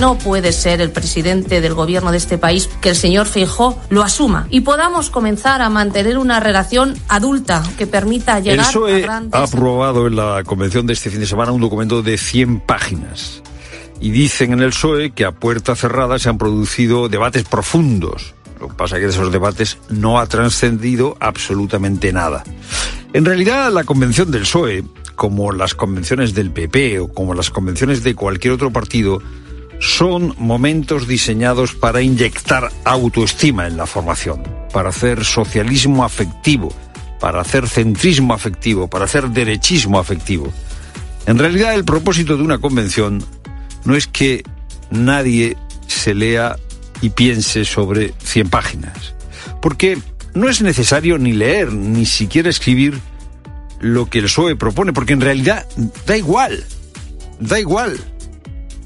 No 0.00 0.18
puede 0.18 0.52
ser 0.52 0.80
el 0.80 0.90
presidente 0.90 1.60
del 1.60 1.74
gobierno 1.74 2.10
de 2.10 2.18
este 2.18 2.36
país 2.36 2.68
que 2.80 2.88
el 2.88 2.96
señor 2.96 3.26
Feijó 3.26 3.78
lo 3.88 4.02
asuma 4.02 4.46
y 4.50 4.62
podamos 4.62 5.10
comenzar 5.10 5.62
a 5.62 5.68
mantener 5.68 6.18
una 6.18 6.40
relación 6.40 6.96
adulta 7.08 7.62
que 7.78 7.86
permita 7.86 8.38
El 8.38 8.44
llegar 8.44 8.66
a 8.66 8.68
PSOE 8.68 9.00
grandes 9.00 9.40
ha 9.40 9.44
aprobado 9.44 10.06
en 10.06 10.16
la 10.16 10.42
convención 10.44 10.86
de 10.86 10.94
este 10.94 11.10
fin 11.10 11.20
de 11.20 11.26
semana 11.26 11.52
un 11.52 11.60
documento 11.60 12.02
de 12.02 12.18
100 12.18 12.60
páginas. 12.60 13.42
Y 14.00 14.10
dicen 14.10 14.52
en 14.52 14.62
el 14.62 14.70
PSOE 14.70 15.12
que 15.12 15.24
a 15.24 15.32
puerta 15.32 15.76
cerrada 15.76 16.18
se 16.18 16.28
han 16.28 16.38
producido 16.38 17.08
debates 17.08 17.44
profundos. 17.44 18.34
Lo 18.60 18.68
que 18.68 18.74
pasa 18.74 18.96
es 18.96 19.00
que 19.00 19.06
de 19.06 19.12
esos 19.12 19.30
debates 19.30 19.78
no 19.88 20.18
ha 20.18 20.26
trascendido 20.26 21.16
absolutamente 21.20 22.12
nada. 22.12 22.42
En 23.14 23.26
realidad, 23.26 23.70
la 23.70 23.84
convención 23.84 24.30
del 24.30 24.42
PSOE, 24.42 24.84
como 25.16 25.52
las 25.52 25.74
convenciones 25.74 26.34
del 26.34 26.50
PP 26.50 26.98
o 27.00 27.12
como 27.12 27.34
las 27.34 27.50
convenciones 27.50 28.02
de 28.02 28.14
cualquier 28.14 28.54
otro 28.54 28.72
partido, 28.72 29.22
son 29.80 30.34
momentos 30.38 31.06
diseñados 31.06 31.74
para 31.74 32.00
inyectar 32.00 32.70
autoestima 32.84 33.66
en 33.66 33.76
la 33.76 33.86
formación, 33.86 34.42
para 34.72 34.88
hacer 34.88 35.24
socialismo 35.24 36.04
afectivo, 36.04 36.72
para 37.20 37.42
hacer 37.42 37.68
centrismo 37.68 38.32
afectivo, 38.32 38.88
para 38.88 39.04
hacer 39.04 39.28
derechismo 39.28 39.98
afectivo. 39.98 40.50
En 41.26 41.38
realidad 41.38 41.74
el 41.74 41.84
propósito 41.84 42.36
de 42.36 42.44
una 42.44 42.58
convención 42.58 43.22
no 43.84 43.94
es 43.94 44.06
que 44.06 44.42
nadie 44.90 45.58
se 45.86 46.14
lea 46.14 46.56
y 47.02 47.10
piense 47.10 47.64
sobre 47.66 48.14
100 48.22 48.48
páginas, 48.48 49.14
porque 49.60 49.98
no 50.34 50.48
es 50.48 50.62
necesario 50.62 51.18
ni 51.18 51.32
leer, 51.32 51.72
ni 51.72 52.06
siquiera 52.06 52.48
escribir 52.48 53.00
lo 53.80 54.08
que 54.08 54.18
el 54.18 54.24
PSOE 54.26 54.56
propone, 54.56 54.92
porque 54.92 55.12
en 55.12 55.20
realidad 55.20 55.66
da 56.06 56.16
igual, 56.16 56.64
da 57.40 57.58
igual. 57.60 57.98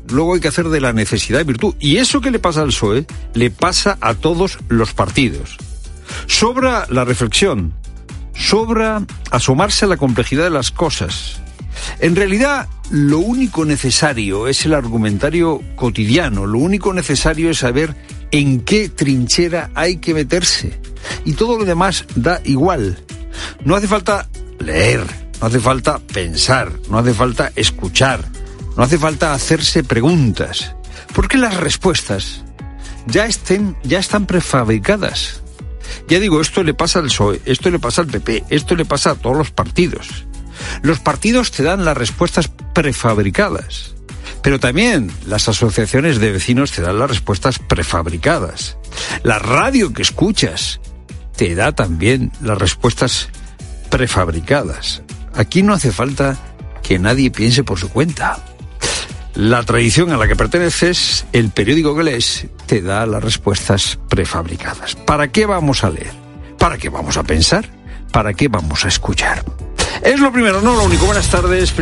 Luego 0.09 0.35
hay 0.35 0.41
que 0.41 0.49
hacer 0.49 0.69
de 0.69 0.81
la 0.81 0.93
necesidad 0.93 1.45
virtud. 1.45 1.75
Y 1.81 1.97
eso 1.97 2.21
que 2.21 2.31
le 2.31 2.39
pasa 2.39 2.63
al 2.63 2.69
PSOE 2.69 3.07
le 3.35 3.51
pasa 3.51 3.99
a 4.01 4.15
todos 4.15 4.59
los 4.69 4.93
partidos. 4.95 5.57
Sobra 6.27 6.87
la 6.89 7.05
reflexión. 7.05 7.75
Sobra 8.35 9.05
asomarse 9.31 9.85
a 9.85 9.89
la 9.89 9.97
complejidad 9.97 10.45
de 10.45 10.51
las 10.51 10.71
cosas. 10.71 11.41
En 12.01 12.17
realidad, 12.17 12.69
lo 12.91 13.19
único 13.19 13.65
necesario 13.65 14.49
es 14.49 14.65
el 14.65 14.75
argumentario 14.75 15.63
cotidiano, 15.75 16.47
lo 16.47 16.59
único 16.59 16.93
necesario 16.93 17.51
es 17.51 17.59
saber 17.59 17.95
en 18.31 18.61
qué 18.61 18.89
trinchera 18.89 19.71
hay 19.75 19.97
que 19.97 20.15
meterse. 20.15 20.79
Y 21.27 21.35
todo 21.35 21.59
lo 21.59 21.67
demás 21.67 22.07
da 22.15 22.41
igual. 22.45 22.97
No 23.65 23.77
hace 23.77 23.89
falta 23.89 24.29
leer, 24.61 25.05
no 25.41 25.49
hace 25.49 25.61
falta 25.61 25.99
pensar, 25.99 26.73
no 26.89 26.99
hace 26.99 27.13
falta 27.13 27.53
escuchar, 27.57 28.25
no 28.77 28.85
hace 28.85 28.97
falta 28.97 29.35
hacerse 29.35 29.85
preguntas, 29.85 30.75
porque 31.15 31.37
las 31.37 31.57
respuestas 31.57 32.45
ya, 33.07 33.29
ya 33.83 33.99
están 33.99 34.27
prefabricadas. 34.27 35.43
Ya 36.09 36.21
digo, 36.21 36.41
esto 36.41 36.63
le 36.63 36.75
pasa 36.75 37.01
al 37.01 37.07
PSOE, 37.07 37.41
esto 37.45 37.71
le 37.71 37.79
pasa 37.79 38.03
al 38.03 38.07
PP, 38.07 38.45
esto 38.51 38.77
le 38.77 38.85
pasa 38.85 39.11
a 39.11 39.15
todos 39.17 39.37
los 39.37 39.51
partidos. 39.51 40.27
Los 40.83 41.01
partidos 41.01 41.51
te 41.51 41.65
dan 41.65 41.85
las 41.85 41.97
respuestas 41.97 42.49
prefabricadas, 42.73 43.95
pero 44.43 44.61
también 44.61 45.11
las 45.27 45.49
asociaciones 45.49 46.19
de 46.21 46.33
vecinos 46.33 46.71
te 46.71 46.83
dan 46.83 46.99
las 46.99 47.11
respuestas 47.11 47.59
prefabricadas. 47.59 48.79
La 49.23 49.39
radio 49.39 49.93
que 49.93 50.03
escuchas 50.03 50.81
te 51.37 51.55
da 51.55 51.73
también 51.73 52.33
las 52.41 52.59
respuestas 52.59 53.29
prefabricadas. 53.91 55.03
Aquí 55.35 55.63
no 55.63 55.75
hace 55.75 55.93
falta 55.93 56.37
que 56.83 56.99
nadie 56.99 57.31
piense 57.31 57.63
por 57.63 57.79
su 57.79 57.91
cuenta. 57.91 58.39
La 59.35 59.63
tradición 59.65 60.13
a 60.13 60.17
la 60.17 60.27
que 60.27 60.37
perteneces, 60.37 61.27
el 61.33 61.51
periódico 61.51 61.95
que 61.95 62.05
lees, 62.05 62.47
te 62.65 62.81
da 62.81 63.05
las 63.05 63.23
respuestas 63.23 63.99
prefabricadas. 64.09 64.97
¿Para 64.97 65.29
qué 65.29 65.45
vamos 65.45 65.85
a 65.85 65.91
leer? 65.91 66.13
¿Para 66.59 66.79
qué 66.79 66.89
vamos 66.89 67.19
a 67.19 67.23
pensar? 67.23 67.69
¿Para 68.13 68.33
qué 68.33 68.49
vamos 68.49 68.87
a 68.87 68.89
escuchar? 68.89 69.45
Es 70.03 70.21
lo 70.21 70.33
primero, 70.33 70.61
no 70.61 70.75
lo 70.75 70.85
único. 70.85 71.07
Buenas 71.07 71.29
tardes. 71.29 71.73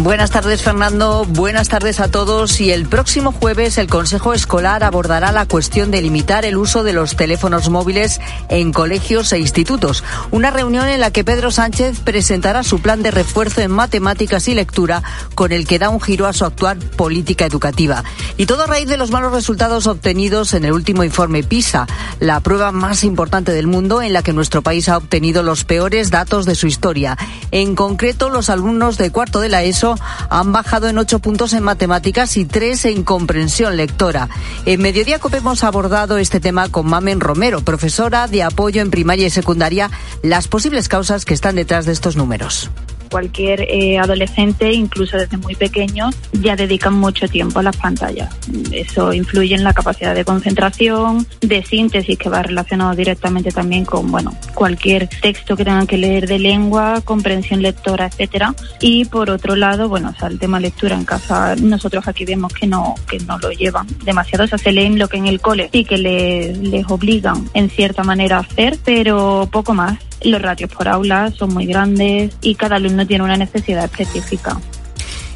Buenas 0.00 0.30
tardes, 0.30 0.62
Fernando. 0.62 1.24
Buenas 1.24 1.68
tardes 1.68 2.00
a 2.00 2.10
todos. 2.10 2.60
Y 2.60 2.70
el 2.72 2.86
próximo 2.86 3.32
jueves 3.32 3.78
el 3.78 3.88
Consejo 3.88 4.34
Escolar 4.34 4.84
abordará 4.84 5.32
la 5.32 5.46
cuestión 5.46 5.90
de 5.90 6.02
limitar 6.02 6.44
el 6.44 6.56
uso 6.56 6.82
de 6.82 6.92
los 6.92 7.16
teléfonos 7.16 7.68
móviles 7.70 8.20
en 8.48 8.72
colegios 8.72 9.32
e 9.32 9.38
institutos. 9.38 10.04
Una 10.30 10.50
reunión 10.50 10.88
en 10.88 11.00
la 11.00 11.10
que 11.10 11.24
Pedro 11.24 11.50
Sánchez 11.50 12.00
presentará 12.00 12.62
su 12.62 12.80
plan 12.80 13.02
de 13.02 13.10
refuerzo 13.10 13.60
en 13.60 13.70
matemáticas 13.70 14.48
y 14.48 14.54
lectura 14.54 15.02
con 15.34 15.52
el 15.52 15.66
que 15.66 15.78
da 15.78 15.88
un 15.88 16.00
giro 16.00 16.26
a 16.26 16.32
su 16.32 16.44
actual 16.44 16.78
política 16.78 17.46
educativa. 17.46 18.04
Y 18.36 18.46
todo 18.46 18.64
a 18.64 18.66
raíz 18.66 18.88
de 18.88 18.96
los 18.96 19.10
malos 19.10 19.32
resultados 19.32 19.86
obtenidos 19.86 20.54
en 20.54 20.64
el 20.64 20.72
último 20.72 21.04
informe 21.04 21.42
PISA, 21.42 21.86
la 22.20 22.40
prueba 22.40 22.72
más 22.72 23.04
importante 23.04 23.52
del 23.52 23.66
mundo 23.66 24.02
en 24.02 24.12
la 24.12 24.22
que 24.22 24.32
nuestro 24.32 24.62
país 24.62 24.88
ha 24.88 24.96
obtenido 24.96 25.42
los 25.42 25.64
peores 25.64 26.10
datos 26.10 26.46
de 26.46 26.54
su 26.54 26.66
historia. 26.66 27.16
En 27.50 27.74
concreto, 27.74 28.30
los 28.30 28.50
alumnos 28.50 28.98
de 28.98 29.10
cuarto 29.10 29.40
de 29.40 29.48
la 29.48 29.62
ESO 29.62 29.96
han 30.28 30.52
bajado 30.52 30.88
en 30.88 30.98
ocho 30.98 31.18
puntos 31.18 31.52
en 31.52 31.62
matemáticas 31.62 32.36
y 32.36 32.44
tres 32.44 32.84
en 32.84 33.02
comprensión 33.02 33.76
lectora. 33.76 34.28
En 34.66 34.80
Mediodía 34.80 35.18
COPE 35.18 35.38
hemos 35.38 35.64
abordado 35.64 36.18
este 36.18 36.40
tema 36.40 36.68
con 36.68 36.86
Mamen 36.86 37.20
Romero, 37.20 37.60
profesora 37.60 38.26
de 38.28 38.42
apoyo 38.42 38.82
en 38.82 38.90
primaria 38.90 39.26
y 39.26 39.30
secundaria, 39.30 39.90
las 40.22 40.48
posibles 40.48 40.88
causas 40.88 41.24
que 41.24 41.34
están 41.34 41.56
detrás 41.56 41.86
de 41.86 41.92
estos 41.92 42.16
números 42.16 42.70
cualquier 43.10 43.62
eh, 43.62 43.98
adolescente, 43.98 44.72
incluso 44.72 45.16
desde 45.16 45.36
muy 45.36 45.54
pequeño, 45.54 46.10
ya 46.32 46.56
dedican 46.56 46.94
mucho 46.94 47.28
tiempo 47.28 47.58
a 47.58 47.62
las 47.62 47.76
pantallas. 47.76 48.34
Eso 48.72 49.12
influye 49.12 49.54
en 49.54 49.64
la 49.64 49.74
capacidad 49.74 50.14
de 50.14 50.24
concentración, 50.24 51.26
de 51.40 51.64
síntesis, 51.64 52.18
que 52.18 52.28
va 52.28 52.42
relacionado 52.42 52.94
directamente 52.94 53.50
también 53.50 53.84
con 53.84 54.10
bueno 54.10 54.34
cualquier 54.54 55.08
texto 55.08 55.56
que 55.56 55.64
tengan 55.64 55.86
que 55.86 55.98
leer 55.98 56.26
de 56.26 56.38
lengua, 56.38 57.00
comprensión 57.04 57.62
lectora, 57.62 58.06
etcétera. 58.06 58.54
Y 58.80 59.04
por 59.06 59.30
otro 59.30 59.56
lado, 59.56 59.88
bueno, 59.88 60.12
o 60.14 60.18
sea, 60.18 60.28
el 60.28 60.38
tema 60.38 60.60
lectura 60.60 60.96
en 60.96 61.04
casa, 61.04 61.56
nosotros 61.56 62.06
aquí 62.06 62.24
vemos 62.24 62.52
que 62.52 62.66
no 62.66 62.94
que 63.08 63.18
no 63.20 63.38
lo 63.38 63.50
llevan 63.50 63.86
demasiado. 64.04 64.44
O 64.44 64.46
sea, 64.46 64.58
se 64.58 64.72
leen 64.72 64.98
lo 64.98 65.08
que 65.08 65.16
en 65.16 65.26
el 65.26 65.40
cole 65.40 65.68
sí 65.72 65.84
que 65.84 65.98
les, 65.98 66.58
les 66.58 66.88
obligan 66.88 67.48
en 67.54 67.70
cierta 67.70 68.02
manera 68.02 68.38
a 68.38 68.40
hacer, 68.40 68.78
pero 68.84 69.48
poco 69.50 69.74
más. 69.74 69.98
Los 70.22 70.42
ratios 70.42 70.70
por 70.70 70.88
aula 70.88 71.30
son 71.30 71.54
muy 71.54 71.66
grandes 71.66 72.36
y 72.42 72.54
cada 72.54 72.76
alumno 72.76 73.06
tiene 73.06 73.24
una 73.24 73.36
necesidad 73.36 73.84
específica. 73.84 74.60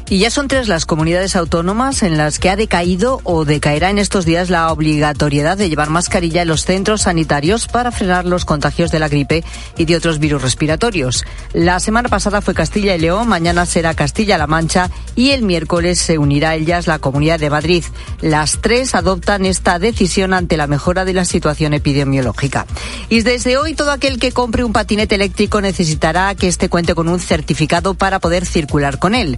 Y 0.07 0.19
ya 0.19 0.29
son 0.29 0.47
tres 0.47 0.67
las 0.67 0.85
comunidades 0.85 1.35
autónomas 1.35 2.03
en 2.03 2.15
las 2.15 2.37
que 2.37 2.51
ha 2.51 2.55
decaído 2.55 3.21
o 3.23 3.43
decaerá 3.43 3.89
en 3.89 3.97
estos 3.97 4.23
días 4.23 4.51
la 4.51 4.71
obligatoriedad 4.71 5.57
de 5.57 5.67
llevar 5.67 5.89
mascarilla 5.89 6.43
en 6.43 6.47
los 6.47 6.63
centros 6.63 7.01
sanitarios 7.01 7.67
para 7.67 7.91
frenar 7.91 8.25
los 8.25 8.45
contagios 8.45 8.91
de 8.91 8.99
la 8.99 9.07
gripe 9.07 9.43
y 9.77 9.85
de 9.85 9.95
otros 9.95 10.19
virus 10.19 10.43
respiratorios. 10.43 11.25
La 11.53 11.79
semana 11.79 12.07
pasada 12.07 12.41
fue 12.41 12.53
Castilla 12.53 12.95
y 12.95 12.99
León, 12.99 13.27
mañana 13.27 13.65
será 13.65 13.95
Castilla-La 13.95 14.45
Mancha 14.45 14.91
y 15.15 15.31
el 15.31 15.41
miércoles 15.41 15.97
se 15.97 16.19
unirá 16.19 16.51
a 16.51 16.55
ellas 16.55 16.85
la 16.85 16.99
Comunidad 16.99 17.39
de 17.39 17.49
Madrid. 17.49 17.83
Las 18.21 18.59
tres 18.61 18.93
adoptan 18.93 19.43
esta 19.43 19.79
decisión 19.79 20.33
ante 20.33 20.55
la 20.55 20.67
mejora 20.67 21.03
de 21.05 21.13
la 21.13 21.25
situación 21.25 21.73
epidemiológica. 21.73 22.67
Y 23.09 23.21
desde 23.21 23.57
hoy 23.57 23.73
todo 23.73 23.89
aquel 23.89 24.19
que 24.19 24.31
compre 24.31 24.63
un 24.63 24.71
patinete 24.71 25.15
eléctrico 25.15 25.61
necesitará 25.61 26.35
que 26.35 26.47
este 26.47 26.69
cuente 26.69 26.93
con 26.93 27.07
un 27.07 27.19
certificado 27.19 27.95
para 27.95 28.19
poder 28.19 28.45
circular 28.45 28.99
con 28.99 29.15
él. 29.15 29.37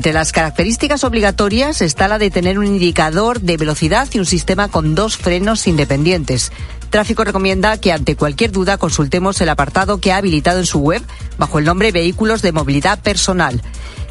Entre 0.00 0.14
las 0.14 0.32
características 0.32 1.04
obligatorias 1.04 1.82
está 1.82 2.08
la 2.08 2.18
de 2.18 2.30
tener 2.30 2.58
un 2.58 2.64
indicador 2.64 3.42
de 3.42 3.58
velocidad 3.58 4.08
y 4.10 4.18
un 4.18 4.24
sistema 4.24 4.68
con 4.68 4.94
dos 4.94 5.18
frenos 5.18 5.66
independientes. 5.66 6.52
Tráfico 6.88 7.22
recomienda 7.22 7.76
que 7.76 7.92
ante 7.92 8.16
cualquier 8.16 8.50
duda 8.50 8.78
consultemos 8.78 9.42
el 9.42 9.50
apartado 9.50 10.00
que 10.00 10.10
ha 10.10 10.16
habilitado 10.16 10.58
en 10.60 10.64
su 10.64 10.78
web 10.78 11.02
bajo 11.36 11.58
el 11.58 11.66
nombre 11.66 11.92
Vehículos 11.92 12.40
de 12.40 12.50
Movilidad 12.52 13.00
Personal. 13.00 13.60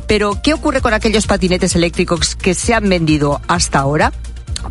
Pero, 0.05 0.39
¿qué 0.43 0.53
ocurre 0.53 0.81
con 0.81 0.93
aquellos 0.93 1.25
patinetes 1.25 1.75
eléctricos 1.75 2.35
que 2.35 2.53
se 2.53 2.75
han 2.75 2.87
vendido 2.87 3.41
hasta 3.47 3.79
ahora? 3.79 4.13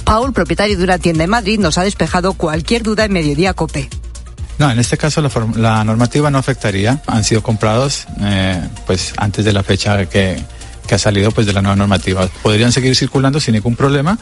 Paul, 0.05 0.33
propietario 0.33 0.79
de 0.79 0.85
una 0.85 0.99
tienda 0.99 1.25
en 1.25 1.31
Madrid, 1.31 1.59
nos 1.59 1.79
ha 1.79 1.83
despejado 1.83 2.35
cualquier 2.35 2.85
duda 2.85 3.07
en 3.07 3.13
Mediodía 3.13 3.55
Cope. 3.55 3.91
No, 4.59 4.71
en 4.71 4.79
este 4.79 4.97
caso 4.97 5.21
la, 5.57 5.83
normativa 5.83 6.31
no 6.31 6.39
afectaría. 6.39 7.03
Han 7.09 7.25
sido 7.25 7.43
comprados 7.43 8.07
eh, 8.21 8.63
pues 8.87 9.15
antes 9.17 9.45
de 9.45 9.53
la 9.53 9.65
fecha 9.65 10.07
que, 10.07 10.41
que 10.89 10.97
ha 10.97 10.99
salido 10.99 11.31
pues 11.31 11.47
de 11.47 11.53
la 11.53 11.63
nueva 11.63 11.77
normativa. 11.77 12.27
Podrían 12.43 12.73
seguir 12.73 12.97
circulando 12.97 13.39
sin 13.39 13.55
ningún 13.55 13.77
problema 13.77 14.19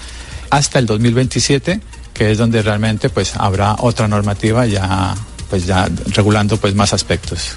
hasta 0.51 0.79
el 0.79 0.87
2027, 0.87 1.81
que 2.12 2.33
es 2.33 2.37
donde 2.37 2.61
realmente 2.61 3.09
pues 3.09 3.35
habrá 3.37 3.77
otra 3.79 4.09
normativa 4.09 4.67
ya 4.67 5.14
pues 5.49 5.64
ya 5.64 5.89
regulando 6.09 6.59
pues 6.59 6.75
más 6.75 6.93
aspectos. 6.93 7.57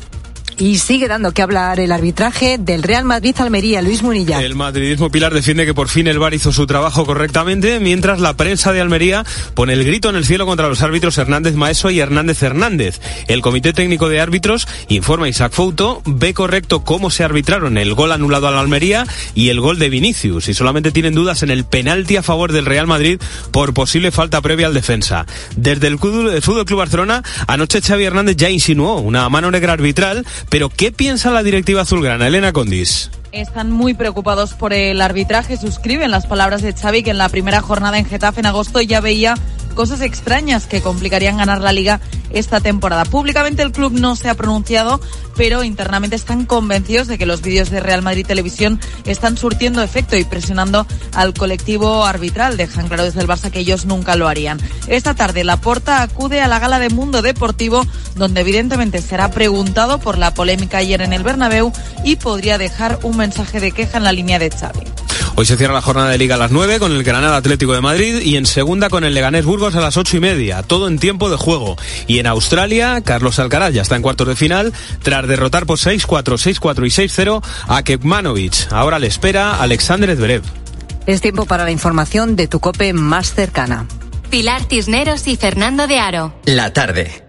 Y 0.60 0.78
sigue 0.78 1.07
dando 1.07 1.32
que 1.32 1.41
hablar 1.41 1.80
el 1.80 1.93
arbitraje 1.93 2.57
del 2.60 2.84
Real 2.84 3.05
Madrid-Almería, 3.05 3.82
Luis 3.82 4.03
Munilla. 4.03 4.43
El 4.43 4.55
madridismo 4.55 5.10
Pilar 5.10 5.34
defiende 5.34 5.66
que 5.66 5.74
por 5.74 5.88
fin 5.88 6.07
el 6.07 6.20
VAR 6.20 6.34
hizo 6.34 6.51
su 6.51 6.68
trabajo 6.68 7.05
correctamente, 7.05 7.80
mientras 7.80 8.20
la 8.20 8.36
prensa 8.36 8.74
de 8.74 8.82
Almería 8.82 9.26
pone 9.53 9.72
el 9.72 9.86
grito 9.86 10.10
en 10.10 10.18
el 10.18 10.26
cielo 10.26 10.45
contra 10.45 10.68
los 10.68 10.82
árbitros 10.82 11.18
Hernández 11.18 11.55
Maeso 11.55 11.89
y 11.91 12.01
Hernández 12.01 12.43
Hernández. 12.43 12.99
El 13.30 13.41
Comité 13.41 13.72
Técnico 13.72 14.10
de 14.10 14.20
Árbitros 14.20 14.68
informa 14.89 15.30
Isaac 15.30 15.53
Fouto, 15.53 16.01
ve 16.05 16.34
correcto 16.34 16.84
cómo 16.84 17.10
se 17.10 17.24
arbitraron 17.24 17.78
el 17.78 17.93
gol 17.93 18.12
anulado 18.12 18.49
a 18.49 18.51
la 18.51 18.60
Almería 18.60 19.05
y 19.36 19.49
el 19.49 19.62
gol 19.62 19.80
de 19.80 19.89
Vinicius, 19.89 20.49
y 20.49 20.53
solamente 20.53 20.91
tienen 20.91 21.16
dudas 21.16 21.41
en 21.41 21.51
el 21.51 21.64
penalti 21.64 22.18
a 22.18 22.24
favor 22.24 22.51
del 22.51 22.66
Real 22.66 22.86
Madrid 22.86 23.22
por 23.51 23.74
posible 23.74 24.12
falta 24.12 24.41
previa 24.41 24.68
al 24.68 24.74
defensa. 24.74 25.26
Desde 25.55 25.88
el 25.88 25.99
Fútbol 25.99 26.66
Club 26.66 26.80
Barcelona, 26.80 27.24
anoche 27.47 27.82
Xavi 27.82 28.03
Hernández 28.03 28.36
ya 28.36 28.49
insinuó 28.49 28.99
una 28.99 29.30
mano 29.30 29.51
negra 29.51 29.72
arbitral, 29.72 30.26
pero 30.50 30.70
¿qué 30.70 30.91
piensa 30.91 31.32
la 31.32 31.43
directiva 31.43 31.82
azulgrana, 31.82 32.28
Elena 32.28 32.52
Condis? 32.54 33.12
Están 33.32 33.71
muy 33.71 33.93
preocupados 33.93 34.53
por 34.53 34.73
el 34.73 35.01
arbitraje. 35.01 35.55
Suscriben 35.55 36.09
las 36.09 36.25
palabras 36.25 36.61
de 36.61 36.73
Xavi 36.73 37.03
que 37.03 37.11
en 37.11 37.19
la 37.19 37.30
primera 37.30 37.61
jornada 37.61 37.99
en 37.99 38.05
Getafe 38.05 38.39
en 38.39 38.47
agosto 38.47 38.82
ya 38.82 39.01
veía 39.01 39.36
cosas 39.75 40.01
extrañas 40.01 40.67
que 40.67 40.82
complicarían 40.82 41.38
ganar 41.38 41.61
la 41.61 41.71
liga 41.71 42.01
esta 42.32 42.59
temporada. 42.59 43.05
Públicamente 43.05 43.61
el 43.61 43.71
club 43.71 43.93
no 43.93 44.15
se 44.15 44.30
ha 44.30 44.36
pronunciado, 44.36 44.99
pero 45.36 45.63
internamente 45.63 46.15
están 46.15 46.45
convencidos 46.45 47.07
de 47.07 47.17
que 47.17 47.25
los 47.25 47.41
vídeos 47.41 47.69
de 47.69 47.80
Real 47.80 48.01
Madrid 48.01 48.25
Televisión 48.25 48.80
están 49.05 49.38
surtiendo 49.38 49.82
efecto 49.82 50.17
y 50.17 50.25
presionando 50.25 50.86
al 51.13 51.34
colectivo 51.34 52.05
arbitral. 52.05 52.57
Dejan 52.57 52.88
claro 52.88 53.05
desde 53.05 53.21
el 53.21 53.27
Barça 53.27 53.51
que 53.51 53.59
ellos 53.59 53.86
nunca 53.86 54.15
lo 54.15 54.27
harían. 54.27 54.59
Esta 54.88 55.13
tarde 55.15 55.43
la 55.43 55.61
Porta 55.61 56.01
acude 56.01 56.41
a 56.41 56.47
la 56.47 56.59
gala 56.59 56.80
de 56.80 56.89
Mundo 56.89 57.21
Deportivo, 57.21 57.86
donde 58.15 58.41
evidentemente 58.41 59.01
será 59.01 59.32
preguntado 59.32 59.99
por 59.99 60.17
la 60.17 60.34
polémica 60.34 60.80
ayer 60.80 61.01
en 61.01 61.13
el 61.13 61.23
Bernabéu 61.23 61.71
y 62.03 62.17
podría 62.17 62.57
dejar 62.57 62.99
un 63.03 63.15
mensaje 63.20 63.59
de 63.59 63.72
queja 63.72 63.99
en 63.99 64.03
la 64.05 64.11
línea 64.11 64.39
de 64.39 64.49
Xavi. 64.49 64.82
Hoy 65.36 65.45
se 65.45 65.55
cierra 65.55 65.74
la 65.74 65.82
jornada 65.82 66.09
de 66.09 66.17
Liga 66.17 66.36
a 66.36 66.38
las 66.38 66.51
9 66.51 66.80
con 66.80 66.91
el 66.91 67.03
Granada 67.03 67.38
Atlético 67.38 67.74
de 67.74 67.82
Madrid 67.82 68.22
y 68.22 68.36
en 68.36 68.45
segunda 68.45 68.89
con 68.89 69.03
el 69.03 69.13
Leganés 69.13 69.45
Burgos 69.45 69.76
a 69.76 69.80
las 69.80 69.95
ocho 69.95 70.17
y 70.17 70.20
media, 70.20 70.63
todo 70.63 70.88
en 70.88 70.99
tiempo 70.99 71.30
de 71.30 71.38
juego. 71.38 71.78
Y 72.07 72.20
en 72.20 72.28
Australia, 72.28 73.01
Carlos 73.01 73.39
Alcaraz 73.39 73.74
ya 73.74 73.82
está 73.82 73.95
en 73.95 74.01
cuartos 74.01 74.28
de 74.28 74.36
final 74.36 74.74
tras 75.01 75.28
derrotar 75.28 75.65
por 75.65 75.78
6-4, 75.78 76.24
6-4 76.24 76.86
y 76.86 77.07
6-0 77.07 77.43
a 77.67 77.84
Kekmanovic. 77.84 78.72
Ahora 78.72 78.99
le 78.99 79.07
espera 79.07 79.61
Alexander 79.61 80.15
Zverev. 80.15 80.43
Es 81.05 81.22
tiempo 81.22 81.45
para 81.45 81.63
la 81.63 81.72
información 81.72 82.36
de 82.36 82.47
tu 82.47 82.59
cope 82.59 82.91
más 82.93 83.34
cercana. 83.34 83.88
Pilar 84.30 84.63
Cisneros 84.70 85.28
y 85.28 85.38
Fernando 85.38 85.88
de 85.88 85.99
Aro. 85.99 86.34
La 86.45 86.74
tarde. 86.74 87.24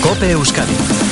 Cope 0.00 0.30
Euskadi. 0.30 1.07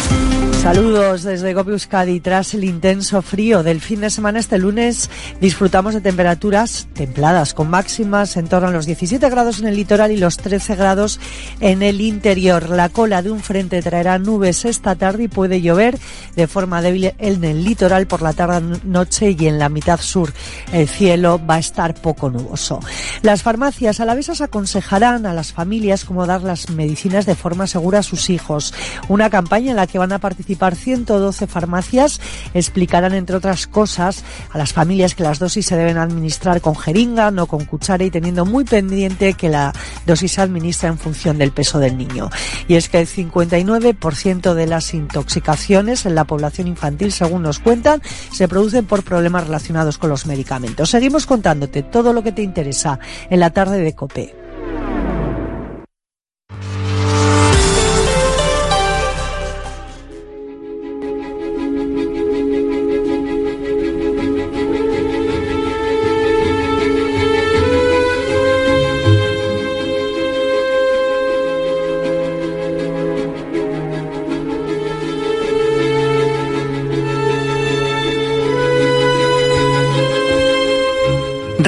Saludos 0.67 1.23
desde 1.23 1.55
Cope 1.55 1.71
Euskadi. 1.71 2.19
Tras 2.19 2.53
el 2.55 2.65
intenso 2.65 3.23
frío 3.23 3.63
del 3.63 3.81
fin 3.81 4.01
de 4.01 4.11
semana, 4.11 4.41
este 4.41 4.59
lunes 4.59 5.09
disfrutamos 5.41 5.95
de 5.95 6.01
temperaturas 6.01 6.89
templadas, 6.93 7.55
con 7.55 7.71
máximas 7.71 8.37
en 8.37 8.49
torno 8.49 8.67
a 8.67 8.73
los 8.73 8.85
17 8.85 9.31
grados 9.31 9.61
en 9.61 9.69
el 9.69 9.77
litoral 9.77 10.11
y 10.11 10.17
los 10.17 10.39
13 10.39 10.75
grados 10.75 11.21
en 11.61 11.85
el 11.85 12.01
interior. 12.01 12.69
La 12.69 12.89
cola 12.89 13.23
de 13.23 13.31
un 13.31 13.39
frente 13.39 13.81
traerá 13.81 14.19
nubes 14.19 14.65
esta 14.65 14.97
tarde 14.97 15.23
y 15.23 15.29
puede 15.29 15.61
llover 15.63 16.01
de 16.35 16.49
forma 16.49 16.83
débil 16.83 17.15
en 17.17 17.45
el 17.45 17.63
litoral 17.63 18.09
por 18.09 18.21
la 18.21 18.33
tarde-noche 18.33 19.37
y 19.39 19.47
en 19.47 19.61
la 19.61 19.69
mitad 19.69 20.01
sur. 20.01 20.33
El 20.73 20.89
cielo 20.89 21.41
va 21.49 21.55
a 21.55 21.61
estar 21.61 21.95
poco 21.95 22.29
nuboso. 22.29 22.81
Las 23.23 23.45
farmacias 23.45 24.01
alavesas 24.01 24.41
aconsejarán 24.41 25.27
a 25.27 25.33
las 25.33 25.53
familias 25.53 26.05
cómo 26.05 26.27
dar 26.27 26.43
las 26.43 26.71
medicinas 26.71 27.25
de 27.25 27.37
forma 27.37 27.69
segura 27.69 28.01
a 28.01 28.03
sus 28.03 28.31
hijos. 28.31 28.75
Una 29.09 29.31
campaña 29.31 29.71
en 29.71 29.77
la 29.77 29.87
que 29.87 29.99
van 29.99 30.11
a 30.11 30.19
participar 30.19 30.56
112 30.57 31.47
farmacias 31.47 32.21
explicarán, 32.55 33.15
entre 33.15 33.37
otras 33.37 33.67
cosas, 33.67 34.25
a 34.51 34.59
las 34.59 34.73
familias 34.73 35.15
que 35.15 35.23
las 35.23 35.39
dosis 35.39 35.67
se 35.67 35.77
deben 35.77 35.99
administrar 35.99 36.61
con 36.61 36.77
jeringa, 36.77 37.31
no 37.31 37.47
con 37.47 37.65
cuchara 37.65 38.05
y 38.05 38.11
teniendo 38.11 38.45
muy 38.45 38.65
pendiente 38.65 39.35
que 39.35 39.49
la 39.49 39.73
dosis 40.07 40.33
se 40.33 40.41
administra 40.41 40.89
en 40.89 40.99
función 40.99 41.39
del 41.39 41.53
peso 41.53 41.79
del 41.79 41.97
niño. 41.97 42.31
Y 42.69 42.75
es 42.75 42.89
que 42.89 42.99
el 42.99 43.07
59% 43.07 44.55
de 44.55 44.67
las 44.67 44.95
intoxicaciones 44.95 46.07
en 46.07 46.15
la 46.15 46.25
población 46.25 46.67
infantil, 46.67 47.13
según 47.13 47.43
nos 47.43 47.59
cuentan, 47.59 48.03
se 48.33 48.49
producen 48.49 48.87
por 48.87 49.03
problemas 49.03 49.45
relacionados 49.45 49.99
con 49.99 50.11
los 50.11 50.27
medicamentos. 50.27 50.91
Seguimos 50.91 51.27
contándote 51.27 51.83
todo 51.83 52.13
lo 52.13 52.23
que 52.23 52.33
te 52.33 52.43
interesa 52.43 52.99
en 53.31 53.41
la 53.41 53.51
tarde 53.51 53.79
de 53.79 53.95
COPE. 53.95 54.46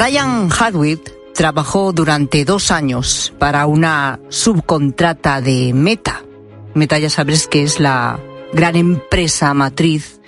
Ryan 0.09 0.49
Hadwitt 0.51 1.11
trabajó 1.35 1.93
durante 1.93 2.47
dos 2.47 2.71
años 2.71 3.35
para 3.39 3.67
una 3.67 4.19
subcontrata 4.31 5.43
de 5.43 5.75
Meta. 5.75 6.25
Meta 6.73 6.99
ya 6.99 7.11
sabes 7.11 7.47
que 7.47 7.63
es 7.63 7.79
la 7.79 8.19
gran 8.55 8.75
empresa 8.77 9.53
matriz 9.53 10.23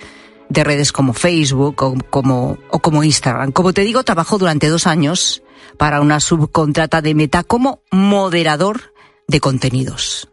de 0.49 0.63
redes 0.63 0.91
como 0.91 1.13
Facebook 1.13 1.81
o 1.81 1.95
como, 2.11 2.59
o 2.69 2.77
como 2.77 3.03
Instagram. 3.03 3.51
Como 3.53 3.73
te 3.73 3.81
digo, 3.81 4.03
trabajó 4.03 4.37
durante 4.37 4.69
dos 4.69 4.85
años 4.85 5.41
para 5.77 5.99
una 5.99 6.19
subcontrata 6.19 7.01
de 7.01 7.15
Meta 7.15 7.43
como 7.43 7.81
moderador 7.89 8.93
de 9.27 9.39
contenidos. 9.39 10.29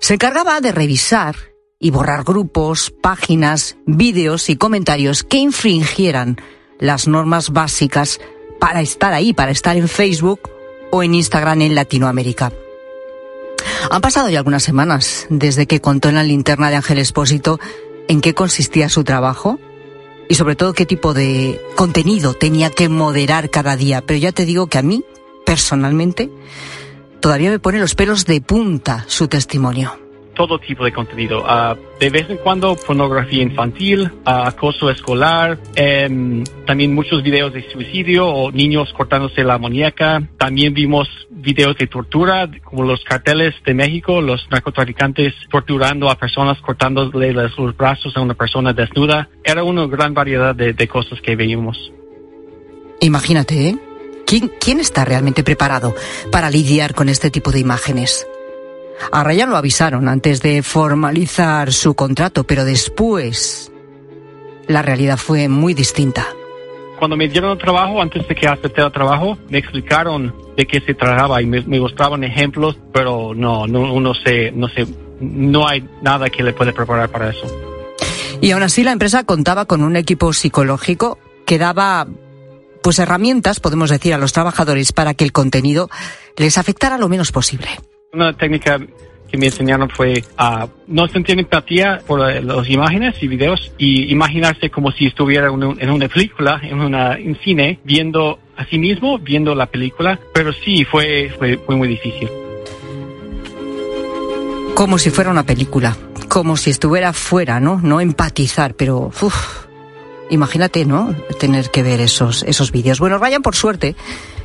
Se 0.00 0.14
encargaba 0.14 0.60
de 0.60 0.72
revisar 0.72 1.36
y 1.78 1.92
borrar 1.92 2.24
grupos, 2.24 2.92
páginas, 3.00 3.76
vídeos 3.86 4.50
y 4.50 4.56
comentarios 4.56 5.22
que 5.22 5.36
infringieran 5.36 6.38
las 6.80 7.06
normas 7.06 7.50
básicas 7.50 8.18
para 8.60 8.80
estar 8.80 9.12
ahí, 9.12 9.32
para 9.32 9.50
estar 9.50 9.76
en 9.76 9.88
Facebook 9.88 10.50
o 10.90 11.02
en 11.02 11.14
Instagram 11.14 11.62
en 11.62 11.74
Latinoamérica. 11.74 12.52
Han 13.90 14.00
pasado 14.00 14.28
ya 14.28 14.38
algunas 14.38 14.62
semanas 14.62 15.26
desde 15.30 15.66
que 15.66 15.80
contó 15.80 16.08
en 16.08 16.14
la 16.16 16.22
linterna 16.22 16.70
de 16.70 16.76
Ángel 16.76 16.98
Espósito 16.98 17.58
en 18.06 18.20
qué 18.20 18.34
consistía 18.34 18.88
su 18.88 19.02
trabajo 19.02 19.58
y 20.28 20.34
sobre 20.34 20.54
todo 20.54 20.74
qué 20.74 20.86
tipo 20.86 21.14
de 21.14 21.60
contenido 21.74 22.34
tenía 22.34 22.70
que 22.70 22.88
moderar 22.88 23.50
cada 23.50 23.76
día. 23.76 24.02
Pero 24.02 24.20
ya 24.20 24.32
te 24.32 24.44
digo 24.44 24.68
que 24.68 24.78
a 24.78 24.82
mí, 24.82 25.04
personalmente, 25.44 26.30
todavía 27.20 27.50
me 27.50 27.58
pone 27.58 27.80
los 27.80 27.94
pelos 27.94 28.26
de 28.26 28.40
punta 28.40 29.04
su 29.08 29.26
testimonio 29.26 30.09
todo 30.40 30.58
tipo 30.58 30.86
de 30.86 30.90
contenido. 30.90 31.42
Uh, 31.42 31.76
de 32.00 32.08
vez 32.08 32.30
en 32.30 32.38
cuando 32.38 32.74
pornografía 32.74 33.42
infantil, 33.42 34.04
uh, 34.04 34.30
acoso 34.46 34.88
escolar, 34.88 35.58
um, 36.08 36.42
también 36.64 36.94
muchos 36.94 37.22
videos 37.22 37.52
de 37.52 37.70
suicidio 37.70 38.26
o 38.26 38.50
niños 38.50 38.90
cortándose 38.94 39.44
la 39.44 39.58
muñeca. 39.58 40.22
También 40.38 40.72
vimos 40.72 41.06
videos 41.28 41.76
de 41.76 41.86
tortura, 41.88 42.50
como 42.64 42.84
los 42.84 43.04
carteles 43.04 43.54
de 43.66 43.74
México, 43.74 44.22
los 44.22 44.40
narcotraficantes 44.50 45.34
torturando 45.50 46.08
a 46.08 46.14
personas, 46.14 46.58
cortándole 46.62 47.34
los 47.34 47.76
brazos 47.76 48.16
a 48.16 48.22
una 48.22 48.32
persona 48.32 48.72
desnuda. 48.72 49.28
Era 49.44 49.62
una 49.62 49.86
gran 49.88 50.14
variedad 50.14 50.54
de, 50.54 50.72
de 50.72 50.88
cosas 50.88 51.20
que 51.20 51.36
veíamos. 51.36 51.92
Imagínate, 53.02 53.68
¿eh? 53.68 53.78
¿Quién, 54.26 54.50
¿Quién 54.58 54.80
está 54.80 55.04
realmente 55.04 55.44
preparado 55.44 55.94
para 56.32 56.48
lidiar 56.48 56.94
con 56.94 57.10
este 57.10 57.30
tipo 57.30 57.50
de 57.50 57.58
imágenes? 57.58 58.26
A 59.12 59.24
Ryan 59.24 59.50
lo 59.50 59.56
avisaron 59.56 60.08
antes 60.08 60.42
de 60.42 60.62
formalizar 60.62 61.72
su 61.72 61.94
contrato, 61.94 62.44
pero 62.44 62.64
después 62.64 63.72
la 64.66 64.82
realidad 64.82 65.16
fue 65.16 65.48
muy 65.48 65.74
distinta. 65.74 66.26
Cuando 66.98 67.16
me 67.16 67.28
dieron 67.28 67.52
el 67.52 67.58
trabajo, 67.58 68.02
antes 68.02 68.28
de 68.28 68.34
que 68.34 68.46
acepté 68.46 68.82
el 68.82 68.92
trabajo, 68.92 69.38
me 69.48 69.58
explicaron 69.58 70.34
de 70.56 70.66
qué 70.66 70.80
se 70.80 70.94
trataba 70.94 71.40
y 71.40 71.46
me, 71.46 71.62
mostraban 71.80 72.22
ejemplos, 72.24 72.76
pero 72.92 73.32
no, 73.34 73.66
no, 73.66 73.98
no 73.98 74.14
sé, 74.14 74.52
no 74.52 74.68
sé, 74.68 74.86
no 75.18 75.66
hay 75.66 75.82
nada 76.02 76.28
que 76.28 76.42
le 76.42 76.52
pueda 76.52 76.72
preparar 76.72 77.08
para 77.08 77.30
eso. 77.30 77.46
Y 78.42 78.50
aún 78.52 78.62
así 78.62 78.84
la 78.84 78.92
empresa 78.92 79.24
contaba 79.24 79.64
con 79.64 79.82
un 79.82 79.96
equipo 79.96 80.32
psicológico 80.32 81.18
que 81.46 81.58
daba 81.58 82.06
pues 82.82 82.98
herramientas, 82.98 83.60
podemos 83.60 83.90
decir, 83.90 84.14
a 84.14 84.18
los 84.18 84.32
trabajadores 84.32 84.92
para 84.92 85.14
que 85.14 85.24
el 85.24 85.32
contenido 85.32 85.90
les 86.36 86.58
afectara 86.58 86.98
lo 86.98 87.08
menos 87.08 87.32
posible. 87.32 87.68
Una 88.12 88.32
técnica 88.32 88.80
que 89.30 89.38
me 89.38 89.46
enseñaron 89.46 89.88
fue 89.88 90.24
a 90.36 90.66
no 90.88 91.06
sentir 91.06 91.38
empatía 91.38 92.00
por 92.04 92.18
las 92.18 92.68
imágenes 92.68 93.14
y 93.22 93.28
videos 93.28 93.70
y 93.78 94.10
imaginarse 94.10 94.68
como 94.68 94.90
si 94.90 95.06
estuviera 95.06 95.46
en 95.46 95.90
una 95.90 96.08
película, 96.08 96.60
en 96.60 96.80
una 96.80 97.16
en 97.16 97.38
cine, 97.38 97.78
viendo 97.84 98.40
a 98.56 98.64
sí 98.64 98.78
mismo, 98.78 99.20
viendo 99.20 99.54
la 99.54 99.66
película, 99.66 100.18
pero 100.34 100.52
sí 100.52 100.84
fue, 100.84 101.32
fue, 101.38 101.58
fue 101.58 101.76
muy 101.76 101.86
difícil. 101.86 102.28
Como 104.74 104.98
si 104.98 105.10
fuera 105.10 105.30
una 105.30 105.44
película, 105.44 105.96
como 106.28 106.56
si 106.56 106.70
estuviera 106.70 107.12
fuera, 107.12 107.60
¿no? 107.60 107.80
No 107.80 108.00
empatizar, 108.00 108.74
pero 108.74 109.12
uf, 109.22 109.66
imagínate, 110.30 110.84
¿no? 110.84 111.14
Tener 111.38 111.70
que 111.70 111.84
ver 111.84 112.00
esos, 112.00 112.42
esos 112.42 112.72
vídeos. 112.72 112.98
Bueno, 112.98 113.18
Ryan, 113.18 113.42
por 113.42 113.54
suerte, 113.54 113.94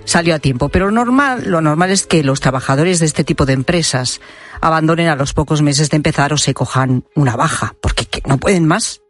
salió 0.05 0.35
a 0.35 0.39
tiempo. 0.39 0.69
Pero 0.69 0.91
normal, 0.91 1.43
lo 1.45 1.61
normal 1.61 1.91
es 1.91 2.05
que 2.05 2.23
los 2.23 2.39
trabajadores 2.39 2.99
de 2.99 3.05
este 3.05 3.23
tipo 3.23 3.45
de 3.45 3.53
empresas 3.53 4.21
abandonen 4.61 5.07
a 5.07 5.15
los 5.15 5.33
pocos 5.33 5.61
meses 5.61 5.89
de 5.89 5.97
empezar 5.97 6.33
o 6.33 6.37
se 6.37 6.53
cojan 6.53 7.03
una 7.15 7.35
baja, 7.35 7.75
porque 7.81 8.07
no 8.25 8.37
pueden 8.37 8.65
más. 8.65 9.01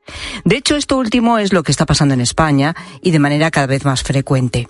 De 0.44 0.58
hecho, 0.58 0.76
esto 0.76 0.98
último 0.98 1.38
es 1.40 1.54
lo 1.54 1.64
que 1.64 1.72
está 1.72 1.86
pasando 1.86 2.14
en 2.14 2.22
España 2.22 2.76
y 3.02 3.12
de 3.12 3.20
manera 3.20 3.52
cada 3.52 3.68
vez 3.68 3.86
más 3.86 4.04
frecuente. 4.04 4.68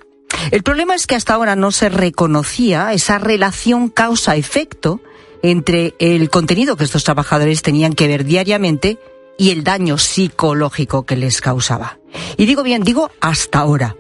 El 0.52 0.64
problema 0.64 0.96
es 0.96 1.08
que 1.08 1.16
hasta 1.16 1.34
ahora 1.34 1.56
no 1.56 1.72
se 1.72 1.90
reconocía 1.90 2.94
esa 2.94 3.18
relación 3.18 3.90
causa-efecto 3.90 5.02
entre 5.42 5.94
el 6.00 6.30
contenido 6.30 6.76
que 6.76 6.84
estos 6.84 7.04
trabajadores 7.04 7.62
tenían 7.62 7.94
que 7.94 8.08
ver 8.08 8.26
diariamente 8.26 9.00
y 9.38 9.52
el 9.52 9.64
daño 9.64 9.98
psicológico 9.98 11.06
que 11.06 11.18
les 11.18 11.42
causaba. 11.42 12.00
Y 12.38 12.46
digo 12.46 12.64
bien, 12.64 12.84
digo 12.84 13.12
hasta 13.20 13.60
ahora, 13.60 13.96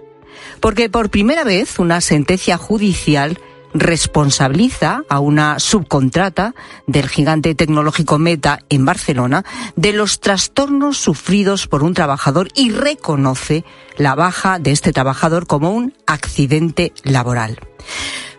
porque 0.60 0.89
por 0.89 1.10
primera 1.10 1.43
vez 1.43 1.80
una 1.80 2.01
sentencia 2.01 2.58
judicial 2.58 3.39
responsabiliza 3.76 5.03
a 5.10 5.20
una 5.20 5.60
subcontrata 5.60 6.56
del 6.88 7.10
gigante 7.10 7.56
tecnológico 7.56 8.18
Meta 8.18 8.60
en 8.70 8.86
Barcelona 8.86 9.43
de 9.76 9.91
los 9.91 10.22
trastornos 10.22 10.97
sufridos 10.97 11.68
por 11.68 11.84
un 11.84 11.93
trabajador 11.93 12.47
y 12.56 12.72
reconoce 12.72 13.66
la 13.97 14.16
baja 14.16 14.60
de 14.60 14.72
este 14.72 14.93
trabajador 14.93 15.45
como 15.45 15.72
un 15.72 15.93
accidente 16.08 16.93
laboral. 17.03 17.60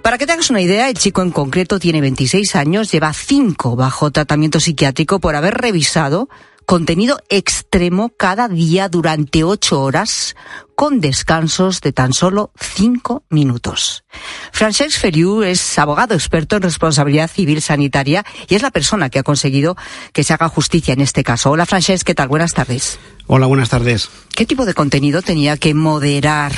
Para 0.01 0.19
que 0.19 0.27
te 0.27 0.33
hagas 0.33 0.51
una 0.51 0.63
idea, 0.63 0.89
el 0.89 0.95
chico 0.95 1.21
en 1.21 1.33
concreto 1.33 1.79
tiene 1.79 2.01
26 2.01 2.57
años, 2.57 2.91
lleva 2.91 3.13
5 3.13 3.77
bajo 3.77 4.11
tratamiento 4.11 4.61
psiquiátrico 4.61 5.21
por 5.21 5.35
haber 5.35 5.55
revisado 5.55 6.29
contenido 6.67 7.19
extremo 7.31 8.11
cada 8.11 8.49
día 8.49 8.89
durante 8.89 9.45
ocho 9.45 9.81
horas, 9.81 10.37
con 10.75 11.01
descansos 11.01 11.81
de 11.81 11.93
tan 11.93 12.13
solo 12.13 12.51
cinco 12.61 13.25
minutos. 13.31 14.05
Francesc 14.53 14.99
Feriu 14.99 15.43
es 15.43 15.79
abogado 15.79 16.15
experto 16.15 16.57
en 16.57 16.63
responsabilidad 16.63 17.31
civil 17.31 17.63
sanitaria 17.63 18.27
y 18.49 18.57
es 18.57 18.63
la 18.63 18.73
persona 18.73 19.09
que 19.09 19.21
ha 19.21 19.23
conseguido 19.23 19.77
que 20.13 20.25
se 20.25 20.35
haga 20.35 20.49
justicia 20.49 20.93
en 20.93 21.01
este 21.01 21.23
caso. 21.23 21.51
Hola 21.51 21.65
Francesc, 21.65 22.05
¿qué 22.05 22.15
tal? 22.15 22.29
Buenas 22.29 22.53
tardes. 22.53 22.99
Hola, 23.29 23.47
buenas 23.47 23.71
tardes. 23.71 24.11
¿Qué 24.35 24.45
tipo 24.45 24.67
de 24.67 24.75
contenido 24.75 25.23
tenía 25.23 25.57
que 25.57 25.73
moderar 25.73 26.53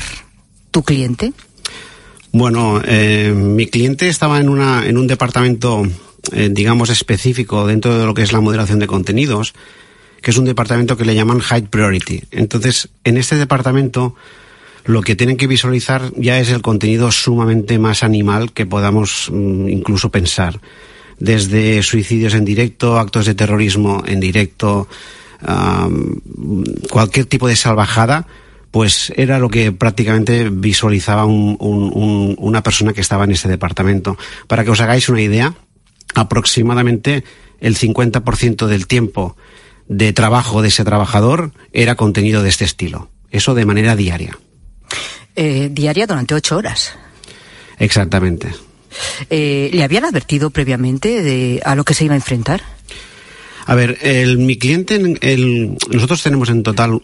tu 0.71 0.83
cliente? 0.83 1.33
Bueno, 2.33 2.81
eh, 2.85 3.33
mi 3.35 3.67
cliente 3.67 4.09
estaba 4.09 4.41
en, 4.41 4.49
una, 4.49 4.87
en 4.87 4.99
un 4.99 5.07
departamento 5.07 5.87
eh, 6.33 6.49
digamos, 6.51 6.91
específico 6.91 7.67
dentro 7.67 7.99
de 7.99 8.05
lo 8.05 8.13
que 8.13 8.23
es 8.23 8.33
la 8.33 8.41
moderación 8.41 8.79
de 8.81 8.87
contenidos, 8.87 9.55
que 10.21 10.31
es 10.31 10.39
un 10.39 10.45
departamento 10.45 10.97
que 10.97 11.05
le 11.05 11.15
llaman 11.15 11.41
High 11.41 11.69
Priority. 11.69 12.25
Entonces, 12.31 12.89
en 13.05 13.17
este 13.17 13.37
departamento 13.37 14.15
lo 14.85 15.03
que 15.03 15.17
tienen 15.17 15.37
que 15.37 15.47
visualizar 15.47 16.13
ya 16.17 16.41
es 16.41 16.49
el 16.51 16.63
contenido 16.63 17.13
sumamente 17.13 17.79
más 17.79 18.03
animal 18.03 18.53
que 18.53 18.65
podamos 18.65 19.29
mm, 19.31 19.69
incluso 19.69 20.11
pensar. 20.11 20.61
Desde 21.19 21.83
suicidios 21.83 22.33
en 22.33 22.47
directo, 22.47 22.99
actos 22.99 23.27
de 23.27 23.35
terrorismo 23.35 24.03
en 24.07 24.21
directo, 24.21 24.89
cualquier 26.91 27.27
tipo 27.27 27.49
de 27.49 27.57
salvajada, 27.57 28.27
pues 28.71 29.13
era 29.17 29.39
lo 29.39 29.49
que 29.49 29.73
prácticamente 29.73 30.49
visualizaba 30.49 31.25
una 31.27 32.63
persona 32.63 32.93
que 32.93 33.01
estaba 33.01 33.25
en 33.25 33.33
ese 33.33 33.49
departamento. 33.49 34.17
Para 34.47 34.65
que 34.65 34.71
os 34.71 34.81
hagáis 34.81 35.09
una 35.09 35.21
idea, 35.21 35.55
aproximadamente 36.15 37.25
el 37.61 37.77
50% 37.77 38.67
del 38.67 38.87
tiempo 38.87 39.37
de 39.89 40.13
trabajo 40.13 40.63
de 40.63 40.69
ese 40.69 40.85
trabajador 40.85 41.53
era 41.73 41.97
contenido 41.97 42.43
de 42.43 42.51
este 42.51 42.65
estilo. 42.65 43.11
Eso 43.31 43.55
de 43.55 43.67
manera 43.67 43.97
diaria. 43.97 44.39
Eh, 45.35 45.69
diaria 45.73 46.07
durante 46.07 46.35
ocho 46.35 46.57
horas. 46.57 46.93
Exactamente. 47.79 48.55
Eh, 49.31 49.71
¿Le 49.73 49.85
habían 49.85 50.05
advertido 50.05 50.51
previamente 50.51 51.23
de 51.23 51.61
a 51.65 51.75
lo 51.75 51.85
que 51.85 51.95
se 51.95 52.05
iba 52.05 52.15
a 52.15 52.17
enfrentar? 52.17 52.63
A 53.67 53.75
ver, 53.75 53.99
el, 54.01 54.39
mi 54.39 54.57
cliente, 54.57 54.95
el, 55.21 55.77
nosotros 55.91 56.23
tenemos 56.23 56.49
en 56.49 56.63
total 56.63 57.03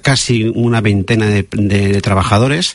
casi 0.00 0.44
una 0.54 0.80
veintena 0.80 1.26
de, 1.26 1.46
de, 1.50 2.00
trabajadores 2.00 2.74